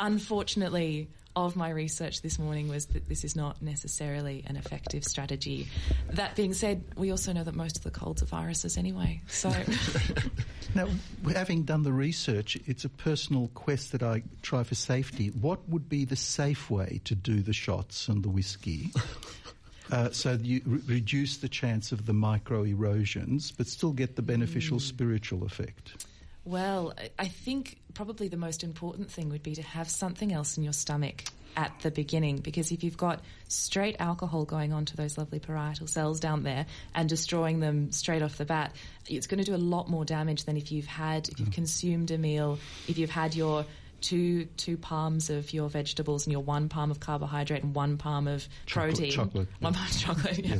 unfortunately. 0.00 1.08
Of 1.38 1.54
my 1.54 1.70
research 1.70 2.22
this 2.22 2.36
morning 2.36 2.68
was 2.68 2.86
that 2.86 3.08
this 3.08 3.22
is 3.22 3.36
not 3.36 3.62
necessarily 3.62 4.42
an 4.48 4.56
effective 4.56 5.04
strategy. 5.04 5.68
That 6.10 6.34
being 6.34 6.52
said, 6.52 6.82
we 6.96 7.12
also 7.12 7.32
know 7.32 7.44
that 7.44 7.54
most 7.54 7.76
of 7.76 7.84
the 7.84 7.92
colds 7.92 8.24
are 8.24 8.26
viruses 8.26 8.76
anyway. 8.76 9.22
So, 9.28 9.52
Now, 10.74 10.88
having 11.32 11.62
done 11.62 11.84
the 11.84 11.92
research, 11.92 12.58
it's 12.66 12.84
a 12.84 12.88
personal 12.88 13.52
quest 13.54 13.92
that 13.92 14.02
I 14.02 14.24
try 14.42 14.64
for 14.64 14.74
safety. 14.74 15.28
What 15.28 15.60
would 15.68 15.88
be 15.88 16.04
the 16.04 16.16
safe 16.16 16.70
way 16.72 17.00
to 17.04 17.14
do 17.14 17.40
the 17.40 17.52
shots 17.52 18.08
and 18.08 18.24
the 18.24 18.28
whiskey? 18.28 18.90
Uh, 19.90 20.10
so 20.10 20.32
you 20.42 20.60
re- 20.66 20.80
reduce 20.86 21.38
the 21.38 21.48
chance 21.48 21.92
of 21.92 22.04
the 22.04 22.12
micro 22.12 22.62
erosions, 22.62 23.50
but 23.52 23.66
still 23.66 23.92
get 23.92 24.16
the 24.16 24.20
beneficial 24.22 24.78
spiritual 24.78 25.44
effect. 25.44 26.04
Well, 26.44 26.92
I- 26.98 27.08
I 27.20 27.28
think 27.28 27.78
probably 27.98 28.28
the 28.28 28.36
most 28.36 28.62
important 28.62 29.10
thing 29.10 29.28
would 29.28 29.42
be 29.42 29.56
to 29.56 29.62
have 29.62 29.90
something 29.90 30.32
else 30.32 30.56
in 30.56 30.62
your 30.62 30.72
stomach 30.72 31.24
at 31.56 31.72
the 31.80 31.90
beginning 31.90 32.36
because 32.36 32.70
if 32.70 32.84
you've 32.84 32.96
got 32.96 33.20
straight 33.48 33.96
alcohol 33.98 34.44
going 34.44 34.72
on 34.72 34.84
to 34.84 34.96
those 34.96 35.18
lovely 35.18 35.40
parietal 35.40 35.88
cells 35.88 36.20
down 36.20 36.44
there 36.44 36.64
and 36.94 37.08
destroying 37.08 37.58
them 37.58 37.90
straight 37.90 38.22
off 38.22 38.36
the 38.36 38.44
bat, 38.44 38.72
it's 39.08 39.26
going 39.26 39.38
to 39.38 39.44
do 39.44 39.52
a 39.52 39.58
lot 39.58 39.90
more 39.90 40.04
damage 40.04 40.44
than 40.44 40.56
if 40.56 40.70
you've 40.70 40.86
had, 40.86 41.28
if 41.28 41.40
you've 41.40 41.48
mm. 41.48 41.54
consumed 41.54 42.12
a 42.12 42.18
meal, 42.18 42.60
if 42.86 42.98
you've 42.98 43.10
had 43.10 43.34
your 43.34 43.64
two 44.00 44.44
two 44.56 44.76
palms 44.76 45.30
of 45.30 45.52
your 45.52 45.68
vegetables 45.68 46.26
and 46.26 46.32
your 46.32 46.42
one 46.42 46.68
palm 46.68 46.90
of 46.90 47.00
carbohydrate 47.00 47.62
and 47.62 47.74
one 47.74 47.96
palm 47.98 48.28
of 48.28 48.46
Chocolate- 48.66 48.94
protein. 48.96 49.10
chocolate, 49.12 49.48
One 49.60 49.74
palm 49.74 49.86
of 49.86 49.98
chocolate, 49.98 50.38
yeah. 50.44 50.56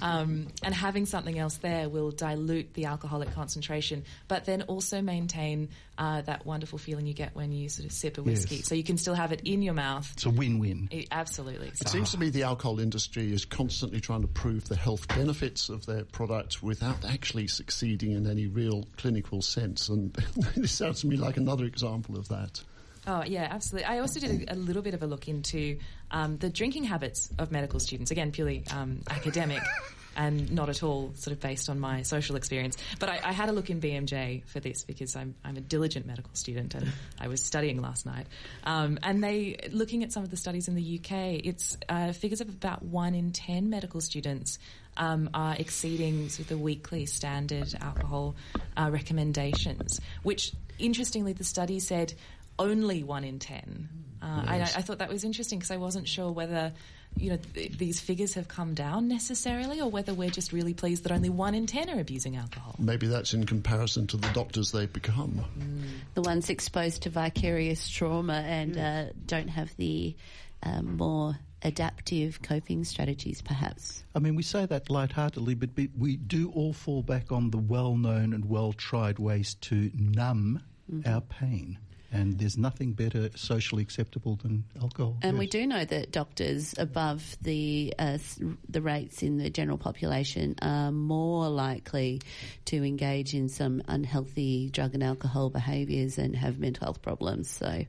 Um, 0.00 0.48
and 0.62 0.74
having 0.74 1.06
something 1.06 1.38
else 1.38 1.56
there 1.56 1.88
will 1.88 2.10
dilute 2.10 2.74
the 2.74 2.84
alcoholic 2.86 3.32
concentration, 3.34 4.04
but 4.28 4.44
then 4.44 4.62
also 4.62 5.00
maintain 5.02 5.68
uh, 5.98 6.20
that 6.22 6.44
wonderful 6.44 6.78
feeling 6.78 7.06
you 7.06 7.14
get 7.14 7.34
when 7.34 7.52
you 7.52 7.68
sort 7.70 7.86
of 7.86 7.92
sip 7.92 8.18
a 8.18 8.22
whiskey. 8.22 8.56
Yes. 8.56 8.66
So 8.66 8.74
you 8.74 8.84
can 8.84 8.98
still 8.98 9.14
have 9.14 9.32
it 9.32 9.40
in 9.44 9.62
your 9.62 9.72
mouth. 9.74 10.10
It's 10.12 10.26
a 10.26 10.30
win-win. 10.30 10.88
It- 10.90 11.08
absolutely. 11.10 11.68
It 11.68 11.88
seems 11.88 12.10
to 12.12 12.18
me 12.18 12.28
the 12.28 12.42
alcohol 12.42 12.80
industry 12.80 13.32
is 13.32 13.44
constantly 13.46 14.00
trying 14.00 14.20
to 14.22 14.28
prove 14.28 14.68
the 14.68 14.76
health 14.76 15.08
benefits 15.08 15.68
of 15.70 15.86
their 15.86 16.04
product 16.04 16.62
without 16.62 17.04
actually 17.04 17.46
succeeding 17.46 18.12
in 18.12 18.26
any 18.26 18.46
real 18.46 18.86
clinical 18.98 19.40
sense. 19.40 19.88
And 19.88 20.12
this 20.56 20.72
sounds 20.72 21.00
to 21.00 21.06
me 21.06 21.16
like 21.16 21.36
another 21.38 21.64
example 21.64 22.16
of 22.18 22.28
that. 22.28 22.62
Oh, 23.06 23.22
yeah, 23.24 23.46
absolutely. 23.50 23.86
I 23.86 24.00
also 24.00 24.18
did 24.18 24.48
a, 24.48 24.54
a 24.54 24.56
little 24.56 24.82
bit 24.82 24.94
of 24.94 25.02
a 25.02 25.06
look 25.06 25.28
into 25.28 25.78
um, 26.10 26.38
the 26.38 26.50
drinking 26.50 26.84
habits 26.84 27.30
of 27.38 27.52
medical 27.52 27.78
students. 27.78 28.10
Again, 28.10 28.32
purely 28.32 28.64
um, 28.72 29.00
academic 29.08 29.62
and 30.16 30.50
not 30.50 30.68
at 30.68 30.82
all 30.82 31.12
sort 31.14 31.32
of 31.32 31.40
based 31.40 31.68
on 31.68 31.78
my 31.78 32.02
social 32.02 32.34
experience. 32.34 32.76
But 32.98 33.10
I, 33.10 33.20
I 33.22 33.32
had 33.32 33.48
a 33.48 33.52
look 33.52 33.70
in 33.70 33.80
BMJ 33.80 34.44
for 34.46 34.58
this 34.58 34.82
because 34.82 35.14
I'm, 35.14 35.36
I'm 35.44 35.56
a 35.56 35.60
diligent 35.60 36.06
medical 36.06 36.30
student 36.34 36.74
and 36.74 36.90
I 37.20 37.28
was 37.28 37.42
studying 37.42 37.80
last 37.80 38.06
night. 38.06 38.26
Um, 38.64 38.98
and 39.02 39.22
they, 39.22 39.56
looking 39.70 40.02
at 40.02 40.12
some 40.12 40.24
of 40.24 40.30
the 40.30 40.36
studies 40.36 40.66
in 40.66 40.74
the 40.74 41.00
UK, 41.00 41.44
it's 41.44 41.76
uh, 41.88 42.12
figures 42.12 42.40
of 42.40 42.48
about 42.48 42.82
one 42.82 43.14
in 43.14 43.30
10 43.30 43.70
medical 43.70 44.00
students 44.00 44.58
um, 44.96 45.30
are 45.34 45.54
exceeding 45.56 46.28
sort 46.28 46.40
of 46.40 46.48
the 46.48 46.58
weekly 46.58 47.06
standard 47.06 47.72
alcohol 47.80 48.34
uh, 48.76 48.88
recommendations, 48.90 50.00
which 50.22 50.52
interestingly 50.78 51.32
the 51.32 51.44
study 51.44 51.78
said 51.78 52.14
only 52.58 53.02
one 53.02 53.24
in 53.24 53.38
ten. 53.38 53.88
Uh, 54.22 54.42
I, 54.46 54.60
I 54.62 54.82
thought 54.82 54.98
that 54.98 55.08
was 55.10 55.24
interesting 55.24 55.58
because 55.58 55.70
I 55.70 55.76
wasn't 55.76 56.08
sure 56.08 56.32
whether 56.32 56.72
you 57.16 57.30
know 57.30 57.38
th- 57.54 57.78
these 57.78 58.00
figures 58.00 58.34
have 58.34 58.48
come 58.48 58.74
down 58.74 59.08
necessarily, 59.08 59.80
or 59.80 59.88
whether 59.90 60.14
we're 60.14 60.30
just 60.30 60.52
really 60.52 60.74
pleased 60.74 61.04
that 61.04 61.12
only 61.12 61.28
one 61.30 61.54
in 61.54 61.66
ten 61.66 61.88
are 61.90 62.00
abusing 62.00 62.36
alcohol. 62.36 62.74
Maybe 62.78 63.06
that's 63.06 63.34
in 63.34 63.44
comparison 63.46 64.06
to 64.08 64.16
the 64.16 64.28
doctors 64.32 64.72
they've 64.72 64.92
become. 64.92 65.44
the 66.14 66.22
ones 66.22 66.50
exposed 66.50 67.02
to 67.02 67.10
vicarious 67.10 67.88
trauma 67.88 68.34
and 68.34 68.76
uh, 68.78 69.04
don't 69.26 69.48
have 69.48 69.74
the 69.76 70.16
um, 70.62 70.96
more 70.96 71.38
adaptive 71.62 72.40
coping 72.42 72.84
strategies, 72.84 73.42
perhaps. 73.42 74.02
I 74.14 74.18
mean, 74.18 74.34
we 74.34 74.42
say 74.42 74.66
that 74.66 74.88
lightheartedly, 74.90 75.54
but 75.54 75.70
we- 75.76 75.90
we 75.96 76.16
do 76.16 76.50
all 76.52 76.72
fall 76.72 77.02
back 77.02 77.32
on 77.32 77.50
the 77.50 77.58
well-known 77.58 78.32
and 78.32 78.44
well-tried 78.46 79.18
ways 79.18 79.54
to 79.62 79.90
numb 79.94 80.62
our 81.04 81.20
pain. 81.20 81.78
And 82.12 82.38
there's 82.38 82.56
nothing 82.56 82.92
better 82.92 83.30
socially 83.34 83.82
acceptable 83.82 84.36
than 84.36 84.64
alcohol. 84.80 85.16
And 85.22 85.38
we 85.38 85.46
do 85.46 85.66
know 85.66 85.84
that 85.84 86.12
doctors 86.12 86.74
above 86.78 87.36
the 87.42 87.94
uh, 87.98 88.18
the 88.68 88.80
rates 88.80 89.22
in 89.22 89.38
the 89.38 89.50
general 89.50 89.78
population 89.78 90.54
are 90.62 90.92
more 90.92 91.48
likely 91.48 92.22
to 92.66 92.84
engage 92.84 93.34
in 93.34 93.48
some 93.48 93.82
unhealthy 93.88 94.70
drug 94.70 94.94
and 94.94 95.02
alcohol 95.02 95.50
behaviours 95.50 96.18
and 96.18 96.36
have 96.36 96.58
mental 96.58 96.86
health 96.86 97.02
problems. 97.02 97.50
So 97.50 97.84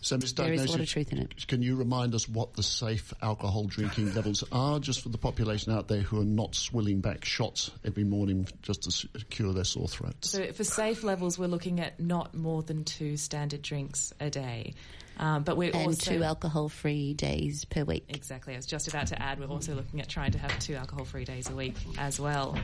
So, 0.00 0.16
Ms. 0.16 0.34
there 0.34 0.52
is 0.52 0.64
a 0.64 0.70
lot 0.70 0.80
of 0.80 0.88
truth 0.88 1.12
in 1.12 1.18
it. 1.18 1.46
Can 1.48 1.62
you 1.62 1.76
remind 1.76 2.14
us 2.14 2.28
what 2.28 2.54
the 2.54 2.62
safe 2.62 3.12
alcohol 3.20 3.64
drinking 3.64 4.14
levels 4.14 4.44
are, 4.52 4.78
just 4.78 5.02
for 5.02 5.08
the 5.08 5.18
population 5.18 5.72
out 5.72 5.88
there 5.88 6.00
who 6.00 6.20
are 6.20 6.24
not 6.24 6.54
swilling 6.54 7.00
back 7.00 7.24
shots 7.24 7.70
every 7.84 8.04
morning 8.04 8.46
just 8.62 8.82
to 8.84 9.24
cure 9.26 9.52
their 9.52 9.64
sore 9.64 9.88
throats? 9.88 10.30
So 10.30 10.52
for 10.52 10.64
safe 10.64 11.02
levels, 11.02 11.38
we're 11.38 11.46
looking 11.46 11.80
at 11.80 11.98
not 11.98 12.34
more 12.34 12.62
than 12.62 12.84
two 12.84 13.16
standard 13.16 13.57
drinks 13.62 14.12
a 14.20 14.30
day. 14.30 14.74
Um, 15.18 15.42
but 15.42 15.56
we're 15.56 15.72
And 15.74 15.88
also 15.88 16.12
two 16.12 16.22
alcohol-free 16.22 17.14
days 17.14 17.64
per 17.64 17.82
week. 17.82 18.04
Exactly. 18.08 18.54
I 18.54 18.56
was 18.56 18.66
just 18.66 18.86
about 18.86 19.08
to 19.08 19.20
add, 19.20 19.40
we're 19.40 19.46
also 19.46 19.74
looking 19.74 20.00
at 20.00 20.08
trying 20.08 20.30
to 20.32 20.38
have 20.38 20.56
two 20.60 20.74
alcohol 20.74 21.04
free 21.04 21.24
days 21.24 21.50
a 21.50 21.54
week 21.54 21.74
as 21.98 22.20
well. 22.20 22.56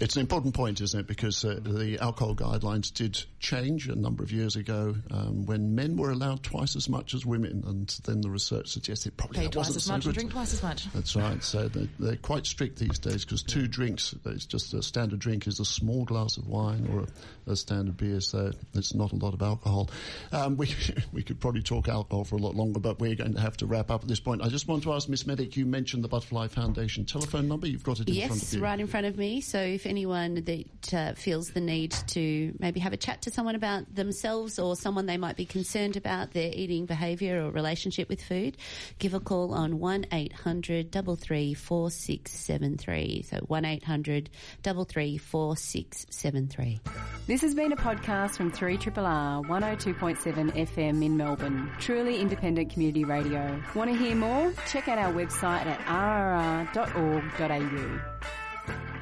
It's 0.00 0.14
an 0.14 0.20
important 0.20 0.54
point, 0.54 0.80
isn't 0.80 1.00
it? 1.00 1.06
Because 1.06 1.44
uh, 1.44 1.58
the 1.60 1.98
alcohol 2.00 2.34
guidelines 2.34 2.92
did 2.92 3.20
change 3.40 3.88
a 3.88 3.96
number 3.96 4.22
of 4.22 4.30
years 4.30 4.54
ago 4.54 4.94
um, 5.10 5.44
when 5.46 5.74
men 5.74 5.96
were 5.96 6.10
allowed 6.10 6.42
twice 6.44 6.76
as 6.76 6.88
much 6.88 7.14
as 7.14 7.26
women, 7.26 7.64
and 7.66 7.88
then 8.04 8.20
the 8.20 8.30
research 8.30 8.68
suggested 8.68 9.16
probably 9.16 9.38
Pay 9.38 9.44
that 9.44 9.52
twice 9.52 9.66
wasn't 9.66 9.76
as 9.76 9.84
so 9.84 9.92
much 9.92 10.02
good. 10.02 10.08
and 10.08 10.14
drink 10.14 10.32
twice 10.32 10.52
as 10.52 10.62
much. 10.62 10.92
That's 10.92 11.16
right. 11.16 11.42
So 11.42 11.68
they're, 11.68 11.88
they're 11.98 12.16
quite 12.16 12.46
strict 12.46 12.78
these 12.78 12.98
days 12.98 13.24
because 13.24 13.42
two 13.42 13.66
drinks, 13.66 14.14
it's 14.24 14.46
just 14.46 14.72
a 14.74 14.82
standard 14.82 15.18
drink 15.18 15.46
is 15.48 15.58
a 15.58 15.64
small 15.64 16.04
glass 16.04 16.36
of 16.36 16.46
wine 16.46 16.88
or 16.92 17.00
a, 17.00 17.52
a 17.52 17.56
standard 17.56 17.96
beer, 17.96 18.20
so 18.20 18.52
it's 18.74 18.94
not 18.94 19.12
a 19.12 19.16
lot 19.16 19.34
of 19.34 19.42
alcohol. 19.42 19.90
Um, 20.30 20.56
we, 20.56 20.72
we 21.12 21.24
could 21.24 21.40
probably 21.40 21.62
talk 21.62 21.88
alcohol 21.88 22.22
for 22.22 22.36
a 22.36 22.40
lot 22.40 22.54
longer, 22.54 22.78
but 22.78 23.00
we're 23.00 23.16
going 23.16 23.34
to 23.34 23.40
have 23.40 23.56
to 23.58 23.66
wrap 23.66 23.90
up 23.90 24.02
at 24.02 24.08
this 24.08 24.20
point. 24.20 24.42
I 24.42 24.48
just 24.48 24.68
want 24.68 24.84
to 24.84 24.92
ask 24.92 25.08
Miss 25.08 25.26
Medic, 25.26 25.56
you 25.56 25.66
mentioned 25.66 26.04
the 26.04 26.08
Butterfly 26.08 26.48
Foundation 26.48 27.04
telephone 27.04 27.48
number. 27.48 27.66
You've 27.66 27.82
got 27.82 27.98
it 27.98 28.08
in 28.08 28.14
front 28.14 28.42
of 28.42 28.52
Yes, 28.52 28.56
right 28.56 28.78
in 28.78 28.86
front 28.86 29.06
of 29.06 29.18
me. 29.18 29.40
So 29.40 29.58
if 29.58 29.87
anyone 29.88 30.44
that 30.44 30.94
uh, 30.94 31.12
feels 31.14 31.50
the 31.50 31.60
need 31.60 31.92
to 32.08 32.54
maybe 32.58 32.80
have 32.80 32.92
a 32.92 32.96
chat 32.96 33.22
to 33.22 33.30
someone 33.30 33.54
about 33.54 33.94
themselves 33.94 34.58
or 34.58 34.76
someone 34.76 35.06
they 35.06 35.16
might 35.16 35.36
be 35.36 35.44
concerned 35.44 35.96
about 35.96 36.32
their 36.32 36.50
eating 36.52 36.86
behaviour 36.86 37.44
or 37.44 37.50
relationship 37.50 38.08
with 38.08 38.22
food, 38.22 38.56
give 38.98 39.14
a 39.14 39.20
call 39.20 39.54
on 39.54 39.78
1 39.78 40.06
800 40.12 40.92
33 40.92 41.54
4673. 41.54 43.22
So 43.22 43.38
1 43.38 43.64
800 43.64 44.30
33 44.62 45.18
4673. 45.18 46.80
This 47.26 47.40
has 47.40 47.54
been 47.54 47.72
a 47.72 47.76
podcast 47.76 48.36
from 48.36 48.52
3RRR 48.52 49.46
102.7 49.46 50.52
FM 50.54 51.04
in 51.04 51.16
Melbourne. 51.16 51.70
Truly 51.78 52.20
independent 52.20 52.72
community 52.72 53.04
radio. 53.04 53.60
Want 53.74 53.90
to 53.90 53.96
hear 53.96 54.14
more? 54.14 54.52
Check 54.70 54.88
out 54.88 54.98
our 54.98 55.12
website 55.12 55.66
at 55.66 55.78
rrr.org.au. 56.74 58.97